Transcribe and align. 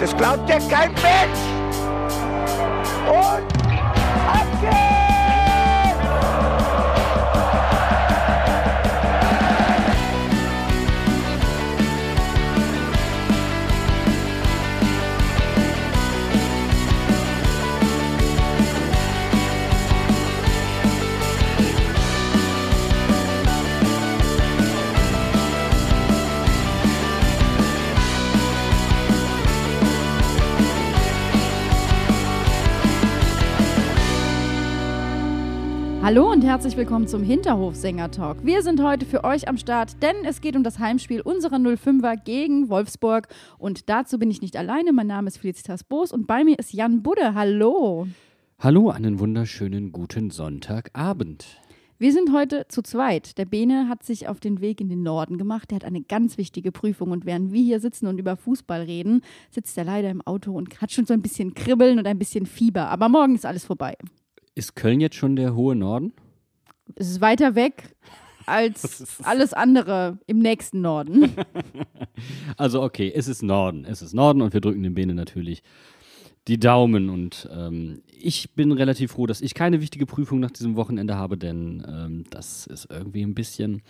Das 0.00 0.16
glaubt 0.16 0.48
ja 0.48 0.58
kein 0.58 0.92
Mensch. 0.92 1.40
Und 3.08 3.67
Hallo 36.08 36.32
und 36.32 36.42
herzlich 36.42 36.74
willkommen 36.78 37.06
zum 37.06 37.22
Hinterhof-Sänger-Talk. 37.22 38.38
Wir 38.42 38.62
sind 38.62 38.82
heute 38.82 39.04
für 39.04 39.24
euch 39.24 39.46
am 39.46 39.58
Start, 39.58 40.02
denn 40.02 40.16
es 40.24 40.40
geht 40.40 40.56
um 40.56 40.64
das 40.64 40.78
Heimspiel 40.78 41.20
unserer 41.20 41.56
05er 41.56 42.16
gegen 42.16 42.70
Wolfsburg. 42.70 43.28
Und 43.58 43.90
dazu 43.90 44.18
bin 44.18 44.30
ich 44.30 44.40
nicht 44.40 44.56
alleine. 44.56 44.94
Mein 44.94 45.08
Name 45.08 45.28
ist 45.28 45.36
Felicitas 45.36 45.84
Boos 45.84 46.10
und 46.10 46.26
bei 46.26 46.44
mir 46.44 46.58
ist 46.58 46.72
Jan 46.72 47.02
Budde. 47.02 47.34
Hallo. 47.34 48.06
Hallo, 48.58 48.88
einen 48.88 49.18
wunderschönen 49.18 49.92
guten 49.92 50.30
Sonntagabend. 50.30 51.44
Wir 51.98 52.14
sind 52.14 52.32
heute 52.32 52.64
zu 52.68 52.80
zweit. 52.80 53.36
Der 53.36 53.44
Bene 53.44 53.90
hat 53.90 54.02
sich 54.02 54.28
auf 54.28 54.40
den 54.40 54.62
Weg 54.62 54.80
in 54.80 54.88
den 54.88 55.02
Norden 55.02 55.36
gemacht. 55.36 55.72
Der 55.72 55.76
hat 55.76 55.84
eine 55.84 56.00
ganz 56.00 56.38
wichtige 56.38 56.72
Prüfung. 56.72 57.10
Und 57.10 57.26
während 57.26 57.52
wir 57.52 57.62
hier 57.62 57.80
sitzen 57.80 58.06
und 58.06 58.18
über 58.18 58.38
Fußball 58.38 58.80
reden, 58.80 59.20
sitzt 59.50 59.76
er 59.76 59.84
leider 59.84 60.08
im 60.08 60.22
Auto 60.22 60.52
und 60.54 60.80
hat 60.80 60.90
schon 60.90 61.04
so 61.04 61.12
ein 61.12 61.20
bisschen 61.20 61.52
Kribbeln 61.52 61.98
und 61.98 62.06
ein 62.06 62.18
bisschen 62.18 62.46
Fieber. 62.46 62.88
Aber 62.88 63.10
morgen 63.10 63.34
ist 63.34 63.44
alles 63.44 63.66
vorbei. 63.66 63.94
Ist 64.58 64.74
Köln 64.74 64.98
jetzt 64.98 65.14
schon 65.14 65.36
der 65.36 65.54
hohe 65.54 65.76
Norden? 65.76 66.12
Es 66.96 67.08
ist 67.08 67.20
weiter 67.20 67.54
weg 67.54 67.94
als 68.44 69.20
alles 69.22 69.52
andere 69.52 70.18
im 70.26 70.40
nächsten 70.40 70.80
Norden. 70.80 71.32
Also 72.56 72.82
okay, 72.82 73.12
es 73.14 73.28
ist 73.28 73.44
Norden, 73.44 73.84
es 73.84 74.02
ist 74.02 74.12
Norden 74.12 74.42
und 74.42 74.52
wir 74.52 74.60
drücken 74.60 74.82
den 74.82 74.94
Bene 74.94 75.14
natürlich 75.14 75.62
die 76.48 76.58
Daumen 76.58 77.10
und 77.10 77.48
ähm, 77.52 78.02
ich 78.08 78.54
bin 78.56 78.72
relativ 78.72 79.12
froh, 79.12 79.26
dass 79.26 79.40
ich 79.40 79.54
keine 79.54 79.80
wichtige 79.80 80.06
Prüfung 80.06 80.40
nach 80.40 80.50
diesem 80.50 80.74
Wochenende 80.74 81.14
habe, 81.14 81.38
denn 81.38 81.86
ähm, 81.86 82.24
das 82.30 82.66
ist 82.66 82.88
irgendwie 82.90 83.22
ein 83.22 83.36
bisschen, 83.36 83.82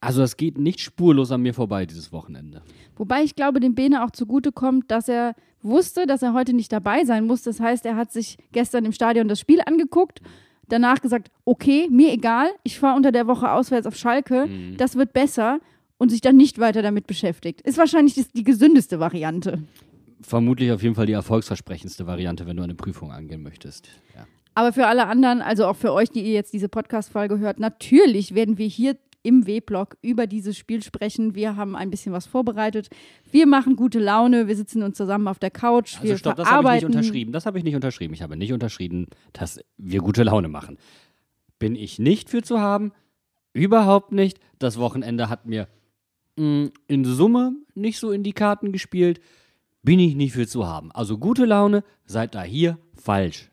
also 0.00 0.20
das 0.20 0.36
geht 0.36 0.58
nicht 0.58 0.80
spurlos 0.80 1.30
an 1.30 1.42
mir 1.42 1.54
vorbei 1.54 1.86
dieses 1.86 2.10
Wochenende. 2.10 2.62
Wobei 2.96 3.22
ich 3.22 3.36
glaube, 3.36 3.60
dem 3.60 3.76
Bene 3.76 4.02
auch 4.04 4.10
zugute 4.10 4.50
kommt, 4.50 4.90
dass 4.90 5.08
er 5.08 5.36
wusste, 5.62 6.06
dass 6.06 6.22
er 6.22 6.32
heute 6.32 6.52
nicht 6.52 6.72
dabei 6.72 7.04
sein 7.04 7.26
muss. 7.26 7.42
Das 7.42 7.60
heißt, 7.60 7.84
er 7.86 7.96
hat 7.96 8.12
sich 8.12 8.36
gestern 8.52 8.84
im 8.84 8.92
Stadion 8.92 9.28
das 9.28 9.40
Spiel 9.40 9.60
angeguckt, 9.64 10.20
danach 10.68 11.00
gesagt, 11.00 11.30
okay, 11.44 11.88
mir 11.90 12.12
egal, 12.12 12.48
ich 12.62 12.78
fahre 12.78 12.96
unter 12.96 13.12
der 13.12 13.26
Woche 13.26 13.50
auswärts 13.50 13.86
auf 13.86 13.96
Schalke, 13.96 14.46
Mhm. 14.46 14.76
das 14.76 14.96
wird 14.96 15.12
besser 15.12 15.60
und 15.98 16.10
sich 16.10 16.20
dann 16.20 16.36
nicht 16.36 16.58
weiter 16.58 16.82
damit 16.82 17.06
beschäftigt. 17.06 17.60
Ist 17.62 17.78
wahrscheinlich 17.78 18.14
die, 18.14 18.24
die 18.34 18.44
gesündeste 18.44 19.00
Variante. 19.00 19.62
Vermutlich 20.20 20.72
auf 20.72 20.82
jeden 20.82 20.94
Fall 20.94 21.06
die 21.06 21.12
erfolgsversprechendste 21.12 22.06
Variante, 22.06 22.46
wenn 22.46 22.56
du 22.56 22.62
eine 22.62 22.74
Prüfung 22.74 23.12
angehen 23.12 23.42
möchtest. 23.42 23.88
Ja. 24.14 24.26
Aber 24.54 24.72
für 24.72 24.86
alle 24.86 25.06
anderen, 25.06 25.42
also 25.42 25.66
auch 25.66 25.76
für 25.76 25.92
euch, 25.92 26.10
die 26.10 26.20
ihr 26.22 26.32
jetzt 26.32 26.52
diese 26.54 26.68
Podcast-Folge 26.70 27.38
hört, 27.38 27.60
natürlich 27.60 28.34
werden 28.34 28.56
wir 28.56 28.66
hier 28.66 28.96
im 29.26 29.46
W-Blog 29.46 29.96
über 30.02 30.28
dieses 30.28 30.56
Spiel 30.56 30.82
sprechen. 30.82 31.34
Wir 31.34 31.56
haben 31.56 31.74
ein 31.74 31.90
bisschen 31.90 32.12
was 32.12 32.26
vorbereitet. 32.26 32.88
Wir 33.30 33.46
machen 33.46 33.74
gute 33.74 33.98
Laune. 33.98 34.46
Wir 34.46 34.54
sitzen 34.54 34.84
uns 34.84 34.96
zusammen 34.96 35.26
auf 35.26 35.40
der 35.40 35.50
Couch. 35.50 35.94
wir 36.00 36.10
Also 36.12 36.18
stopp, 36.18 36.36
das 36.36 36.48
habe 36.48 36.68
ich 36.68 36.74
nicht 36.74 36.84
unterschrieben. 36.84 37.32
Das 37.32 37.44
habe 37.44 37.58
ich 37.58 37.64
nicht 37.64 37.74
unterschrieben. 37.74 38.14
Ich 38.14 38.22
habe 38.22 38.36
nicht 38.36 38.52
unterschrieben, 38.52 39.06
dass 39.32 39.58
wir 39.76 40.00
gute 40.00 40.22
Laune 40.22 40.46
machen. 40.46 40.78
Bin 41.58 41.74
ich 41.74 41.98
nicht 41.98 42.30
für 42.30 42.42
zu 42.42 42.60
haben? 42.60 42.92
Überhaupt 43.52 44.12
nicht. 44.12 44.38
Das 44.60 44.78
Wochenende 44.78 45.28
hat 45.28 45.46
mir 45.46 45.66
mh, 46.36 46.68
in 46.86 47.04
Summe 47.04 47.54
nicht 47.74 47.98
so 47.98 48.12
in 48.12 48.22
die 48.22 48.32
Karten 48.32 48.70
gespielt. 48.70 49.20
Bin 49.82 49.98
ich 49.98 50.14
nicht 50.14 50.34
für 50.34 50.46
zu 50.46 50.66
haben. 50.66 50.92
Also 50.92 51.18
gute 51.18 51.46
Laune, 51.46 51.82
seid 52.04 52.34
da 52.36 52.42
hier 52.42 52.78
falsch. 52.94 53.50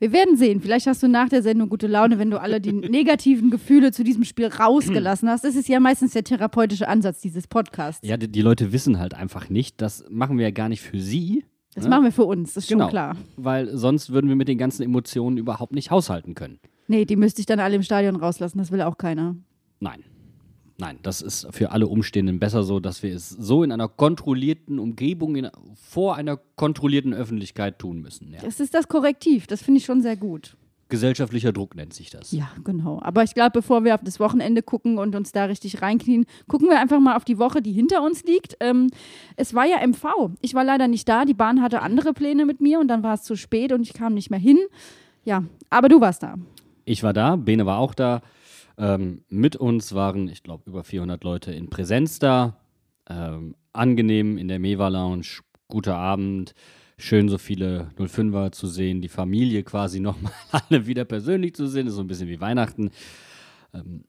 Wir 0.00 0.12
werden 0.12 0.36
sehen. 0.36 0.60
Vielleicht 0.62 0.86
hast 0.86 1.02
du 1.02 1.08
nach 1.08 1.28
der 1.28 1.42
Sendung 1.42 1.68
gute 1.68 1.86
Laune, 1.86 2.18
wenn 2.18 2.30
du 2.30 2.40
alle 2.40 2.60
die 2.60 2.72
negativen 2.72 3.50
Gefühle 3.50 3.92
zu 3.92 4.02
diesem 4.02 4.24
Spiel 4.24 4.46
rausgelassen 4.46 5.28
hast. 5.28 5.44
Das 5.44 5.54
ist 5.54 5.68
ja 5.68 5.78
meistens 5.78 6.14
der 6.14 6.24
therapeutische 6.24 6.88
Ansatz 6.88 7.20
dieses 7.20 7.46
Podcasts. 7.46 8.00
Ja, 8.06 8.16
die, 8.16 8.26
die 8.28 8.40
Leute 8.40 8.72
wissen 8.72 8.98
halt 8.98 9.12
einfach 9.14 9.50
nicht, 9.50 9.80
das 9.82 10.04
machen 10.08 10.38
wir 10.38 10.44
ja 10.46 10.50
gar 10.50 10.70
nicht 10.70 10.80
für 10.80 10.98
sie. 10.98 11.44
Das 11.74 11.84
ne? 11.84 11.90
machen 11.90 12.04
wir 12.04 12.12
für 12.12 12.24
uns, 12.24 12.54
das 12.54 12.64
ist 12.64 12.70
Genau. 12.70 12.84
schon 12.84 12.90
klar. 12.90 13.16
Weil 13.36 13.76
sonst 13.76 14.10
würden 14.10 14.28
wir 14.28 14.36
mit 14.36 14.48
den 14.48 14.58
ganzen 14.58 14.82
Emotionen 14.82 15.36
überhaupt 15.36 15.74
nicht 15.74 15.90
haushalten 15.90 16.34
können. 16.34 16.58
Nee, 16.88 17.04
die 17.04 17.16
müsste 17.16 17.40
ich 17.40 17.46
dann 17.46 17.60
alle 17.60 17.76
im 17.76 17.82
Stadion 17.82 18.16
rauslassen. 18.16 18.58
Das 18.58 18.72
will 18.72 18.80
auch 18.82 18.96
keiner. 18.98 19.36
Nein. 19.78 20.02
Nein, 20.80 20.98
das 21.02 21.20
ist 21.20 21.46
für 21.50 21.70
alle 21.72 21.86
Umstehenden 21.86 22.40
besser 22.40 22.62
so, 22.62 22.80
dass 22.80 23.02
wir 23.02 23.14
es 23.14 23.28
so 23.28 23.62
in 23.62 23.70
einer 23.70 23.88
kontrollierten 23.88 24.78
Umgebung, 24.78 25.36
in, 25.36 25.50
vor 25.74 26.16
einer 26.16 26.38
kontrollierten 26.56 27.12
Öffentlichkeit 27.12 27.78
tun 27.78 28.00
müssen. 28.00 28.32
Ja. 28.32 28.40
Das 28.42 28.60
ist 28.60 28.74
das 28.74 28.88
Korrektiv. 28.88 29.46
Das 29.46 29.62
finde 29.62 29.78
ich 29.78 29.84
schon 29.84 30.00
sehr 30.00 30.16
gut. 30.16 30.56
Gesellschaftlicher 30.90 31.52
Druck 31.52 31.76
nennt 31.76 31.94
sich 31.94 32.10
das. 32.10 32.32
Ja, 32.32 32.50
genau. 32.64 33.00
Aber 33.02 33.22
ich 33.22 33.34
glaube, 33.34 33.52
bevor 33.52 33.84
wir 33.84 33.94
auf 33.94 34.02
das 34.02 34.20
Wochenende 34.20 34.62
gucken 34.62 34.98
und 34.98 35.14
uns 35.14 35.32
da 35.32 35.44
richtig 35.44 35.80
reinknien, 35.82 36.26
gucken 36.48 36.68
wir 36.68 36.80
einfach 36.80 37.00
mal 37.00 37.16
auf 37.16 37.24
die 37.24 37.38
Woche, 37.38 37.62
die 37.62 37.72
hinter 37.72 38.02
uns 38.02 38.24
liegt. 38.24 38.56
Ähm, 38.60 38.90
es 39.36 39.54
war 39.54 39.66
ja 39.66 39.86
MV. 39.86 40.32
Ich 40.42 40.54
war 40.54 40.64
leider 40.64 40.88
nicht 40.88 41.08
da. 41.08 41.24
Die 41.24 41.34
Bahn 41.34 41.62
hatte 41.62 41.80
andere 41.80 42.12
Pläne 42.12 42.44
mit 42.44 42.60
mir 42.60 42.80
und 42.80 42.88
dann 42.88 43.02
war 43.02 43.14
es 43.14 43.22
zu 43.22 43.36
spät 43.36 43.72
und 43.72 43.82
ich 43.82 43.94
kam 43.94 44.14
nicht 44.14 44.30
mehr 44.30 44.40
hin. 44.40 44.58
Ja, 45.24 45.44
aber 45.70 45.88
du 45.88 46.00
warst 46.00 46.22
da. 46.22 46.34
Ich 46.84 47.02
war 47.02 47.12
da, 47.12 47.36
Bene 47.36 47.66
war 47.66 47.78
auch 47.78 47.94
da. 47.94 48.20
Ähm, 48.80 49.24
mit 49.28 49.56
uns 49.56 49.94
waren, 49.94 50.26
ich 50.28 50.42
glaube, 50.42 50.62
über 50.66 50.84
400 50.84 51.22
Leute 51.22 51.52
in 51.52 51.68
Präsenz 51.68 52.18
da. 52.18 52.56
Ähm, 53.10 53.54
angenehm 53.74 54.38
in 54.38 54.48
der 54.48 54.58
Meva 54.58 54.88
Lounge, 54.88 55.42
guter 55.68 55.96
Abend. 55.96 56.54
Schön, 56.96 57.28
so 57.28 57.36
viele 57.36 57.90
05er 57.98 58.52
zu 58.52 58.66
sehen, 58.66 59.02
die 59.02 59.08
Familie 59.08 59.64
quasi 59.64 60.00
nochmal 60.00 60.32
alle 60.50 60.86
wieder 60.86 61.04
persönlich 61.04 61.54
zu 61.54 61.66
sehen. 61.66 61.88
ist 61.88 61.94
so 61.94 62.00
ein 62.00 62.06
bisschen 62.06 62.28
wie 62.28 62.40
Weihnachten. 62.40 62.90
Ähm, 63.74 64.04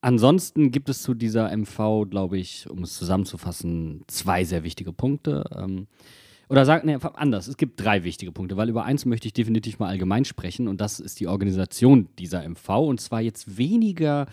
ansonsten 0.00 0.70
gibt 0.70 0.88
es 0.88 1.02
zu 1.02 1.14
dieser 1.14 1.50
MV, 1.56 2.08
glaube 2.08 2.38
ich, 2.38 2.70
um 2.70 2.84
es 2.84 2.96
zusammenzufassen, 2.96 4.04
zwei 4.06 4.44
sehr 4.44 4.62
wichtige 4.62 4.92
Punkte. 4.92 5.44
Oder 6.52 6.66
sagt, 6.66 6.84
nee, 6.84 6.98
anders, 7.14 7.48
es 7.48 7.56
gibt 7.56 7.82
drei 7.82 8.04
wichtige 8.04 8.30
Punkte, 8.30 8.58
weil 8.58 8.68
über 8.68 8.84
eins 8.84 9.06
möchte 9.06 9.26
ich 9.26 9.32
definitiv 9.32 9.78
mal 9.78 9.88
allgemein 9.88 10.26
sprechen 10.26 10.68
und 10.68 10.82
das 10.82 11.00
ist 11.00 11.18
die 11.18 11.26
Organisation 11.26 12.10
dieser 12.18 12.46
MV 12.46 12.68
und 12.68 13.00
zwar 13.00 13.22
jetzt 13.22 13.56
weniger 13.56 14.26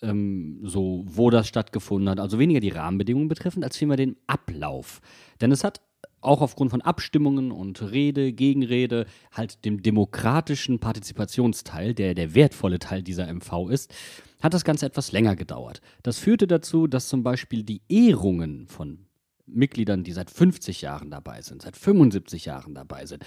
ähm, 0.00 0.60
so, 0.62 1.04
wo 1.06 1.28
das 1.28 1.46
stattgefunden 1.46 2.08
hat, 2.08 2.20
also 2.20 2.38
weniger 2.38 2.60
die 2.60 2.70
Rahmenbedingungen 2.70 3.28
betreffend, 3.28 3.64
als 3.64 3.76
vielmehr 3.76 3.98
den 3.98 4.16
Ablauf. 4.26 5.02
Denn 5.42 5.52
es 5.52 5.62
hat 5.62 5.82
auch 6.22 6.40
aufgrund 6.40 6.70
von 6.70 6.80
Abstimmungen 6.80 7.52
und 7.52 7.82
Rede, 7.92 8.32
Gegenrede, 8.32 9.04
halt 9.30 9.62
dem 9.66 9.82
demokratischen 9.82 10.78
Partizipationsteil, 10.78 11.92
der 11.92 12.14
der 12.14 12.34
wertvolle 12.34 12.78
Teil 12.78 13.02
dieser 13.02 13.26
MV 13.30 13.68
ist, 13.68 13.94
hat 14.40 14.54
das 14.54 14.64
Ganze 14.64 14.86
etwas 14.86 15.12
länger 15.12 15.36
gedauert. 15.36 15.82
Das 16.02 16.18
führte 16.18 16.46
dazu, 16.46 16.86
dass 16.86 17.08
zum 17.08 17.22
Beispiel 17.22 17.62
die 17.62 17.82
Ehrungen 17.88 18.68
von 18.68 19.05
Mitgliedern, 19.46 20.04
die 20.04 20.12
seit 20.12 20.30
50 20.30 20.82
Jahren 20.82 21.10
dabei 21.10 21.42
sind, 21.42 21.62
seit 21.62 21.76
75 21.76 22.44
Jahren 22.44 22.74
dabei 22.74 23.06
sind. 23.06 23.24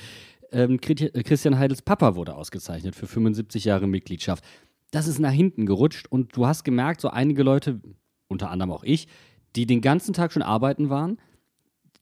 Ähm, 0.52 0.80
äh, 0.88 1.24
Christian 1.24 1.58
Heidels 1.60 1.82
Papa 1.82 2.16
wurde 2.16 2.36
ausgezeichnet 2.36 2.96
für 2.96 3.08
75 3.08 3.66
Jahre 3.66 3.88
Mitgliedschaft. 3.88 4.44
Das 4.92 5.08
ist 5.08 5.20
nach 5.20 5.32
hinten 5.32 5.66
gerutscht 5.66 6.08
und 6.10 6.36
du 6.36 6.48
hast 6.48 6.64
gemerkt, 6.64 7.02
so 7.02 7.10
einige 7.10 7.44
Leute, 7.44 7.80
unter 8.28 8.50
anderem 8.50 8.72
auch 8.72 8.84
ich, 8.84 9.08
die 9.56 9.66
den 9.66 9.82
ganzen 9.82 10.14
Tag 10.14 10.32
schon 10.32 10.42
arbeiten 10.42 10.90
waren, 10.90 11.18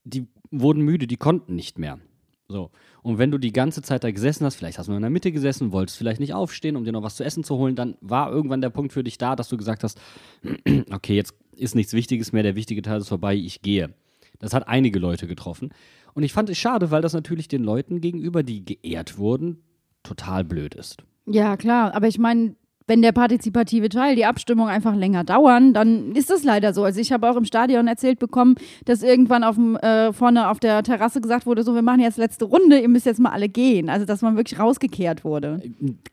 die 0.04 0.28
wurden 0.52 0.82
müde, 0.82 1.08
die 1.08 1.18
konnten 1.18 1.56
nicht 1.56 1.78
mehr. 1.78 2.00
So. 2.48 2.72
Und 3.02 3.18
wenn 3.18 3.32
du 3.32 3.38
die 3.38 3.52
ganze 3.52 3.82
Zeit 3.82 4.06
da 4.06 4.12
gesessen 4.12 4.46
hast, 4.46 4.56
vielleicht 4.56 4.78
hast 4.78 4.88
du 4.88 4.92
nur 4.92 4.98
in 4.98 5.04
der 5.04 5.10
Mitte 5.10 5.34
gesessen, 5.34 5.74
wolltest 5.74 5.98
vielleicht 5.98 6.22
nicht 6.22 6.34
aufstehen, 6.34 6.78
um 6.78 6.86
dir 6.86 6.94
noch 6.94 7.04
was 7.04 7.18
zu 7.18 7.26
essen 7.26 7.44
zu 7.44 7.58
holen, 7.58 7.76
dann 7.76 7.98
war 8.00 8.32
irgendwann 8.32 8.62
der 8.62 8.70
Punkt 8.70 8.94
für 8.94 9.04
dich 9.04 9.18
da, 9.18 9.36
dass 9.36 9.50
du 9.50 9.58
gesagt 9.58 9.84
hast, 9.84 10.00
okay, 10.92 11.16
jetzt 11.16 11.34
ist 11.56 11.76
nichts 11.76 11.92
Wichtiges 11.94 12.32
mehr, 12.32 12.44
der 12.44 12.56
wichtige 12.56 12.82
Teil 12.82 13.02
ist 13.02 13.10
vorbei, 13.10 13.36
ich 13.36 13.62
gehe. 13.62 13.94
Das 14.40 14.54
hat 14.54 14.68
einige 14.68 15.00
Leute 15.00 15.28
getroffen. 15.28 15.70
Und 16.14 16.24
ich 16.24 16.34
fand 16.34 16.50
es 16.50 16.58
schade, 16.58 16.92
weil 16.92 17.02
das 17.02 17.14
natürlich 17.14 17.48
den 17.48 17.64
Leuten 17.64 18.02
gegenüber, 18.02 18.44
die 18.44 18.66
geehrt 18.66 19.18
wurden, 19.18 19.64
total 20.04 20.44
blöd 20.44 20.76
ist. 20.76 21.04
Ja, 21.26 21.58
klar. 21.58 21.94
Aber 21.94 22.08
ich 22.08 22.18
meine, 22.18 22.56
wenn 22.88 23.02
der 23.02 23.12
partizipative 23.12 23.90
Teil, 23.90 24.16
die 24.16 24.26
Abstimmung 24.26 24.70
einfach 24.70 24.96
länger 24.96 25.26
dauern, 25.26 25.74
dann 25.74 26.16
ist 26.16 26.30
das 26.30 26.44
leider 26.44 26.74
so. 26.74 26.86
Also 26.86 27.02
ich 27.02 27.12
habe 27.12 27.30
auch 27.30 27.36
im 27.36 27.44
Stadion 27.44 27.88
erzählt 27.88 28.18
bekommen, 28.18 28.56
dass 28.86 29.04
irgendwann 29.04 29.44
auf 29.44 29.56
dem, 29.56 29.76
äh, 29.76 30.14
vorne 30.14 30.50
auf 30.50 30.60
der 30.60 30.82
Terrasse 30.84 31.20
gesagt 31.20 31.46
wurde, 31.46 31.64
so, 31.64 31.76
wir 31.76 31.82
machen 31.82 32.00
jetzt 32.00 32.18
letzte 32.18 32.46
Runde, 32.46 32.80
ihr 32.80 32.88
müsst 32.88 33.06
jetzt 33.06 33.20
mal 33.20 33.32
alle 33.32 33.50
gehen. 33.50 33.90
Also 33.90 34.06
dass 34.06 34.22
man 34.22 34.38
wirklich 34.38 34.58
rausgekehrt 34.58 35.26
wurde. 35.26 35.62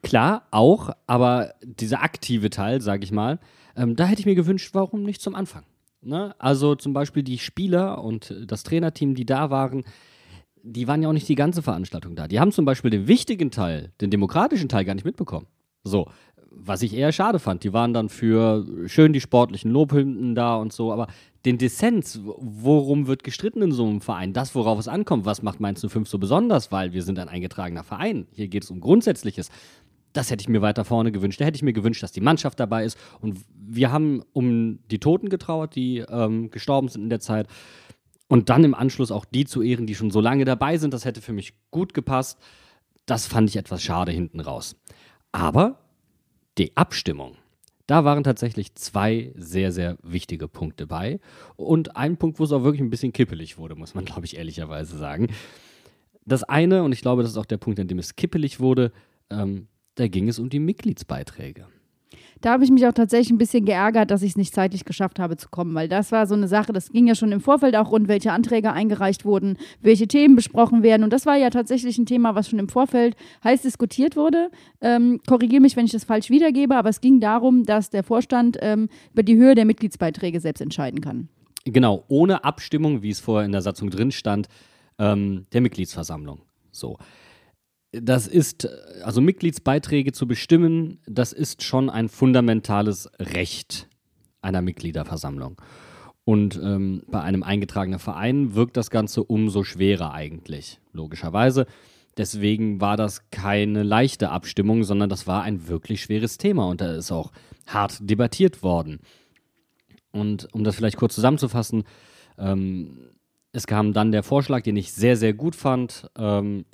Klar, 0.03 0.43
auch, 0.51 0.91
aber 1.07 1.55
dieser 1.63 2.03
aktive 2.03 2.51
Teil, 2.51 2.81
sage 2.81 3.05
ich 3.05 3.13
mal, 3.13 3.39
ähm, 3.77 3.95
da 3.95 4.07
hätte 4.07 4.21
ich 4.21 4.27
mir 4.27 4.35
gewünscht, 4.35 4.71
warum 4.73 5.05
nicht 5.05 5.23
zum 5.23 5.37
Anfang? 5.37 5.63
Ne? 6.05 6.35
Also 6.39 6.75
zum 6.75 6.93
Beispiel 6.93 7.23
die 7.23 7.39
Spieler 7.39 8.03
und 8.03 8.35
das 8.47 8.63
Trainerteam, 8.63 9.15
die 9.15 9.27
da 9.27 9.51
waren, 9.51 9.85
die 10.63 10.89
waren 10.89 11.03
ja 11.03 11.09
auch 11.09 11.13
nicht 11.13 11.29
die 11.29 11.35
ganze 11.35 11.63
Veranstaltung 11.63 12.17
da. 12.17 12.27
Die 12.27 12.41
haben 12.41 12.53
zum 12.53 12.65
Beispiel 12.65 12.91
den 12.91 13.07
wichtigen 13.07 13.51
Teil, 13.51 13.93
den 14.01 14.11
demokratischen 14.11 14.69
Teil 14.69 14.85
gar 14.85 14.95
nicht 14.95 15.05
mitbekommen. 15.05 15.47
So, 15.83 16.07
was 16.51 16.83
ich 16.83 16.95
eher 16.95 17.13
schade 17.13 17.39
fand. 17.39 17.65
Die 17.65 17.73
waren 17.73 17.93
dann 17.93 18.09
für 18.09 18.65
schön 18.87 19.13
die 19.13 19.21
sportlichen 19.21 19.71
Lobhymnen 19.71 20.35
da 20.35 20.57
und 20.57 20.73
so, 20.73 20.93
aber 20.93 21.09
den 21.45 21.59
Dissens, 21.59 22.21
worum 22.25 23.07
wird 23.07 23.23
gestritten 23.23 23.61
in 23.61 23.73
so 23.73 23.87
einem 23.87 24.01
Verein, 24.01 24.33
das, 24.33 24.55
worauf 24.55 24.79
es 24.79 24.89
ankommt, 24.89 25.27
was 25.27 25.43
macht 25.43 25.61
Mainz 25.61 25.85
05 25.87 26.09
so 26.09 26.19
besonders, 26.19 26.73
weil 26.73 26.93
wir 26.93 27.03
sind 27.03 27.19
ein 27.19 27.29
eingetragener 27.29 27.85
Verein. 27.85 28.27
Hier 28.33 28.49
geht 28.49 28.65
es 28.65 28.71
um 28.71 28.81
Grundsätzliches. 28.81 29.51
Das 30.15 30.31
hätte 30.31 30.43
ich 30.43 30.49
mir 30.49 30.63
weiter 30.63 30.85
vorne 30.85 31.13
gewünscht. 31.13 31.41
Da 31.41 31.45
hätte 31.45 31.57
ich 31.57 31.63
mir 31.63 31.73
gewünscht, 31.73 32.03
dass 32.03 32.13
die 32.13 32.21
Mannschaft 32.21 32.59
dabei 32.61 32.85
ist. 32.85 32.97
Und 33.21 33.37
wir 33.51 33.91
haben 33.91 34.23
um 34.33 34.79
die 34.89 35.01
Toten 35.01 35.29
getrauert, 35.29 35.75
die 35.75 35.99
ähm, 35.99 36.51
gestorben 36.51 36.89
sind 36.89 37.03
in 37.03 37.11
der 37.11 37.21
Zeit. 37.21 37.49
Und 38.29 38.49
dann 38.49 38.65
im 38.65 38.75
Anschluss 38.75 39.11
auch 39.11 39.25
die 39.25 39.45
zu 39.45 39.61
ehren, 39.61 39.87
die 39.87 39.97
schon 39.97 40.13
so 40.13 40.21
lange 40.21 40.45
dabei 40.45 40.79
sind. 40.79 40.95
Das 40.95 41.05
hätte 41.05 41.21
für 41.21 41.33
mich 41.33 41.55
gut 41.73 41.95
gepasst. 41.95 42.39
Das 43.07 43.27
fand 43.27 43.51
ich 43.51 43.57
etwas 43.57 43.83
schade 43.83 44.13
hinten 44.13 44.39
raus. 44.39 44.77
Aber 45.33 45.81
die 46.59 46.77
Abstimmung, 46.77 47.37
da 47.89 48.05
waren 48.05 48.23
tatsächlich 48.23 48.77
zwei 48.77 49.33
sehr, 49.35 49.73
sehr 49.73 49.99
wichtige 50.05 50.47
Punkte 50.47 50.87
bei. 50.87 51.19
Und 51.57 51.97
ein 51.97 52.17
Punkt, 52.19 52.39
wo 52.39 52.45
es 52.45 52.53
auch 52.53 52.63
wirklich 52.63 52.83
ein 52.83 52.91
bisschen 52.91 53.13
kippelig 53.13 53.59
wurde, 53.59 53.75
muss 53.75 53.95
man, 53.95 54.05
glaube 54.05 54.27
ich, 54.27 54.37
ehrlicherweise 54.37 54.97
sagen. 54.97 55.27
Das 56.25 56.45
eine, 56.45 56.85
und 56.85 56.93
ich 56.93 57.03
glaube, 57.03 57.23
das 57.23 57.33
ist 57.33 57.37
auch 57.37 57.45
der 57.47 57.59
Punkt, 57.59 57.81
an 57.81 57.89
dem 57.89 57.99
es 57.99 58.15
kippelig 58.15 58.61
wurde, 58.61 58.93
ähm, 59.29 59.67
da 59.95 60.09
ging 60.09 60.29
es 60.29 60.39
um 60.39 60.49
die 60.49 60.59
Mitgliedsbeiträge. 60.59 61.67
Da 62.41 62.51
habe 62.51 62.65
ich 62.65 62.71
mich 62.71 62.87
auch 62.87 62.93
tatsächlich 62.93 63.31
ein 63.31 63.39
bisschen 63.39 63.65
geärgert, 63.65 64.11
dass 64.11 64.21
ich 64.21 64.33
es 64.33 64.37
nicht 64.37 64.55
zeitlich 64.55 64.85
geschafft 64.85 65.19
habe 65.19 65.39
zu 65.39 65.49
kommen, 65.49 65.75
weil 65.75 65.89
das 65.89 66.13
war 66.13 66.27
so 66.27 66.35
eine 66.35 66.47
Sache, 66.47 66.75
das 66.75 66.91
ging 66.91 67.07
ja 67.07 67.15
schon 67.15 67.33
im 67.33 67.41
Vorfeld 67.41 67.75
auch 67.75 67.91
rund, 67.91 68.07
welche 68.07 68.33
Anträge 68.33 68.71
eingereicht 68.71 69.25
wurden, 69.25 69.57
welche 69.81 70.07
Themen 70.07 70.37
besprochen 70.37 70.83
werden. 70.83 71.05
Und 71.05 71.13
das 71.15 71.25
war 71.25 71.37
ja 71.37 71.49
tatsächlich 71.49 71.97
ein 71.97 72.05
Thema, 72.05 72.35
was 72.35 72.51
schon 72.51 72.59
im 72.59 72.69
Vorfeld 72.69 73.17
heiß 73.45 73.63
diskutiert 73.63 74.15
wurde. 74.15 74.51
Ähm, 74.83 75.21
Korrigiere 75.27 75.63
mich, 75.63 75.75
wenn 75.77 75.87
ich 75.87 75.93
das 75.93 76.05
falsch 76.05 76.29
wiedergebe, 76.29 76.77
aber 76.77 76.91
es 76.91 77.01
ging 77.01 77.19
darum, 77.19 77.65
dass 77.65 77.89
der 77.89 78.05
Vorstand 78.05 78.59
ähm, 78.61 78.91
über 79.15 79.23
die 79.23 79.37
Höhe 79.37 79.55
der 79.55 79.65
Mitgliedsbeiträge 79.65 80.39
selbst 80.39 80.61
entscheiden 80.61 81.01
kann. 81.01 81.29
Genau, 81.65 82.05
ohne 82.09 82.45
Abstimmung, 82.45 83.03
wie 83.03 83.11
es 83.11 83.21
vorher 83.21 83.47
in 83.47 83.53
der 83.53 83.63
Satzung 83.63 83.89
drin 83.89 84.13
stand, 84.13 84.49
ähm, 84.99 85.47
der 85.55 85.63
Mitgliedsversammlung. 85.63 86.43
So 86.73 86.99
das 88.03 88.27
ist, 88.27 88.69
also 89.03 89.21
Mitgliedsbeiträge 89.21 90.13
zu 90.13 90.27
bestimmen, 90.27 90.99
das 91.07 91.33
ist 91.33 91.63
schon 91.63 91.91
ein 91.91 92.09
fundamentales 92.09 93.11
Recht 93.19 93.89
einer 94.43 94.63
Mitgliederversammlung. 94.63 95.61
Und 96.25 96.59
ähm, 96.63 97.03
bei 97.09 97.21
einem 97.21 97.43
eingetragenen 97.43 97.99
Verein 97.99 98.55
wirkt 98.55 98.77
das 98.77 98.91
Ganze 98.91 99.23
umso 99.23 99.63
schwerer 99.63 100.13
eigentlich, 100.13 100.81
logischerweise. 100.93 101.67
Deswegen 102.17 102.81
war 102.81 102.97
das 102.97 103.29
keine 103.31 103.83
leichte 103.83 104.31
Abstimmung, 104.31 104.85
sondern 104.85 105.11
das 105.11 105.27
war 105.27 105.43
ein 105.43 105.69
wirklich 105.69 106.03
schweres 106.03 106.39
Thema 106.39 106.67
und 106.69 106.81
da 106.81 106.95
ist 106.95 107.11
auch 107.11 107.33
hart 107.67 107.99
debattiert 108.01 108.63
worden. 108.63 109.01
Und 110.13 110.49
um 110.55 110.65
das 110.65 110.77
vielleicht 110.77 110.97
kurz 110.97 111.15
zusammenzufassen, 111.15 111.85
ähm, 112.39 113.11
es 113.53 113.67
kam 113.67 113.93
dann 113.93 114.13
der 114.13 114.23
Vorschlag, 114.23 114.63
den 114.63 114.77
ich 114.77 114.93
sehr, 114.93 115.17
sehr 115.17 115.35
gut 115.35 115.57
fand. 115.57 116.09
Ähm, 116.17 116.65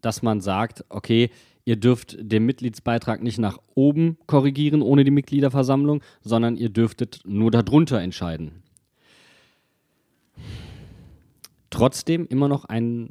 dass 0.00 0.22
man 0.22 0.40
sagt, 0.40 0.84
okay, 0.88 1.30
ihr 1.64 1.76
dürft 1.76 2.16
den 2.18 2.46
Mitgliedsbeitrag 2.46 3.22
nicht 3.22 3.38
nach 3.38 3.58
oben 3.74 4.16
korrigieren 4.26 4.80
ohne 4.80 5.04
die 5.04 5.10
Mitgliederversammlung, 5.10 6.02
sondern 6.22 6.56
ihr 6.56 6.70
dürftet 6.70 7.20
nur 7.24 7.50
darunter 7.50 8.00
entscheiden. 8.00 8.62
Trotzdem 11.70 12.26
immer 12.26 12.48
noch 12.48 12.64
ein 12.64 13.10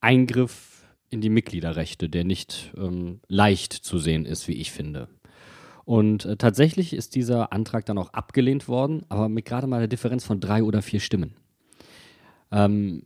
Eingriff 0.00 0.84
in 1.10 1.20
die 1.20 1.30
Mitgliederrechte, 1.30 2.08
der 2.08 2.24
nicht 2.24 2.72
ähm, 2.76 3.20
leicht 3.28 3.72
zu 3.72 3.98
sehen 3.98 4.24
ist, 4.24 4.48
wie 4.48 4.54
ich 4.54 4.72
finde. 4.72 5.08
Und 5.84 6.24
äh, 6.24 6.36
tatsächlich 6.36 6.94
ist 6.94 7.14
dieser 7.14 7.52
Antrag 7.52 7.86
dann 7.86 7.98
auch 7.98 8.12
abgelehnt 8.12 8.66
worden, 8.66 9.04
aber 9.08 9.28
mit 9.28 9.44
gerade 9.44 9.66
mal 9.66 9.78
der 9.78 9.88
Differenz 9.88 10.24
von 10.24 10.40
drei 10.40 10.62
oder 10.62 10.82
vier 10.82 11.00
Stimmen. 11.00 11.34
Ähm, 12.50 13.04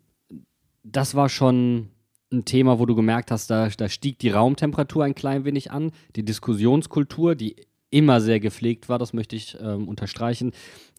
das 0.82 1.14
war 1.14 1.28
schon 1.28 1.90
ein 2.32 2.44
Thema, 2.44 2.78
wo 2.78 2.86
du 2.86 2.94
gemerkt 2.94 3.30
hast, 3.30 3.50
da, 3.50 3.68
da 3.68 3.88
stieg 3.88 4.18
die 4.18 4.30
Raumtemperatur 4.30 5.04
ein 5.04 5.14
klein 5.14 5.44
wenig 5.44 5.70
an. 5.70 5.92
Die 6.16 6.24
Diskussionskultur, 6.24 7.34
die 7.34 7.56
immer 7.90 8.20
sehr 8.20 8.40
gepflegt 8.40 8.88
war, 8.88 8.98
das 8.98 9.12
möchte 9.12 9.36
ich 9.36 9.56
ähm, 9.60 9.88
unterstreichen, 9.88 10.52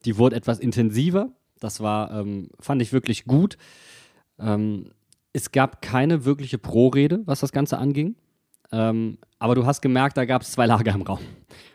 die 0.06 0.18
wurde 0.18 0.36
etwas 0.36 0.60
intensiver. 0.60 1.30
Das 1.60 1.82
war, 1.82 2.12
ähm, 2.12 2.50
fand 2.60 2.82
ich 2.82 2.94
wirklich 2.94 3.26
gut. 3.26 3.58
Ähm, 4.40 4.92
es 5.34 5.52
gab 5.52 5.82
keine 5.82 6.26
wirkliche 6.26 6.58
Pro-Rede, 6.58 7.22
was 7.26 7.42
das 7.42 7.52
Ganze 7.52 7.78
anging. 7.78 8.16
Ähm, 8.72 9.18
aber 9.40 9.56
du 9.56 9.66
hast 9.66 9.82
gemerkt, 9.82 10.18
da 10.18 10.26
gab 10.26 10.42
es 10.42 10.52
zwei 10.52 10.66
Lager 10.66 10.94
im 10.94 11.02
Raum. 11.02 11.20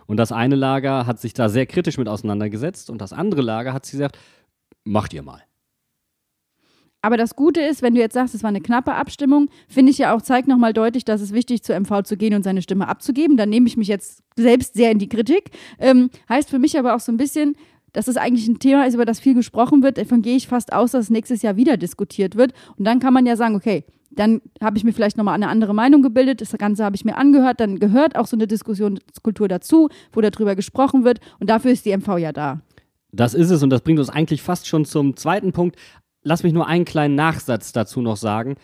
Und 0.07 0.17
das 0.17 0.33
eine 0.33 0.57
Lager 0.57 1.07
hat 1.07 1.21
sich 1.21 1.33
da 1.33 1.49
sehr 1.49 1.67
kritisch 1.67 1.99
mit 1.99 2.09
auseinandergesetzt 2.09 2.91
und 2.91 2.99
das 3.01 3.13
andere 3.13 3.43
Lager 3.43 3.73
hat 3.73 3.89
gesagt, 3.89 4.19
macht 4.85 5.13
ihr 5.15 5.23
mal. 5.23 5.43
Aber 7.03 7.17
das 7.17 7.35
Gute 7.35 7.61
ist, 7.61 7.83
wenn 7.83 7.95
du 7.95 8.01
jetzt 8.01 8.15
sagst, 8.15 8.35
es 8.35 8.45
war 8.45 8.49
eine 8.49 8.61
knappe 8.61 8.95
Abstimmung, 8.95 9.49
finde 9.69 9.91
ich 9.91 9.99
ja 9.99 10.15
auch, 10.15 10.23
zeigt 10.23 10.47
nochmal 10.47 10.73
deutlich, 10.73 11.05
dass 11.05 11.21
es 11.21 11.33
wichtig 11.33 11.63
zur 11.65 11.79
MV 11.79 12.05
zu 12.05 12.17
gehen 12.17 12.33
und 12.33 12.45
seine 12.45 12.63
Stimme 12.63 12.87
abzugeben. 12.87 13.37
Dann 13.37 13.51
nehme 13.51 13.67
ich 13.67 13.77
mich 13.77 13.89
jetzt 13.89 14.23
selbst 14.37 14.75
sehr 14.75 14.93
in 14.93 14.99
die 14.99 15.09
Kritik. 15.09 15.51
Ähm, 15.81 16.11
heißt 16.29 16.49
für 16.49 16.61
mich 16.61 16.79
aber 16.79 16.95
auch 16.95 17.01
so 17.01 17.11
ein 17.11 17.17
bisschen, 17.17 17.57
dass 17.93 18.07
es 18.07 18.17
eigentlich 18.17 18.47
ein 18.47 18.61
Thema 18.61 18.87
ist, 18.87 18.95
über 18.95 19.05
das 19.05 19.19
viel 19.19 19.35
gesprochen 19.35 19.83
wird. 19.83 19.99
Davon 19.99 20.23
gehe 20.23 20.37
ich 20.37 20.47
fast 20.47 20.73
aus, 20.73 20.93
dass 20.93 21.07
es 21.07 21.11
nächstes 21.11 21.43
Jahr 21.43 21.57
wieder 21.57 21.77
diskutiert 21.77 22.37
wird. 22.37 22.53
Und 22.79 22.87
dann 22.87 23.01
kann 23.01 23.13
man 23.13 23.27
ja 23.27 23.37
sagen, 23.37 23.57
okay, 23.57 23.85
dann 24.15 24.41
habe 24.61 24.79
ich 24.79 24.85
mir 24.85 24.93
vielleicht 24.93 25.17
nochmal 25.17 25.35
eine 25.35 25.49
andere 25.49 25.75
Meinung 25.75 26.03
gebildet, 26.03 26.41
das 26.41 26.53
Ganze 26.53 26.85
habe 26.85 26.97
ich 26.97 27.05
mir 27.05 27.17
angehört, 27.17 27.61
dann 27.61 27.79
gehört 27.79 28.17
auch 28.17 28.27
so 28.27 28.37
eine 28.37 28.47
Diskussionskultur 28.47 29.49
dazu, 29.49 29.89
wo 30.13 30.21
darüber 30.21 30.55
gesprochen 30.55 31.05
wird 31.05 31.21
und 31.41 31.49
dafür 31.49 31.71
ist 31.73 31.87
die 31.87 31.97
MV 31.97 32.19
ja 32.19 32.33
da. 32.33 32.61
Das 33.15 33.35
ist 33.35 33.51
es 33.51 33.63
und 33.63 33.71
das 33.71 33.83
bringt 33.83 33.99
uns 33.99 34.09
eigentlich 34.09 34.43
fast 34.43 34.67
schon 34.67 34.85
zum 34.85 35.17
zweiten 35.17 35.53
Punkt, 35.53 35.77
lass 36.23 36.43
mich 36.43 36.53
nur 36.53 36.67
einen 36.67 36.85
kleinen 36.85 37.15
Nachsatz 37.15 37.73
dazu 37.73 38.01
noch 38.01 38.17
sagen. 38.17 38.57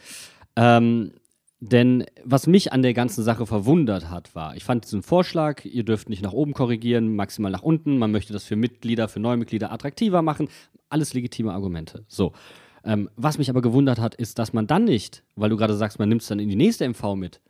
Ähm, 0.56 1.12
denn 1.60 2.05
was 2.25 2.46
mich 2.46 2.72
an 2.72 2.82
der 2.82 2.94
ganzen 2.94 3.25
Sache 3.25 3.44
verwundert 3.44 4.10
hat, 4.10 4.34
war, 4.37 4.55
ich 4.55 4.62
fand 4.62 4.84
diesen 4.84 5.02
Vorschlag, 5.02 5.64
ihr 5.64 5.82
dürft 5.82 6.08
nicht 6.08 6.22
nach 6.22 6.32
oben 6.32 6.52
korrigieren, 6.52 7.16
maximal 7.16 7.50
nach 7.50 7.62
unten, 7.62 7.99
man 7.99 8.12
möchte 8.12 8.32
das 8.32 8.44
für 8.44 8.55
Mitglieder, 8.55 9.08
für 9.08 9.19
neue 9.19 9.37
Mitglieder 9.37 9.72
attraktiver 9.72 10.22
machen, 10.22 10.49
alles 10.88 11.14
legitime 11.14 11.52
Argumente. 11.52 12.05
So. 12.06 12.32
Ähm, 12.84 13.10
was 13.16 13.38
mich 13.38 13.50
aber 13.50 13.61
gewundert 13.61 13.99
hat, 13.99 14.14
ist, 14.14 14.38
dass 14.38 14.52
man 14.52 14.69
dann 14.69 14.84
nicht, 14.84 15.25
weil 15.34 15.50
du 15.50 15.56
gerade 15.56 15.75
sagst, 15.75 15.99
man 15.99 16.08
nimmt 16.08 16.22
es 16.22 16.28
dann 16.28 16.38
in 16.38 16.49
die 16.49 16.56
nächste 16.56 16.88
MV 16.88 17.16
mit, 17.16 17.40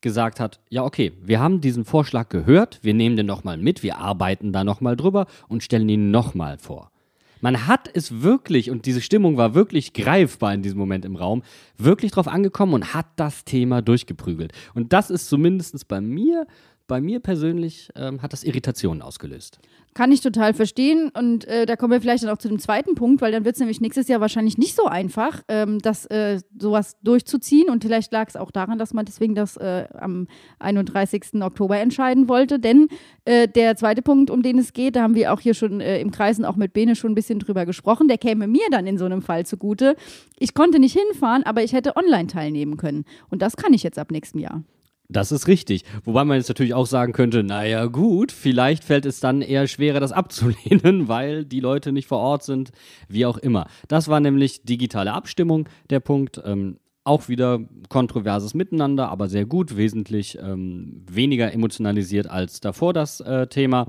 gesagt 0.00 0.38
hat, 0.38 0.60
ja 0.68 0.84
okay, 0.84 1.12
wir 1.20 1.40
haben 1.40 1.60
diesen 1.60 1.84
Vorschlag 1.84 2.28
gehört, 2.28 2.78
wir 2.82 2.94
nehmen 2.94 3.16
den 3.16 3.26
nochmal 3.26 3.56
mit, 3.56 3.82
wir 3.82 3.98
arbeiten 3.98 4.52
da 4.52 4.62
nochmal 4.62 4.96
drüber 4.96 5.26
und 5.48 5.64
stellen 5.64 5.88
ihn 5.88 6.12
nochmal 6.12 6.56
vor. 6.56 6.92
Man 7.40 7.66
hat 7.66 7.90
es 7.92 8.22
wirklich, 8.22 8.70
und 8.70 8.86
diese 8.86 9.00
Stimmung 9.00 9.36
war 9.36 9.54
wirklich 9.54 9.92
greifbar 9.92 10.54
in 10.54 10.62
diesem 10.62 10.78
Moment 10.78 11.04
im 11.04 11.16
Raum, 11.16 11.42
wirklich 11.78 12.12
drauf 12.12 12.28
angekommen 12.28 12.74
und 12.74 12.94
hat 12.94 13.06
das 13.16 13.44
Thema 13.44 13.82
durchgeprügelt. 13.82 14.52
Und 14.74 14.92
das 14.92 15.10
ist 15.10 15.28
zumindest 15.28 15.88
bei 15.88 16.00
mir, 16.00 16.46
bei 16.90 17.00
mir 17.00 17.20
persönlich, 17.20 17.88
ähm, 17.94 18.20
hat 18.20 18.32
das 18.32 18.42
Irritationen 18.42 19.00
ausgelöst. 19.00 19.60
Kann 19.94 20.10
ich 20.10 20.20
total 20.20 20.54
verstehen. 20.54 21.10
Und 21.16 21.44
äh, 21.46 21.64
da 21.64 21.76
kommen 21.76 21.92
wir 21.92 22.00
vielleicht 22.00 22.24
dann 22.24 22.30
auch 22.30 22.38
zu 22.38 22.48
dem 22.48 22.58
zweiten 22.58 22.96
Punkt, 22.96 23.22
weil 23.22 23.30
dann 23.30 23.44
wird 23.44 23.54
es 23.54 23.60
nämlich 23.60 23.80
nächstes 23.80 24.08
Jahr 24.08 24.20
wahrscheinlich 24.20 24.58
nicht 24.58 24.74
so 24.74 24.86
einfach, 24.86 25.42
ähm, 25.46 25.78
das 25.78 26.06
äh, 26.06 26.40
sowas 26.58 26.96
durchzuziehen. 27.02 27.70
Und 27.70 27.84
vielleicht 27.84 28.12
lag 28.12 28.28
es 28.28 28.34
auch 28.34 28.50
daran, 28.50 28.78
dass 28.78 28.92
man 28.92 29.04
deswegen 29.04 29.36
das 29.36 29.56
äh, 29.56 29.86
am 29.94 30.26
31. 30.58 31.42
Oktober 31.42 31.78
entscheiden 31.78 32.28
wollte. 32.28 32.58
Denn 32.58 32.88
äh, 33.24 33.46
der 33.46 33.76
zweite 33.76 34.02
Punkt, 34.02 34.30
um 34.30 34.42
den 34.42 34.58
es 34.58 34.72
geht, 34.72 34.96
da 34.96 35.02
haben 35.02 35.14
wir 35.14 35.32
auch 35.32 35.40
hier 35.40 35.54
schon 35.54 35.80
äh, 35.80 36.00
im 36.00 36.10
Kreisen 36.10 36.44
auch 36.44 36.56
mit 36.56 36.72
Bene 36.72 36.96
schon 36.96 37.12
ein 37.12 37.16
bisschen 37.16 37.38
drüber 37.38 37.66
gesprochen, 37.66 38.08
der 38.08 38.18
käme 38.18 38.48
mir 38.48 38.66
dann 38.72 38.88
in 38.88 38.98
so 38.98 39.04
einem 39.04 39.22
Fall 39.22 39.46
zugute. 39.46 39.94
Ich 40.40 40.54
konnte 40.54 40.80
nicht 40.80 40.98
hinfahren, 40.98 41.44
aber 41.44 41.62
ich 41.62 41.72
hätte 41.72 41.96
online 41.96 42.26
teilnehmen 42.26 42.76
können. 42.76 43.04
Und 43.28 43.42
das 43.42 43.56
kann 43.56 43.72
ich 43.74 43.84
jetzt 43.84 43.98
ab 43.98 44.10
nächstem 44.10 44.40
Jahr. 44.40 44.64
Das 45.10 45.32
ist 45.32 45.48
richtig. 45.48 45.84
Wobei 46.04 46.24
man 46.24 46.36
jetzt 46.36 46.48
natürlich 46.48 46.72
auch 46.72 46.86
sagen 46.86 47.12
könnte, 47.12 47.42
naja 47.42 47.86
gut, 47.86 48.30
vielleicht 48.30 48.84
fällt 48.84 49.06
es 49.06 49.18
dann 49.18 49.42
eher 49.42 49.66
schwerer, 49.66 49.98
das 49.98 50.12
abzulehnen, 50.12 51.08
weil 51.08 51.44
die 51.44 51.58
Leute 51.58 51.90
nicht 51.90 52.06
vor 52.06 52.18
Ort 52.18 52.44
sind, 52.44 52.70
wie 53.08 53.26
auch 53.26 53.36
immer. 53.36 53.66
Das 53.88 54.06
war 54.06 54.20
nämlich 54.20 54.62
digitale 54.62 55.12
Abstimmung, 55.12 55.68
der 55.90 56.00
Punkt. 56.00 56.40
Ähm, 56.44 56.78
auch 57.02 57.28
wieder 57.28 57.60
kontroverses 57.88 58.54
Miteinander, 58.54 59.08
aber 59.08 59.28
sehr 59.28 59.46
gut, 59.46 59.76
wesentlich 59.76 60.38
ähm, 60.38 61.02
weniger 61.10 61.52
emotionalisiert 61.52 62.28
als 62.28 62.60
davor 62.60 62.92
das 62.92 63.20
äh, 63.20 63.46
Thema. 63.48 63.86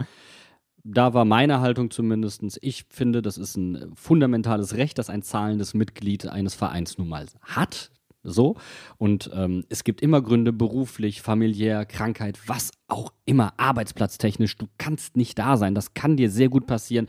Da 0.84 1.14
war 1.14 1.26
meine 1.26 1.60
Haltung 1.60 1.92
zumindest, 1.92 2.58
ich 2.62 2.86
finde, 2.90 3.22
das 3.22 3.38
ist 3.38 3.58
ein 3.58 3.92
fundamentales 3.96 4.76
Recht, 4.76 4.98
das 4.98 5.10
ein 5.10 5.22
zahlendes 5.22 5.76
Mitglied 5.76 6.26
eines 6.26 6.56
Vereins 6.56 6.98
nun 6.98 7.10
mal 7.10 7.28
hat. 7.42 7.92
So. 8.24 8.56
Und 8.98 9.32
ähm, 9.34 9.66
es 9.70 9.84
gibt 9.84 10.02
immer 10.02 10.22
Gründe, 10.22 10.54
beruflich, 10.54 11.22
familiär, 11.22 11.86
Krankheit, 11.86 12.40
was 12.48 12.72
auch 12.88 13.14
immer, 13.26 13.54
arbeitsplatztechnisch. 13.58 14.58
Du 14.58 14.68
kannst 14.78 15.18
nicht 15.18 15.40
da 15.40 15.58
sein. 15.58 15.76
Das 15.76 15.94
kann 15.94 16.18
dir 16.18 16.30
sehr 16.30 16.50
gut 16.50 16.68
passieren. 16.68 17.08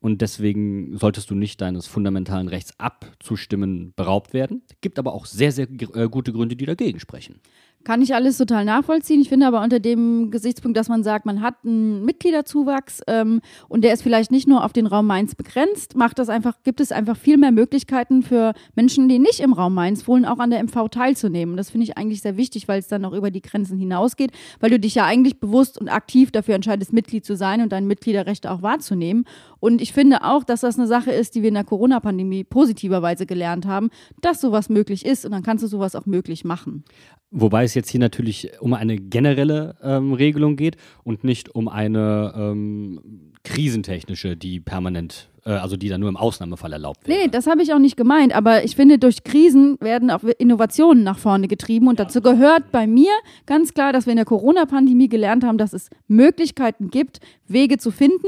und 0.00 0.20
deswegen 0.22 0.96
solltest 0.96 1.30
du 1.30 1.34
nicht 1.34 1.60
deines 1.60 1.86
fundamentalen 1.86 2.48
Rechts 2.48 2.72
abzustimmen 2.78 3.92
beraubt 3.96 4.32
werden. 4.32 4.62
Gibt 4.80 4.98
aber 4.98 5.12
auch 5.12 5.26
sehr, 5.26 5.50
sehr 5.50 5.68
äh, 5.70 6.08
gute 6.08 6.32
Gründe, 6.32 6.54
die 6.54 6.66
dagegen 6.66 7.00
sprechen. 7.00 7.40
Kann 7.88 8.02
ich 8.02 8.14
alles 8.14 8.36
total 8.36 8.66
nachvollziehen. 8.66 9.22
Ich 9.22 9.30
finde 9.30 9.46
aber 9.46 9.62
unter 9.62 9.80
dem 9.80 10.30
Gesichtspunkt, 10.30 10.76
dass 10.76 10.90
man 10.90 11.02
sagt, 11.02 11.24
man 11.24 11.40
hat 11.40 11.54
einen 11.64 12.04
Mitgliederzuwachs 12.04 13.00
ähm, 13.06 13.40
und 13.66 13.82
der 13.82 13.94
ist 13.94 14.02
vielleicht 14.02 14.30
nicht 14.30 14.46
nur 14.46 14.62
auf 14.62 14.74
den 14.74 14.86
Raum 14.86 15.06
Mainz 15.06 15.34
begrenzt, 15.34 15.96
macht 15.96 16.18
das 16.18 16.28
einfach, 16.28 16.62
gibt 16.64 16.82
es 16.82 16.92
einfach 16.92 17.16
viel 17.16 17.38
mehr 17.38 17.50
Möglichkeiten 17.50 18.22
für 18.22 18.52
Menschen, 18.74 19.08
die 19.08 19.18
nicht 19.18 19.40
im 19.40 19.54
Raum 19.54 19.72
Mainz 19.72 20.06
wohnen, 20.06 20.26
auch 20.26 20.38
an 20.38 20.50
der 20.50 20.62
MV 20.62 20.90
teilzunehmen. 20.90 21.56
Das 21.56 21.70
finde 21.70 21.84
ich 21.84 21.96
eigentlich 21.96 22.20
sehr 22.20 22.36
wichtig, 22.36 22.68
weil 22.68 22.78
es 22.78 22.88
dann 22.88 23.06
auch 23.06 23.14
über 23.14 23.30
die 23.30 23.40
Grenzen 23.40 23.78
hinausgeht, 23.78 24.32
weil 24.60 24.68
du 24.68 24.78
dich 24.78 24.94
ja 24.94 25.06
eigentlich 25.06 25.40
bewusst 25.40 25.80
und 25.80 25.88
aktiv 25.88 26.30
dafür 26.30 26.56
entscheidest, 26.56 26.92
Mitglied 26.92 27.24
zu 27.24 27.36
sein 27.36 27.62
und 27.62 27.72
deine 27.72 27.86
Mitgliederrechte 27.86 28.50
auch 28.50 28.60
wahrzunehmen. 28.60 29.24
Und 29.60 29.80
ich 29.80 29.94
finde 29.94 30.24
auch, 30.24 30.44
dass 30.44 30.60
das 30.60 30.78
eine 30.78 30.88
Sache 30.88 31.12
ist, 31.12 31.34
die 31.34 31.40
wir 31.40 31.48
in 31.48 31.54
der 31.54 31.64
Corona-Pandemie 31.64 32.44
positiverweise 32.44 33.24
gelernt 33.24 33.64
haben, 33.64 33.88
dass 34.20 34.42
sowas 34.42 34.68
möglich 34.68 35.06
ist 35.06 35.24
und 35.24 35.32
dann 35.32 35.42
kannst 35.42 35.64
du 35.64 35.68
sowas 35.68 35.96
auch 35.96 36.04
möglich 36.04 36.44
machen. 36.44 36.84
Wobei 37.30 37.64
es 37.64 37.74
jetzt 37.74 37.90
hier 37.90 38.00
natürlich 38.00 38.50
um 38.60 38.72
eine 38.72 38.96
generelle 38.96 39.76
ähm, 39.82 40.14
Regelung 40.14 40.56
geht 40.56 40.76
und 41.04 41.24
nicht 41.24 41.54
um 41.54 41.68
eine 41.68 42.32
ähm, 42.34 43.32
krisentechnische, 43.44 44.34
die 44.34 44.60
permanent, 44.60 45.28
äh, 45.44 45.50
also 45.50 45.76
die 45.76 45.90
dann 45.90 46.00
nur 46.00 46.08
im 46.08 46.16
Ausnahmefall 46.16 46.72
erlaubt 46.72 47.06
wird. 47.06 47.18
Nee, 47.18 47.28
das 47.28 47.46
habe 47.46 47.62
ich 47.62 47.74
auch 47.74 47.78
nicht 47.78 47.98
gemeint, 47.98 48.34
aber 48.34 48.64
ich 48.64 48.76
finde, 48.76 48.98
durch 48.98 49.24
Krisen 49.24 49.76
werden 49.80 50.10
auch 50.10 50.24
Innovationen 50.38 51.04
nach 51.04 51.18
vorne 51.18 51.48
getrieben 51.48 51.88
und 51.88 52.00
dazu 52.00 52.22
gehört 52.22 52.72
bei 52.72 52.86
mir 52.86 53.12
ganz 53.44 53.74
klar, 53.74 53.92
dass 53.92 54.06
wir 54.06 54.12
in 54.12 54.18
der 54.18 54.24
Corona-Pandemie 54.24 55.08
gelernt 55.08 55.44
haben, 55.44 55.58
dass 55.58 55.74
es 55.74 55.90
Möglichkeiten 56.06 56.90
gibt, 56.90 57.20
Wege 57.46 57.76
zu 57.76 57.90
finden, 57.90 58.26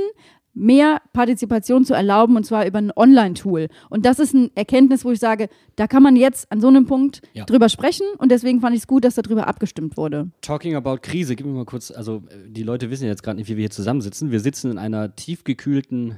mehr 0.55 1.01
Partizipation 1.13 1.85
zu 1.85 1.95
erlauben 1.95 2.37
und 2.37 2.45
zwar 2.45 2.67
über 2.67 2.79
ein 2.79 2.93
Online-Tool. 2.95 3.69
Und 3.89 4.05
das 4.05 4.19
ist 4.19 4.35
eine 4.35 4.51
Erkenntnis, 4.55 5.05
wo 5.05 5.13
ich 5.13 5.19
sage, 5.19 5.49
da 5.77 5.87
kann 5.87 6.03
man 6.03 6.17
jetzt 6.17 6.51
an 6.51 6.61
so 6.61 6.69
einem 6.69 6.87
Punkt 6.87 7.23
ja. 7.33 7.45
drüber 7.45 7.69
sprechen 7.69 8.07
und 8.19 8.31
deswegen 8.31 8.61
fand 8.61 8.75
ich 8.75 8.83
es 8.83 8.87
gut, 8.87 9.05
dass 9.05 9.15
darüber 9.15 9.47
abgestimmt 9.47 9.97
wurde. 9.97 10.31
Talking 10.41 10.75
about 10.75 10.99
Krise, 11.03 11.37
gib 11.37 11.47
mir 11.47 11.53
mal 11.53 11.65
kurz, 11.65 11.91
also 11.91 12.23
die 12.47 12.63
Leute 12.63 12.91
wissen 12.91 13.07
jetzt 13.07 13.23
gerade 13.23 13.39
nicht, 13.39 13.49
wie 13.49 13.57
wir 13.57 13.63
hier 13.63 13.71
zusammensitzen. 13.71 14.31
Wir 14.31 14.41
sitzen 14.41 14.71
in 14.71 14.79
einer 14.79 15.15
tiefgekühlten 15.15 16.17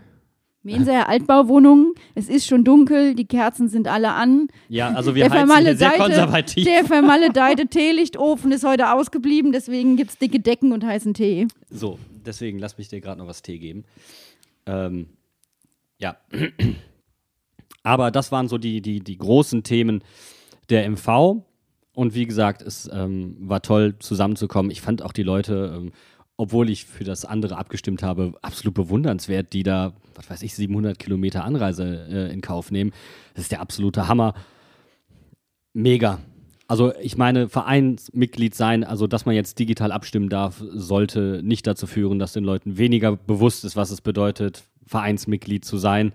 Mensaer 0.65 1.09
Altbauwohnung, 1.09 1.95
es 2.15 2.29
ist 2.29 2.47
schon 2.47 2.65
dunkel, 2.65 3.15
die 3.15 3.25
Kerzen 3.25 3.69
sind 3.69 3.89
alle 3.89 4.13
an. 4.13 4.49
Ja, 4.69 4.93
also 4.93 5.15
wir 5.15 5.29
der 5.29 5.47
heizen 5.49 5.77
sehr 5.77 5.91
konservativ. 5.93 6.65
Der 6.65 6.85
vermaledeite 6.85 7.67
Teelichtofen 7.67 8.53
ist 8.53 8.65
heute 8.65 8.93
ausgeblieben, 8.93 9.53
deswegen 9.53 9.97
gibt 9.97 10.11
es 10.11 10.19
dicke 10.19 10.39
Decken 10.39 10.73
und 10.73 10.85
heißen 10.85 11.15
Tee. 11.15 11.49
So, 11.69 11.99
deswegen 12.25 12.59
lass 12.61 12.79
mich 12.79 12.89
dir 12.89 13.01
gerade 13.01 13.19
noch 13.19 13.27
was 13.27 13.43
Tee 13.43 13.59
geben. 13.59 13.85
Ähm, 14.67 15.09
ja. 15.99 16.17
Aber 17.83 18.11
das 18.11 18.31
waren 18.31 18.49
so 18.49 18.59
die, 18.59 18.81
die, 18.81 19.01
die 19.01 19.19
großen 19.19 19.65
Themen 19.65 20.05
der 20.71 20.89
MV. 20.89 21.43
Und 21.95 22.15
wie 22.15 22.27
gesagt, 22.27 22.63
es 22.63 22.89
ähm, 22.93 23.37
war 23.41 23.63
toll 23.63 23.97
zusammenzukommen. 23.99 24.71
Ich 24.71 24.81
fand 24.81 25.03
auch 25.03 25.13
die 25.13 25.25
Leute, 25.25 25.75
ähm, 25.77 25.93
obwohl 26.43 26.71
ich 26.71 26.87
für 26.87 27.05
das 27.05 27.25
andere 27.25 27.57
abgestimmt 27.57 28.03
habe, 28.03 28.35
absolut 28.43 28.75
bewundernswert, 28.75 29.53
die 29.53 29.63
da, 29.63 29.93
was 30.17 30.29
weiß 30.29 30.43
ich, 30.43 30.57
700 30.57 30.99
Kilometer 30.99 31.45
Anreise 31.45 32.05
äh, 32.11 32.33
in 32.33 32.41
Kauf 32.41 32.73
nehmen. 32.73 32.91
Das 33.35 33.45
ist 33.45 33.53
der 33.53 33.61
absolute 33.61 34.09
Hammer. 34.09 34.35
Mega. 35.73 36.19
Also 36.67 36.93
ich 36.97 37.17
meine, 37.17 37.49
Vereinsmitglied 37.49 38.57
sein, 38.57 38.83
also 38.83 39.07
dass 39.07 39.25
man 39.25 39.37
jetzt 39.37 39.61
digital 39.61 39.93
abstimmen 39.93 40.31
darf, 40.31 40.61
sollte 40.73 41.43
nicht 41.45 41.65
dazu 41.65 41.87
führen, 41.87 42.19
dass 42.19 42.33
den 42.33 42.43
Leuten 42.43 42.77
weniger 42.77 43.15
bewusst 43.15 43.65
ist, 43.65 43.77
was 43.77 43.93
es 43.93 44.01
bedeutet, 44.01 44.65
Vereinsmitglied 44.85 45.65
zu 45.65 45.79
sein. 45.79 46.13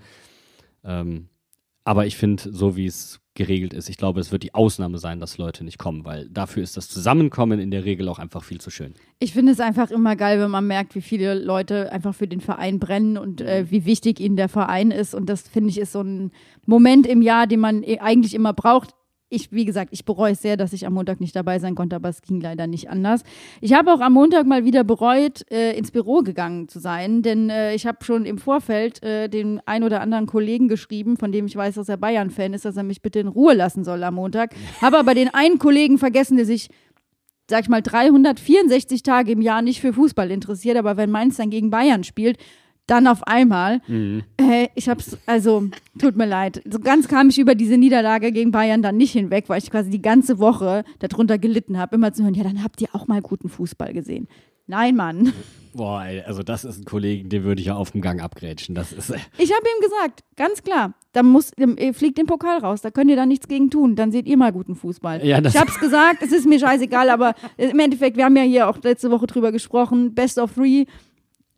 Ähm, 0.84 1.30
aber 1.86 2.06
ich 2.06 2.18
finde, 2.18 2.52
so 2.52 2.76
wie 2.76 2.88
es 2.88 3.22
geregelt 3.38 3.74
ist, 3.74 3.88
ich 3.90 3.98
glaube, 3.98 4.20
es 4.20 4.32
wird 4.32 4.44
die 4.44 4.54
Ausnahme 4.54 4.98
sein, 4.98 5.20
dass 5.22 5.38
Leute 5.38 5.64
nicht 5.64 5.78
kommen, 5.78 6.04
weil 6.04 6.28
dafür 6.28 6.64
ist 6.64 6.76
das 6.76 6.90
Zusammenkommen 6.90 7.60
in 7.60 7.72
der 7.72 7.86
Regel 7.86 8.10
auch 8.10 8.20
einfach 8.20 8.44
viel 8.44 8.60
zu 8.60 8.70
schön. 8.70 8.96
Ich 9.20 9.32
finde 9.32 9.54
es 9.54 9.60
einfach 9.60 9.92
immer 9.92 10.16
geil, 10.16 10.42
wenn 10.42 10.52
man 10.52 10.68
merkt, 10.68 10.96
wie 10.96 11.02
viele 11.02 11.36
Leute 11.36 11.92
einfach 11.92 12.14
für 12.14 12.28
den 12.28 12.42
Verein 12.42 12.80
brennen 12.80 13.18
und 13.18 13.40
äh, 13.40 13.66
wie 13.70 13.86
wichtig 13.86 14.20
ihnen 14.20 14.36
der 14.36 14.50
Verein 14.50 14.92
ist. 14.92 15.14
Und 15.14 15.30
das 15.30 15.48
finde 15.48 15.70
ich 15.70 15.78
ist 15.78 15.94
so 15.94 16.02
ein 16.02 16.32
Moment 16.66 17.08
im 17.08 17.22
Jahr, 17.22 17.48
den 17.48 17.60
man 17.60 17.84
äh, 17.84 18.00
eigentlich 18.00 18.34
immer 18.34 18.54
braucht 18.54 18.94
ich, 19.30 19.52
wie 19.52 19.66
gesagt, 19.66 19.90
ich 19.92 20.06
bereue 20.06 20.34
es 20.34 20.42
sehr, 20.42 20.56
dass 20.56 20.74
ich 20.74 20.86
am 20.86 20.94
Montag 20.94 21.20
nicht 21.20 21.36
dabei 21.36 21.60
sein 21.60 21.76
konnte, 21.76 21.96
aber 21.96 22.10
es 22.10 22.22
ging 22.22 22.40
leider 22.40 22.66
nicht 22.66 22.90
anders. 22.90 23.24
Ich 23.60 23.74
habe 23.74 23.94
auch 23.94 24.00
am 24.00 24.14
Montag 24.14 24.46
mal 24.46 24.64
wieder 24.64 24.84
bereut, 24.84 25.44
äh, 25.52 25.78
ins 25.78 25.92
Büro 25.92 26.22
gegangen 26.22 26.70
zu 26.70 26.80
sein, 26.80 27.22
denn 27.22 27.50
äh, 27.50 27.74
ich 27.76 27.86
habe 27.86 28.04
schon 28.04 28.26
im 28.26 28.38
Vorfeld 28.38 29.04
äh, 29.04 29.28
den 29.28 29.60
ein 29.66 29.84
oder 29.84 30.02
anderen 30.02 30.28
Kollegen 30.28 30.68
geschrieben, 30.68 31.18
von 31.18 31.32
dem 31.32 31.46
ich 31.46 31.56
weiß, 31.56 31.76
dass 31.76 31.90
er 31.90 31.98
Bayern-Fan 31.98 32.54
ist, 32.54 32.66
dass 32.66 32.78
er 32.78 32.84
mich 32.84 33.02
bitte 33.02 33.20
in 33.20 33.28
Ruhe 33.28 33.54
lassen 33.54 33.84
soll 33.84 34.04
am 34.04 34.16
Montag. 34.16 34.56
Habe 34.82 34.98
aber 34.98 35.14
den 35.14 35.34
einen 35.34 35.60
Kollegen 35.60 35.98
vergessen, 35.98 36.38
der 36.38 36.46
sich 36.46 36.70
sag 37.50 37.62
ich 37.62 37.70
mal, 37.70 37.82
364 37.82 39.04
Tage 39.04 39.32
im 39.32 39.42
Jahr 39.42 39.62
nicht 39.62 39.80
für 39.80 39.94
Fußball 39.94 40.32
interessiert, 40.32 40.76
aber 40.76 40.98
wenn 40.98 41.10
Mainz 41.10 41.38
dann 41.38 41.50
gegen 41.50 41.70
Bayern 41.70 42.04
spielt, 42.04 42.38
dann 42.88 43.06
auf 43.08 43.26
einmal. 43.28 43.82
Mhm. 43.88 44.24
Äh, 44.38 44.70
ich 44.76 44.90
hab's, 44.90 45.18
also, 45.26 45.70
tut 46.00 46.16
mir 46.16 46.26
leid. 46.26 46.62
So 46.70 46.80
ganz 46.80 47.08
kam 47.08 47.30
ich 47.30 47.38
über 47.38 47.54
diese 47.54 47.78
Niederlage 47.78 48.32
gegen 48.32 48.52
Bayern 48.52 48.82
dann 48.82 48.98
nicht 48.98 49.12
hinweg, 49.12 49.46
weil 49.48 49.62
ich 49.62 49.70
quasi 49.70 49.90
die 49.90 50.02
ganze 50.02 50.40
Woche 50.40 50.84
darunter 51.00 51.38
gelitten 51.38 51.78
habe, 51.78 51.96
immer 51.96 52.14
zu 52.14 52.24
hören, 52.24 52.34
ja, 52.34 52.44
dann 52.44 52.64
habt 52.64 52.82
ihr 52.82 52.90
auch 52.94 53.08
mal 53.08 53.22
guten 53.22 53.50
Fußball 53.50 53.94
gesehen. 53.94 54.28
Nein, 54.68 54.96
Mann. 54.96 55.34
Boah, 55.74 56.04
ey, 56.04 56.22
also 56.22 56.44
das 56.44 56.66
ist 56.66 56.80
ein 56.80 56.86
Kollegen, 56.86 57.30
den 57.30 57.44
würde 57.44 57.62
ich 57.62 57.68
ja 57.68 57.76
auf 57.76 57.92
dem 57.92 58.02
Gang 58.02 58.22
abgrätschen. 58.22 58.76
Das 58.76 58.92
ist, 58.92 59.12
äh 59.12 59.18
ich 59.38 59.52
habe 59.54 59.64
ihm 59.64 59.82
gesagt, 59.82 60.24
ganz 60.36 60.64
klar, 60.64 60.94
da 61.14 61.24
muss, 61.24 61.52
fliegt 61.94 62.18
den 62.18 62.26
Pokal 62.26 62.60
raus, 62.60 62.82
da 62.82 62.92
könnt 62.92 63.10
ihr 63.10 63.16
da 63.16 63.26
nichts 63.26 63.48
gegen 63.48 63.70
tun, 63.70 63.96
dann 63.96 64.12
seht 64.12 64.28
ihr 64.28 64.38
mal 64.38 64.52
guten 64.52 64.76
Fußball. 64.76 65.26
Ja, 65.26 65.40
ich 65.40 65.58
habe 65.58 65.70
es 65.70 65.80
gesagt, 65.80 66.22
es 66.22 66.32
ist 66.32 66.48
mir 66.48 66.60
scheißegal, 66.60 67.10
aber 67.10 67.36
im 67.58 67.80
Endeffekt, 67.80 68.18
wir 68.18 68.26
haben 68.26 68.36
ja 68.36 68.44
hier 68.44 68.68
auch 68.68 68.78
letzte 68.82 69.12
Woche 69.12 69.28
drüber 69.28 69.52
gesprochen, 69.52 70.14
Best 70.14 70.38
of 70.40 70.54
Three, 70.54 70.86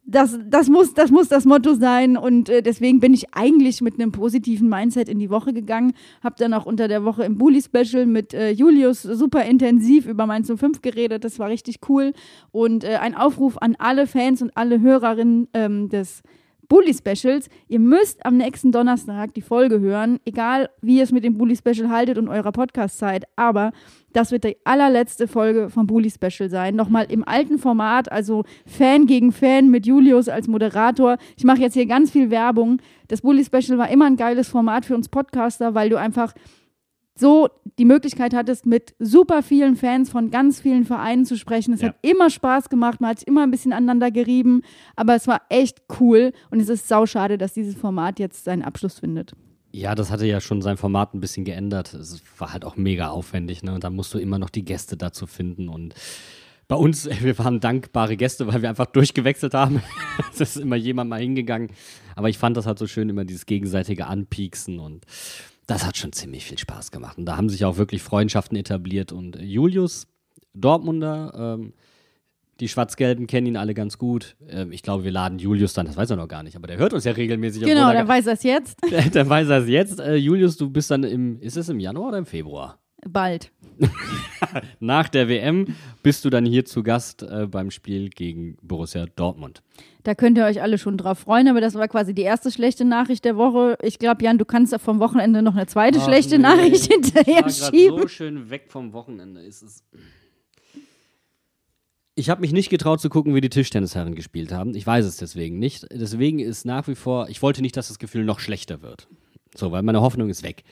das, 0.09 0.39
das, 0.45 0.69
muss, 0.69 0.93
das 0.93 1.11
muss 1.11 1.27
das 1.27 1.45
Motto 1.45 1.73
sein 1.73 2.17
und 2.17 2.49
äh, 2.49 2.61
deswegen 2.61 2.99
bin 2.99 3.13
ich 3.13 3.33
eigentlich 3.33 3.81
mit 3.81 3.95
einem 3.95 4.11
positiven 4.11 4.67
Mindset 4.67 5.07
in 5.07 5.19
die 5.19 5.29
Woche 5.29 5.53
gegangen. 5.53 5.93
Hab 6.23 6.37
dann 6.37 6.53
auch 6.53 6.65
unter 6.65 6.87
der 6.87 7.03
Woche 7.05 7.23
im 7.23 7.37
Bully 7.37 7.61
Special 7.61 8.05
mit 8.05 8.33
äh, 8.33 8.51
Julius 8.51 9.03
super 9.03 9.45
intensiv 9.45 10.05
über 10.07 10.25
Mainz 10.25 10.51
05 10.53 10.81
geredet. 10.81 11.23
Das 11.23 11.39
war 11.39 11.49
richtig 11.49 11.79
cool 11.89 12.13
und 12.51 12.83
äh, 12.83 12.95
ein 12.95 13.15
Aufruf 13.15 13.57
an 13.57 13.75
alle 13.77 14.07
Fans 14.07 14.41
und 14.41 14.55
alle 14.55 14.81
Hörerinnen 14.81 15.47
ähm, 15.53 15.89
des 15.89 16.23
Bully 16.69 16.93
Specials. 16.93 17.49
Ihr 17.67 17.79
müsst 17.79 18.25
am 18.25 18.37
nächsten 18.37 18.71
Donnerstag 18.71 19.33
die 19.33 19.41
Folge 19.41 19.79
hören, 19.79 20.19
egal 20.23 20.69
wie 20.81 20.97
ihr 20.97 21.03
es 21.03 21.11
mit 21.11 21.23
dem 21.23 21.37
Bully 21.37 21.55
Special 21.55 21.89
haltet 21.89 22.17
und 22.17 22.29
eurer 22.29 22.51
Podcast-Zeit. 22.51 23.25
Aber 23.35 23.71
das 24.13 24.31
wird 24.31 24.43
die 24.43 24.55
allerletzte 24.63 25.27
Folge 25.27 25.69
vom 25.69 25.87
Bully 25.87 26.11
Special 26.11 26.49
sein. 26.49 26.75
Nochmal 26.75 27.07
im 27.09 27.27
alten 27.27 27.57
Format, 27.57 28.11
also 28.11 28.43
Fan 28.65 29.07
gegen 29.07 29.31
Fan 29.31 29.69
mit 29.69 29.87
Julius 29.87 30.29
als 30.29 30.47
Moderator. 30.47 31.17
Ich 31.35 31.43
mache 31.43 31.59
jetzt 31.59 31.73
hier 31.73 31.87
ganz 31.87 32.11
viel 32.11 32.29
Werbung. 32.29 32.79
Das 33.07 33.21
Bully 33.21 33.43
Special 33.43 33.79
war 33.79 33.89
immer 33.89 34.05
ein 34.05 34.15
geiles 34.15 34.47
Format 34.47 34.85
für 34.85 34.95
uns 34.95 35.09
Podcaster, 35.09 35.73
weil 35.73 35.89
du 35.89 35.97
einfach 35.97 36.33
so 37.19 37.49
die 37.77 37.85
Möglichkeit 37.85 38.33
hattest, 38.33 38.65
mit 38.65 38.93
super 38.99 39.43
vielen 39.43 39.75
Fans 39.75 40.09
von 40.09 40.31
ganz 40.31 40.61
vielen 40.61 40.85
Vereinen 40.85 41.25
zu 41.25 41.37
sprechen. 41.37 41.73
Es 41.73 41.81
ja. 41.81 41.89
hat 41.89 41.95
immer 42.01 42.29
Spaß 42.29 42.69
gemacht, 42.69 43.01
man 43.01 43.11
hat 43.11 43.19
sich 43.19 43.27
immer 43.27 43.43
ein 43.43 43.51
bisschen 43.51 43.73
aneinander 43.73 44.11
gerieben, 44.11 44.63
aber 44.95 45.15
es 45.15 45.27
war 45.27 45.41
echt 45.49 45.81
cool 45.99 46.31
und 46.49 46.59
es 46.59 46.69
ist 46.69 46.87
sauschade, 46.87 47.37
dass 47.37 47.53
dieses 47.53 47.75
Format 47.75 48.19
jetzt 48.19 48.43
seinen 48.45 48.63
Abschluss 48.63 48.99
findet. 48.99 49.33
Ja, 49.71 49.93
das 49.93 50.09
hatte 50.09 50.25
ja 50.25 50.41
schon 50.41 50.61
sein 50.61 50.77
Format 50.77 51.13
ein 51.13 51.19
bisschen 51.19 51.45
geändert. 51.45 51.93
Es 51.93 52.23
war 52.39 52.53
halt 52.53 52.65
auch 52.65 52.75
mega 52.75 53.09
aufwendig, 53.09 53.61
ne? 53.61 53.73
Und 53.73 53.83
da 53.83 53.91
musst 53.91 54.13
du 54.13 54.17
immer 54.17 54.39
noch 54.39 54.49
die 54.49 54.65
Gäste 54.65 54.97
dazu 54.97 55.27
finden 55.27 55.69
und 55.69 55.93
bei 56.69 56.75
uns, 56.75 57.09
wir 57.21 57.37
waren 57.37 57.59
dankbare 57.59 58.15
Gäste, 58.15 58.47
weil 58.47 58.61
wir 58.61 58.69
einfach 58.69 58.85
durchgewechselt 58.85 59.53
haben. 59.53 59.83
es 60.33 60.39
ist 60.39 60.57
immer 60.57 60.77
jemand 60.77 61.09
mal 61.09 61.19
hingegangen. 61.19 61.71
Aber 62.15 62.29
ich 62.29 62.37
fand 62.37 62.55
das 62.55 62.65
halt 62.65 62.79
so 62.79 62.87
schön, 62.87 63.09
immer 63.09 63.25
dieses 63.25 63.45
gegenseitige 63.45 64.07
Anpieksen 64.07 64.79
und 64.79 65.05
das 65.69 65.85
hat 65.85 65.97
schon 65.97 66.11
ziemlich 66.13 66.45
viel 66.45 66.57
Spaß 66.57 66.91
gemacht. 66.91 67.17
Und 67.17 67.25
da 67.25 67.37
haben 67.37 67.49
sich 67.49 67.63
auch 67.63 67.77
wirklich 67.77 68.01
Freundschaften 68.01 68.57
etabliert. 68.57 69.11
Und 69.11 69.37
Julius 69.39 70.07
Dortmunder, 70.55 71.57
ähm, 71.59 71.73
die 72.59 72.67
Schwarz-Gelben 72.67 73.27
kennen 73.27 73.47
ihn 73.47 73.57
alle 73.57 73.75
ganz 73.75 73.99
gut. 73.99 74.35
Ähm, 74.47 74.71
ich 74.71 74.81
glaube, 74.81 75.03
wir 75.03 75.11
laden 75.11 75.37
Julius 75.37 75.73
dann, 75.73 75.85
das 75.85 75.95
weiß 75.95 76.09
er 76.09 76.15
noch 76.15 76.27
gar 76.27 76.41
nicht, 76.41 76.55
aber 76.55 76.65
der 76.65 76.77
hört 76.77 76.93
uns 76.93 77.03
ja 77.03 77.11
regelmäßig. 77.11 77.63
Genau, 77.63 77.93
dann 77.93 78.07
weiß 78.07 78.25
er 78.27 78.33
es 78.33 78.43
jetzt. 78.43 78.77
dann 79.13 79.29
weiß 79.29 79.47
er 79.49 79.59
es 79.59 79.69
jetzt. 79.69 79.99
Äh, 79.99 80.15
Julius, 80.15 80.57
du 80.57 80.69
bist 80.71 80.89
dann 80.89 81.03
im, 81.03 81.39
ist 81.39 81.55
es 81.55 81.69
im 81.69 81.79
Januar 81.79 82.09
oder 82.09 82.17
im 82.17 82.25
Februar? 82.25 82.79
Bald. 83.07 83.51
Nach 84.79 85.07
der 85.07 85.29
WM 85.29 85.75
bist 86.03 86.25
du 86.25 86.29
dann 86.29 86.45
hier 86.45 86.65
zu 86.65 86.83
Gast 86.83 87.23
äh, 87.23 87.47
beim 87.47 87.71
Spiel 87.71 88.09
gegen 88.09 88.57
Borussia 88.61 89.05
Dortmund. 89.15 89.61
Da 90.03 90.15
könnt 90.15 90.37
ihr 90.37 90.45
euch 90.45 90.61
alle 90.61 90.77
schon 90.77 90.97
drauf 90.97 91.19
freuen, 91.19 91.47
aber 91.47 91.61
das 91.61 91.75
war 91.75 91.87
quasi 91.87 92.13
die 92.13 92.23
erste 92.23 92.51
schlechte 92.51 92.85
Nachricht 92.85 93.25
der 93.25 93.37
Woche. 93.37 93.77
Ich 93.81 93.99
glaube, 93.99 94.23
Jan, 94.23 94.37
du 94.37 94.45
kannst 94.45 94.75
vom 94.81 94.99
Wochenende 94.99 95.41
noch 95.41 95.55
eine 95.55 95.67
zweite 95.67 95.99
Ach, 95.99 96.05
schlechte 96.05 96.37
nee. 96.37 96.43
Nachricht 96.43 96.91
hinterher 96.91 97.45
ich 97.47 97.61
war 97.61 97.71
schieben. 97.71 98.01
so 98.01 98.07
schön 98.07 98.49
weg 98.49 98.65
vom 98.69 98.93
Wochenende 98.93 99.41
ist 99.41 99.61
es. 99.61 99.83
Ich 102.15 102.29
habe 102.29 102.41
mich 102.41 102.51
nicht 102.51 102.69
getraut 102.69 102.99
zu 102.99 103.07
gucken, 103.07 103.33
wie 103.33 103.39
die 103.41 103.49
Tischtennisherren 103.49 104.13
gespielt 104.13 104.51
haben. 104.51 104.75
Ich 104.75 104.85
weiß 104.85 105.05
es 105.05 105.15
deswegen 105.17 105.57
nicht. 105.57 105.87
Deswegen 105.91 106.39
ist 106.39 106.65
nach 106.65 106.87
wie 106.89 106.95
vor, 106.95 107.29
ich 107.29 107.41
wollte 107.41 107.61
nicht, 107.61 107.77
dass 107.77 107.87
das 107.87 107.97
Gefühl 107.99 108.25
noch 108.25 108.39
schlechter 108.39 108.81
wird. 108.81 109.07
So, 109.55 109.71
weil 109.71 109.83
meine 109.83 110.01
Hoffnung 110.01 110.29
ist 110.29 110.43
weg. 110.43 110.63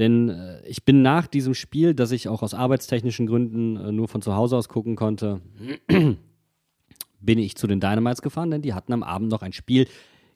Denn 0.00 0.30
äh, 0.30 0.66
ich 0.66 0.84
bin 0.84 1.02
nach 1.02 1.26
diesem 1.26 1.52
Spiel, 1.52 1.94
das 1.94 2.10
ich 2.10 2.26
auch 2.26 2.42
aus 2.42 2.54
arbeitstechnischen 2.54 3.26
Gründen 3.26 3.76
äh, 3.76 3.92
nur 3.92 4.08
von 4.08 4.22
zu 4.22 4.34
Hause 4.34 4.56
aus 4.56 4.70
gucken 4.70 4.96
konnte, 4.96 5.42
bin 7.20 7.38
ich 7.38 7.54
zu 7.54 7.66
den 7.66 7.80
Dynamites 7.80 8.22
gefahren, 8.22 8.50
denn 8.50 8.62
die 8.62 8.72
hatten 8.72 8.94
am 8.94 9.02
Abend 9.02 9.30
noch 9.30 9.42
ein 9.42 9.52
Spiel 9.52 9.86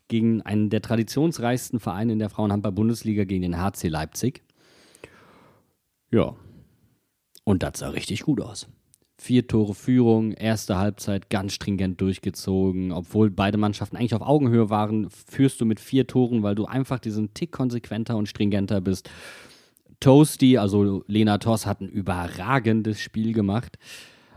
gegen 0.09 0.43
einen 0.43 0.69
der 0.69 0.83
traditionsreichsten 0.83 1.81
Vereine 1.81 2.13
in 2.13 2.19
der 2.19 2.29
Frauenhandball-Bundesliga, 2.29 3.25
gegen 3.25 3.41
den 3.41 3.59
HC 3.59 3.89
Leipzig. 3.89 4.43
Ja. 6.11 6.37
Und 7.45 7.63
das 7.63 7.79
sah 7.79 7.89
richtig 7.89 8.23
gut 8.23 8.43
aus. 8.43 8.69
Vier 9.17 9.47
Tore 9.47 9.75
Führung, 9.75 10.33
erste 10.33 10.77
Halbzeit 10.77 11.31
ganz 11.31 11.55
stringent 11.55 12.03
durchgezogen. 12.03 12.93
Obwohl 12.93 13.31
beide 13.31 13.57
Mannschaften 13.57 13.97
eigentlich 13.97 14.15
auf 14.15 14.21
Augenhöhe 14.21 14.69
waren, 14.69 15.09
führst 15.09 15.59
du 15.63 15.65
mit 15.65 15.81
vier 15.81 16.07
Toren, 16.07 16.43
weil 16.43 16.55
du 16.55 16.67
einfach 16.67 16.99
diesen 16.99 17.33
Tick 17.33 17.51
konsequenter 17.51 18.19
und 18.19 18.29
stringenter 18.29 18.83
bist. 18.83 19.09
Toasty, 20.05 20.59
also 20.59 21.03
Lena 21.07 21.39
Toss, 21.39 21.65
hat 21.65 21.81
ein 21.81 21.89
überragendes 21.89 23.01
Spiel 23.01 23.33
gemacht. 23.33 23.79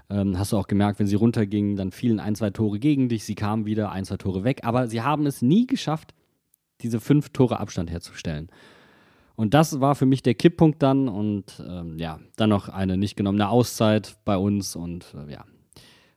Ähm, 0.10 0.40
hast 0.40 0.54
du 0.54 0.58
auch 0.58 0.68
gemerkt, 0.68 0.98
wenn 1.00 1.08
sie 1.08 1.18
runtergingen, 1.18 1.76
dann 1.76 1.92
fielen 1.92 2.22
ein, 2.22 2.36
zwei 2.36 2.52
Tore 2.52 2.80
gegen 2.80 3.10
dich. 3.10 3.26
Sie 3.26 3.36
kamen 3.36 3.66
wieder, 3.66 3.92
ein, 3.92 4.06
zwei 4.06 4.16
Tore 4.16 4.46
weg. 4.46 4.62
Aber 4.64 4.88
sie 4.88 5.02
haben 5.02 5.26
es 5.26 5.42
nie 5.42 5.68
geschafft, 5.68 6.14
diese 6.80 7.02
fünf 7.02 7.32
Tore 7.32 7.60
Abstand 7.60 7.92
herzustellen. 7.92 8.48
Und 9.36 9.54
das 9.54 9.82
war 9.82 9.96
für 9.96 10.06
mich 10.06 10.24
der 10.24 10.36
Kipppunkt 10.36 10.82
dann 10.82 11.10
und 11.10 11.62
ähm, 11.68 12.00
ja, 12.00 12.22
dann 12.38 12.50
noch 12.50 12.70
eine 12.70 12.96
nicht 12.96 13.18
genommene 13.18 13.50
Auszeit 13.50 14.16
bei 14.24 14.38
uns 14.38 14.74
und 14.78 15.14
äh, 15.16 15.34
ja, 15.34 15.44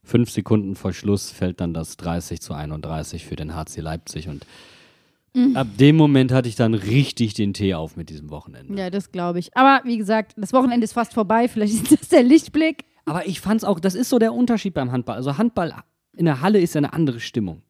fünf 0.05 0.31
Sekunden 0.31 0.77
vor 0.77 0.93
Schluss 0.93 1.33
fällt 1.33 1.61
dann 1.61 1.75
das 1.75 1.97
30 1.97 2.41
zu 2.41 2.55
31 2.55 3.27
für 3.27 3.35
den 3.35 3.57
HC 3.57 3.81
Leipzig 3.81 4.29
und 4.29 4.47
mhm. 5.35 5.57
ab 5.57 5.67
dem 5.79 5.97
Moment 5.97 6.33
hatte 6.33 6.49
ich 6.49 6.57
dann 6.57 6.75
richtig 6.75 7.35
den 7.35 7.53
Tee 7.53 7.75
auf 7.75 7.97
mit 7.97 8.11
diesem 8.11 8.31
Wochenende. 8.31 8.75
Ja, 8.81 8.91
das 8.91 9.13
glaube 9.13 9.39
ich. 9.39 9.57
Aber 9.57 9.85
wie 9.85 9.97
gesagt, 9.97 10.35
das 10.37 10.53
Wochenende 10.53 10.85
ist 10.85 10.93
fast 10.93 11.15
vorbei, 11.15 11.49
vielleicht 11.49 11.75
ist 11.75 12.01
das 12.01 12.09
der 12.09 12.23
Lichtblick. 12.23 12.85
Aber 13.05 13.27
ich 13.27 13.41
fand 13.41 13.63
es 13.63 13.65
auch, 13.65 13.81
das 13.81 13.95
ist 13.95 14.09
so 14.09 14.19
der 14.19 14.35
Unterschied 14.35 14.75
beim 14.75 14.93
Handball. 14.93 15.17
Also 15.17 15.39
Handball 15.39 15.75
in 16.17 16.27
der 16.27 16.41
Halle 16.41 16.61
ist 16.61 16.75
ja 16.75 16.79
eine 16.79 16.93
andere 16.93 17.21
Stimmung. 17.21 17.63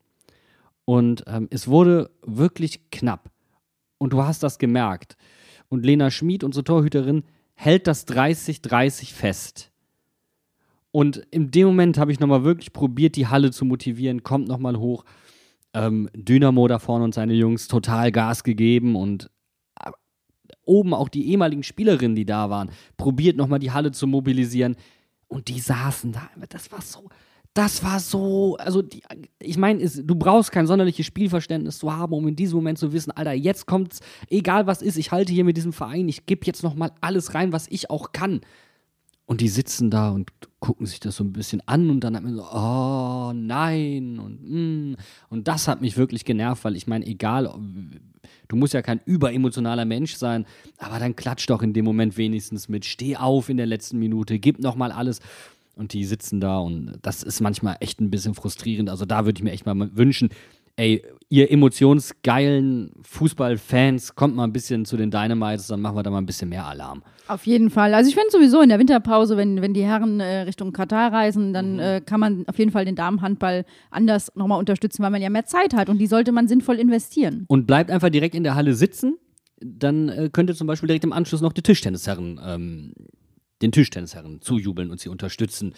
Und 0.85 1.25
ähm, 1.27 1.49
es 1.51 1.69
wurde 1.69 2.11
wirklich 2.27 2.91
knapp. 2.91 3.31
Und 3.99 4.13
du 4.13 4.23
hast 4.23 4.43
das 4.43 4.59
gemerkt. 4.59 5.17
Und 5.69 5.85
Lena 5.87 6.11
Schmid, 6.11 6.43
unsere 6.43 6.65
Torhüterin, 6.65 7.23
hält 7.55 7.87
das 7.87 8.09
30-30 8.09 9.13
fest. 9.13 9.71
Und 10.91 11.19
in 11.31 11.51
dem 11.51 11.69
Moment 11.69 11.99
habe 11.99 12.11
ich 12.11 12.19
nochmal 12.19 12.43
wirklich 12.43 12.73
probiert, 12.73 13.17
die 13.17 13.29
Halle 13.29 13.53
zu 13.53 13.65
motivieren, 13.65 14.23
kommt 14.23 14.49
nochmal 14.49 14.77
hoch. 14.79 15.05
Ähm, 15.73 16.09
Dynamo 16.15 16.67
da 16.69 16.79
vorne 16.79 17.05
und 17.05 17.15
seine 17.15 17.35
Jungs 17.35 17.69
total 17.69 18.11
Gas 18.11 18.43
gegeben 18.43 18.97
und 18.97 19.31
äh, 19.83 19.91
oben 20.65 20.95
auch 20.95 21.09
die 21.09 21.29
ehemaligen 21.29 21.63
Spielerinnen, 21.63 22.17
die 22.17 22.27
da 22.27 22.51
waren, 22.51 22.71
probiert 22.97 23.37
nochmal 23.37 23.61
die 23.61 23.71
Halle 23.71 23.93
zu 23.93 24.07
mobilisieren. 24.07 24.77
Und 25.29 25.47
die 25.47 25.61
saßen 25.61 26.11
da. 26.11 26.29
Das 26.49 26.73
war 26.73 26.83
so, 26.83 27.09
das 27.55 27.83
war 27.83 27.99
so, 27.99 28.57
also 28.59 28.83
die, 28.83 29.03
ich 29.41 29.59
meine, 29.59 29.89
du 29.89 30.15
brauchst 30.15 30.53
kein 30.53 30.67
sonderliches 30.67 31.07
Spielverständnis 31.07 31.79
zu 31.79 31.93
haben, 31.93 32.13
um 32.13 32.29
in 32.29 32.37
diesem 32.37 32.57
Moment 32.57 32.79
zu 32.79 32.93
wissen, 32.93 33.11
Alter, 33.11 33.33
jetzt 33.33 33.67
kommt's, 33.67 34.01
egal 34.29 34.67
was 34.67 34.83
ist, 34.83 34.97
ich 34.97 35.11
halte 35.11 35.33
hier 35.33 35.45
mit 35.45 35.57
diesem 35.57 35.73
Verein, 35.73 36.09
ich 36.09 36.27
gebe 36.27 36.47
jetzt 36.47 36.63
nochmal 36.63 36.93
alles 37.01 37.35
rein, 37.35 37.53
was 37.53 37.67
ich 37.69 37.91
auch 37.91 38.13
kann. 38.13 38.41
Und 39.27 39.41
die 39.41 39.49
sitzen 39.49 39.91
da 39.91 40.11
und 40.11 40.31
gucken 40.61 40.87
sich 40.87 41.01
das 41.01 41.17
so 41.17 41.25
ein 41.25 41.33
bisschen 41.33 41.63
an 41.67 41.91
und 41.91 42.01
dann 42.01 42.15
hat 42.15 42.23
man 42.23 42.37
so, 42.37 42.45
oh 42.45 43.33
nein 43.35 44.19
und 44.19 44.43
mm. 44.43 44.97
und 45.31 45.49
das 45.49 45.69
hat 45.69 45.81
mich 45.81 45.97
wirklich 45.97 46.25
genervt, 46.25 46.65
weil 46.65 46.77
ich 46.77 46.87
meine, 46.87 47.07
egal, 47.07 47.53
du 48.49 48.57
musst 48.57 48.75
ja 48.75 48.83
kein 48.83 49.01
überemotionaler 49.05 49.87
Mensch 49.87 50.15
sein, 50.15 50.45
aber 50.79 50.99
dann 50.99 51.17
klatsch 51.17 51.49
doch 51.49 51.63
in 51.63 51.73
dem 51.73 51.85
Moment 51.85 52.17
wenigstens 52.17 52.69
mit, 52.69 52.85
steh 52.85 53.17
auf 53.17 53.49
in 53.49 53.57
der 53.57 53.67
letzten 53.67 53.99
Minute, 53.99 54.39
gib 54.39 54.61
nochmal 54.61 54.93
alles 54.93 55.21
und 55.77 55.95
die 55.95 56.05
sitzen 56.05 56.41
da 56.41 56.59
und 56.59 56.99
das 57.01 57.23
ist 57.23 57.41
manchmal 57.41 57.79
echt 57.81 58.01
ein 58.01 58.11
bisschen 58.11 58.35
frustrierend. 58.35 58.91
Also 58.91 59.07
da 59.07 59.25
würde 59.25 59.39
ich 59.39 59.43
mir 59.43 59.53
echt 59.53 59.65
mal 59.65 59.97
wünschen, 59.97 60.29
ey, 60.77 61.03
ihr 61.29 61.51
emotionsgeilen 61.51 62.93
Fußballfans, 63.03 64.15
kommt 64.15 64.35
mal 64.35 64.45
ein 64.45 64.53
bisschen 64.53 64.85
zu 64.85 64.97
den 64.97 65.11
Dynamites, 65.11 65.69
dann 65.69 65.81
machen 65.81 65.97
wir 65.97 66.03
da 66.03 66.11
mal 66.11 66.19
ein 66.19 66.27
bisschen 66.27 66.49
mehr 66.49 66.67
Alarm. 66.67 67.03
Auf 67.29 67.47
jeden 67.47 67.71
Fall. 67.71 67.95
Also 67.95 68.09
ich 68.09 68.17
finde 68.17 68.31
sowieso 68.31 68.61
in 68.61 68.69
der 68.69 68.79
Winterpause, 68.79 69.37
wenn, 69.37 69.63
wenn 69.63 69.73
die 69.73 69.85
Herren 69.85 70.19
äh, 70.19 70.41
Richtung 70.41 70.73
Katar 70.73 71.13
reisen, 71.13 71.53
dann 71.53 71.75
mhm. 71.75 71.81
äh, 71.81 72.01
kann 72.01 72.19
man 72.19 72.45
auf 72.49 72.59
jeden 72.59 72.73
Fall 72.73 72.85
den 72.85 72.97
Damenhandball 72.97 73.65
anders 73.91 74.33
nochmal 74.35 74.59
unterstützen, 74.59 75.03
weil 75.03 75.11
man 75.11 75.23
ja 75.23 75.31
mehr 75.31 75.47
Zeit 75.47 75.75
hat 75.75 75.89
und 75.89 75.99
die 75.99 76.09
sollte 76.09 76.33
man 76.33 76.49
sinnvoll 76.49 76.77
investieren. 76.77 77.45
Und 77.47 77.67
bleibt 77.67 77.91
einfach 77.91 78.11
direkt 78.11 78.35
in 78.35 78.43
der 78.43 78.57
Halle 78.57 78.75
sitzen, 78.75 79.17
dann 79.61 80.09
äh, 80.09 80.31
könnte 80.33 80.55
zum 80.55 80.67
Beispiel 80.67 80.89
direkt 80.89 81.05
im 81.05 81.13
Anschluss 81.13 81.41
noch 81.41 81.53
die 81.53 81.63
Tischtennisherren 81.63 82.41
ähm, 82.45 82.93
den 83.63 83.73
Tischtennisherren 83.73 84.41
zujubeln 84.41 84.91
und 84.91 85.01
sie 85.01 85.09
unterstützen. 85.09 85.75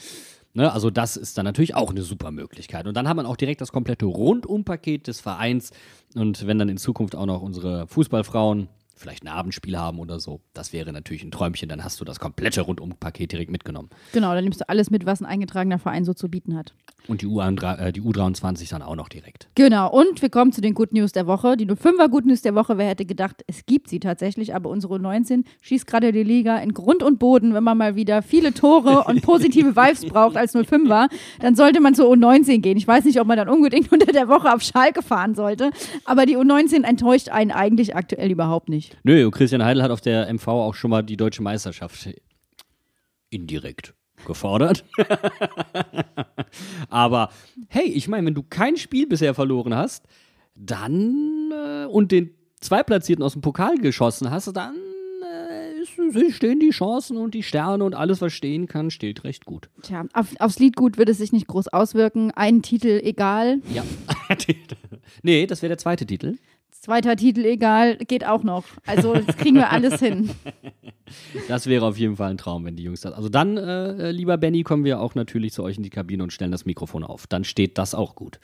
Ne, 0.54 0.70
also 0.70 0.90
das 0.90 1.16
ist 1.16 1.38
dann 1.38 1.46
natürlich 1.46 1.74
auch 1.74 1.90
eine 1.90 2.02
super 2.02 2.30
Möglichkeit. 2.30 2.86
Und 2.86 2.94
dann 2.94 3.08
hat 3.08 3.16
man 3.16 3.24
auch 3.24 3.36
direkt 3.36 3.62
das 3.62 3.72
komplette 3.72 4.04
Rundumpaket 4.04 5.06
des 5.06 5.20
Vereins. 5.20 5.70
Und 6.14 6.46
wenn 6.46 6.58
dann 6.58 6.68
in 6.68 6.76
Zukunft 6.76 7.16
auch 7.16 7.24
noch 7.24 7.40
unsere 7.40 7.86
Fußballfrauen 7.86 8.68
vielleicht 9.02 9.24
ein 9.24 9.28
Abendspiel 9.28 9.76
haben 9.76 9.98
oder 9.98 10.20
so. 10.20 10.40
Das 10.54 10.72
wäre 10.72 10.92
natürlich 10.92 11.22
ein 11.22 11.30
Träumchen, 11.30 11.68
dann 11.68 11.84
hast 11.84 12.00
du 12.00 12.04
das 12.04 12.20
komplette 12.20 12.62
Rundumpaket 12.62 13.32
direkt 13.32 13.50
mitgenommen. 13.50 13.90
Genau, 14.12 14.34
dann 14.34 14.44
nimmst 14.44 14.60
du 14.60 14.68
alles 14.68 14.90
mit, 14.90 15.04
was 15.04 15.20
ein 15.20 15.26
eingetragener 15.26 15.78
Verein 15.78 16.04
so 16.04 16.14
zu 16.14 16.28
bieten 16.28 16.56
hat. 16.56 16.72
Und 17.08 17.20
die, 17.20 17.26
U 17.26 17.40
äh, 17.40 17.92
die 17.92 18.00
U23 18.00 18.70
dann 18.70 18.82
auch 18.82 18.94
noch 18.94 19.08
direkt. 19.08 19.48
Genau, 19.56 19.90
und 19.90 20.22
wir 20.22 20.30
kommen 20.30 20.52
zu 20.52 20.60
den 20.60 20.74
Good 20.74 20.92
News 20.92 21.10
der 21.12 21.26
Woche. 21.26 21.56
Die 21.56 21.66
05er 21.66 22.08
Good 22.08 22.26
News 22.26 22.42
der 22.42 22.54
Woche, 22.54 22.78
wer 22.78 22.86
hätte 22.86 23.04
gedacht, 23.04 23.42
es 23.48 23.66
gibt 23.66 23.88
sie 23.88 23.98
tatsächlich, 23.98 24.54
aber 24.54 24.70
unsere 24.70 24.94
U19 24.94 25.44
schießt 25.62 25.86
gerade 25.86 26.12
die 26.12 26.22
Liga 26.22 26.58
in 26.58 26.72
Grund 26.72 27.02
und 27.02 27.18
Boden. 27.18 27.54
Wenn 27.54 27.64
man 27.64 27.76
mal 27.76 27.96
wieder 27.96 28.22
viele 28.22 28.54
Tore 28.54 29.04
und 29.04 29.22
positive 29.22 29.74
Vibes 29.74 30.06
braucht 30.06 30.36
als 30.36 30.54
05er, 30.54 31.08
dann 31.40 31.56
sollte 31.56 31.80
man 31.80 31.94
zur 31.94 32.06
U19 32.12 32.58
gehen. 32.58 32.76
Ich 32.76 32.86
weiß 32.86 33.04
nicht, 33.04 33.20
ob 33.20 33.26
man 33.26 33.36
dann 33.36 33.48
unbedingt 33.48 33.90
unter 33.92 34.12
der 34.12 34.28
Woche 34.28 34.52
auf 34.54 34.62
Schalke 34.62 35.02
fahren 35.02 35.34
sollte, 35.34 35.70
aber 36.04 36.24
die 36.24 36.36
U19 36.36 36.84
enttäuscht 36.84 37.28
einen 37.30 37.50
eigentlich 37.50 37.96
aktuell 37.96 38.30
überhaupt 38.30 38.68
nicht. 38.68 38.91
Nö, 39.02 39.30
Christian 39.30 39.64
Heidel 39.64 39.82
hat 39.82 39.90
auf 39.90 40.00
der 40.00 40.32
MV 40.32 40.48
auch 40.48 40.74
schon 40.74 40.90
mal 40.90 41.02
die 41.02 41.16
deutsche 41.16 41.42
Meisterschaft 41.42 42.08
indirekt 43.30 43.94
gefordert. 44.26 44.84
Aber 46.88 47.30
hey, 47.68 47.86
ich 47.86 48.08
meine, 48.08 48.26
wenn 48.26 48.34
du 48.34 48.42
kein 48.42 48.76
Spiel 48.76 49.06
bisher 49.06 49.34
verloren 49.34 49.74
hast, 49.74 50.04
dann 50.54 51.50
äh, 51.52 51.86
und 51.86 52.12
den 52.12 52.34
Zweitplatzierten 52.60 53.24
aus 53.24 53.32
dem 53.32 53.42
Pokal 53.42 53.76
geschossen 53.78 54.30
hast, 54.30 54.54
dann 54.54 54.76
äh, 55.22 56.30
stehen 56.30 56.60
die 56.60 56.70
Chancen 56.70 57.16
und 57.16 57.34
die 57.34 57.42
Sterne 57.42 57.82
und 57.84 57.94
alles, 57.94 58.20
was 58.20 58.32
stehen 58.32 58.66
kann, 58.66 58.90
steht 58.90 59.24
recht 59.24 59.44
gut. 59.44 59.68
Tja, 59.82 60.04
auf, 60.12 60.28
aufs 60.38 60.58
Lied 60.58 60.76
gut 60.76 60.98
wird 60.98 61.08
es 61.08 61.18
sich 61.18 61.32
nicht 61.32 61.48
groß 61.48 61.68
auswirken. 61.68 62.30
Ein 62.30 62.62
Titel 62.62 63.00
egal. 63.02 63.60
Ja. 63.72 63.82
nee, 65.22 65.46
das 65.46 65.62
wäre 65.62 65.70
der 65.70 65.78
zweite 65.78 66.06
Titel. 66.06 66.36
Zweiter 66.82 67.14
Titel 67.14 67.44
egal, 67.44 67.96
geht 67.96 68.26
auch 68.26 68.42
noch. 68.42 68.64
Also 68.86 69.14
das 69.14 69.36
kriegen 69.36 69.54
wir 69.54 69.70
alles 69.70 70.00
hin. 70.00 70.30
Das 71.46 71.66
wäre 71.66 71.84
auf 71.84 71.98
jeden 71.98 72.16
Fall 72.16 72.30
ein 72.30 72.38
Traum, 72.38 72.64
wenn 72.64 72.74
die 72.74 72.84
Jungs 72.84 73.02
das. 73.02 73.12
Also 73.12 73.28
dann, 73.28 73.58
äh, 73.58 74.12
lieber 74.12 74.38
Benny, 74.38 74.62
kommen 74.62 74.82
wir 74.82 74.98
auch 74.98 75.14
natürlich 75.14 75.52
zu 75.52 75.62
euch 75.62 75.76
in 75.76 75.82
die 75.82 75.90
Kabine 75.90 76.22
und 76.22 76.32
stellen 76.32 76.50
das 76.50 76.64
Mikrofon 76.64 77.04
auf. 77.04 77.26
Dann 77.26 77.44
steht 77.44 77.76
das 77.76 77.94
auch 77.94 78.14
gut. 78.14 78.40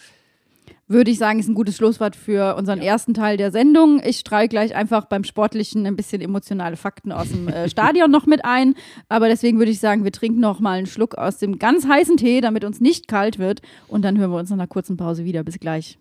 Würde 0.87 1.11
ich 1.11 1.17
sagen, 1.17 1.39
ist 1.39 1.49
ein 1.49 1.55
gutes 1.55 1.77
Schlusswort 1.77 2.15
für 2.15 2.57
unseren 2.57 2.81
ja. 2.81 2.93
ersten 2.93 3.15
Teil 3.15 3.39
der 3.39 3.53
Sendung. 3.53 4.03
Ich 4.05 4.19
streue 4.19 4.49
gleich 4.49 4.75
einfach 4.75 5.07
beim 5.07 5.25
Sportlichen 5.25 5.87
ein 5.87 5.97
bisschen 5.97 6.21
emotionale 6.21 6.77
Fakten 6.77 7.11
aus 7.11 7.31
dem 7.31 7.49
äh, 7.49 7.71
Stadion 7.71 8.11
noch 8.11 8.27
mit 8.27 8.45
ein. 8.45 8.75
Aber 9.09 9.29
deswegen 9.29 9.59
würde 9.59 9.71
ich 9.71 9.81
sagen, 9.81 10.05
wir 10.05 10.13
trinken 10.13 10.41
noch 10.41 10.61
mal 10.61 10.77
einen 10.77 10.87
Schluck 10.87 11.15
aus 11.17 11.39
dem 11.39 11.59
ganz 11.59 11.87
heißen 11.87 12.19
Tee, 12.19 12.43
damit 12.43 12.65
uns 12.65 12.83
nicht 12.83 13.09
kalt 13.09 13.39
wird. 13.39 13.63
Und 13.87 14.03
dann 14.03 14.19
hören 14.19 14.31
wir 14.31 14.39
uns 14.39 14.51
nach 14.51 14.59
einer 14.59 14.67
kurzen 14.67 14.99
Pause 14.99 15.25
wieder. 15.25 15.43
Bis 15.43 15.59
gleich. 15.59 15.99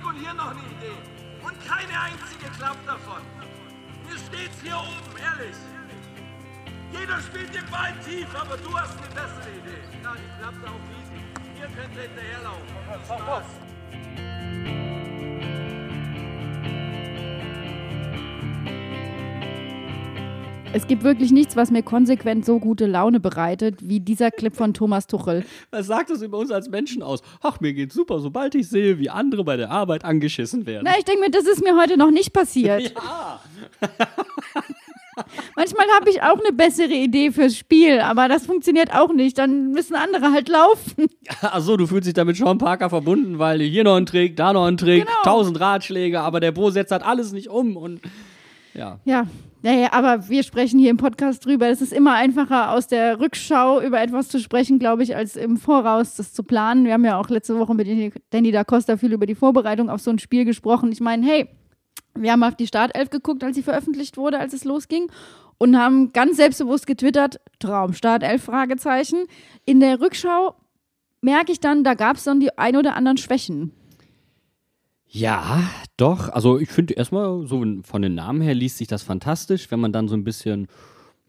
Weg 0.00 0.06
und 0.06 0.16
hier 0.16 0.34
noch 0.34 0.50
eine 0.50 0.60
Idee. 0.60 0.98
Und 1.42 1.66
keine 1.66 2.00
einzige 2.00 2.50
klappt 2.56 2.86
davon. 2.88 3.22
Mir 4.04 4.18
steht's 4.18 4.60
hier 4.62 4.76
oben, 4.76 5.16
ehrlich. 5.16 5.56
Jeder 6.92 7.20
spielt 7.20 7.54
den 7.54 7.66
Ball 7.70 7.94
tief, 8.04 8.28
aber 8.34 8.56
du 8.56 8.76
hast 8.76 8.96
eine 8.98 9.08
bessere 9.08 9.50
Idee. 9.50 9.82
Ja, 10.02 10.14
die 10.14 10.40
klappt 10.40 10.66
auch 10.66 10.80
easy. 10.98 11.20
Ihr 11.60 11.68
könnt 11.68 11.96
hinterherlaufen. 11.98 12.66
Viel 13.06 13.18
Spaß. 13.18 14.89
Es 20.72 20.86
gibt 20.86 21.02
wirklich 21.02 21.32
nichts, 21.32 21.56
was 21.56 21.72
mir 21.72 21.82
konsequent 21.82 22.44
so 22.46 22.60
gute 22.60 22.86
Laune 22.86 23.18
bereitet, 23.18 23.88
wie 23.88 23.98
dieser 23.98 24.30
Clip 24.30 24.54
von 24.54 24.72
Thomas 24.72 25.08
Tuchel. 25.08 25.44
Was 25.72 25.88
sagt 25.88 26.10
das 26.10 26.22
über 26.22 26.38
uns 26.38 26.52
als 26.52 26.68
Menschen 26.70 27.02
aus? 27.02 27.22
Ach, 27.42 27.60
mir 27.60 27.72
geht's 27.72 27.94
super, 27.94 28.20
sobald 28.20 28.54
ich 28.54 28.68
sehe, 28.68 28.98
wie 29.00 29.10
andere 29.10 29.42
bei 29.42 29.56
der 29.56 29.70
Arbeit 29.72 30.04
angeschissen 30.04 30.66
werden. 30.66 30.84
Na, 30.84 30.96
ich 30.96 31.04
denke 31.04 31.22
mir, 31.22 31.30
das 31.30 31.44
ist 31.46 31.62
mir 31.64 31.76
heute 31.76 31.96
noch 31.96 32.10
nicht 32.10 32.32
passiert. 32.32 32.94
Ja. 33.02 33.40
Manchmal 35.56 35.84
habe 35.96 36.08
ich 36.08 36.22
auch 36.22 36.38
eine 36.38 36.52
bessere 36.52 36.94
Idee 36.94 37.30
fürs 37.30 37.56
Spiel, 37.56 38.00
aber 38.00 38.28
das 38.28 38.46
funktioniert 38.46 38.94
auch 38.94 39.12
nicht. 39.12 39.36
Dann 39.36 39.72
müssen 39.72 39.94
andere 39.94 40.32
halt 40.32 40.48
laufen. 40.48 41.06
Achso, 41.42 41.76
du 41.76 41.86
fühlst 41.86 42.06
dich 42.06 42.14
damit 42.14 42.36
Sean 42.36 42.56
Parker 42.58 42.88
verbunden, 42.88 43.38
weil 43.38 43.60
hier 43.60 43.84
noch 43.84 43.96
ein 43.96 44.06
Trick, 44.06 44.36
da 44.36 44.52
noch 44.52 44.64
ein 44.66 44.76
Trick, 44.78 45.04
Genau. 45.06 45.18
tausend 45.24 45.60
Ratschläge, 45.60 46.20
aber 46.20 46.40
der 46.40 46.52
Bo 46.52 46.70
setzt 46.70 46.92
halt 46.92 47.02
alles 47.02 47.32
nicht 47.32 47.48
um 47.48 47.76
und 47.76 48.00
ja. 48.72 48.98
Ja, 49.04 49.26
naja, 49.62 49.92
aber 49.92 50.28
wir 50.28 50.42
sprechen 50.42 50.78
hier 50.78 50.90
im 50.90 50.96
Podcast 50.96 51.44
drüber. 51.44 51.68
Es 51.68 51.82
ist 51.82 51.92
immer 51.92 52.14
einfacher, 52.14 52.72
aus 52.72 52.86
der 52.86 53.20
Rückschau 53.20 53.82
über 53.82 54.00
etwas 54.00 54.28
zu 54.28 54.40
sprechen, 54.40 54.78
glaube 54.78 55.02
ich, 55.02 55.14
als 55.14 55.36
im 55.36 55.58
Voraus 55.58 56.16
das 56.16 56.32
zu 56.32 56.42
planen. 56.42 56.86
Wir 56.86 56.94
haben 56.94 57.04
ja 57.04 57.18
auch 57.18 57.28
letzte 57.28 57.58
Woche 57.58 57.74
mit 57.74 57.86
Danny 58.30 58.52
da 58.52 58.64
Costa 58.64 58.96
viel 58.96 59.12
über 59.12 59.26
die 59.26 59.34
Vorbereitung 59.34 59.90
auf 59.90 60.00
so 60.00 60.10
ein 60.10 60.18
Spiel 60.18 60.46
gesprochen. 60.46 60.92
Ich 60.92 61.00
meine, 61.00 61.26
hey, 61.26 61.48
wir 62.14 62.32
haben 62.32 62.42
auf 62.42 62.54
die 62.54 62.66
Startelf 62.66 63.10
geguckt, 63.10 63.44
als 63.44 63.56
sie 63.56 63.62
veröffentlicht 63.62 64.16
wurde, 64.16 64.38
als 64.38 64.54
es 64.54 64.64
losging. 64.64 65.10
Und 65.58 65.76
haben 65.76 66.14
ganz 66.14 66.38
selbstbewusst 66.38 66.86
getwittert, 66.86 67.38
Traum, 67.58 67.92
Startelf, 67.92 68.44
Fragezeichen. 68.44 69.26
In 69.66 69.80
der 69.80 70.00
Rückschau 70.00 70.54
merke 71.20 71.52
ich 71.52 71.60
dann, 71.60 71.84
da 71.84 71.92
gab 71.92 72.16
es 72.16 72.24
dann 72.24 72.40
die 72.40 72.56
ein 72.56 72.76
oder 72.76 72.96
anderen 72.96 73.18
Schwächen. 73.18 73.72
Ja, 75.12 75.68
doch. 75.96 76.28
Also 76.28 76.58
ich 76.58 76.70
finde 76.70 76.94
erstmal, 76.94 77.44
so 77.46 77.64
von 77.82 78.02
den 78.02 78.14
Namen 78.14 78.40
her 78.40 78.54
liest 78.54 78.78
sich 78.78 78.86
das 78.86 79.02
fantastisch. 79.02 79.70
Wenn 79.70 79.80
man 79.80 79.92
dann 79.92 80.06
so 80.06 80.14
ein 80.14 80.22
bisschen 80.22 80.68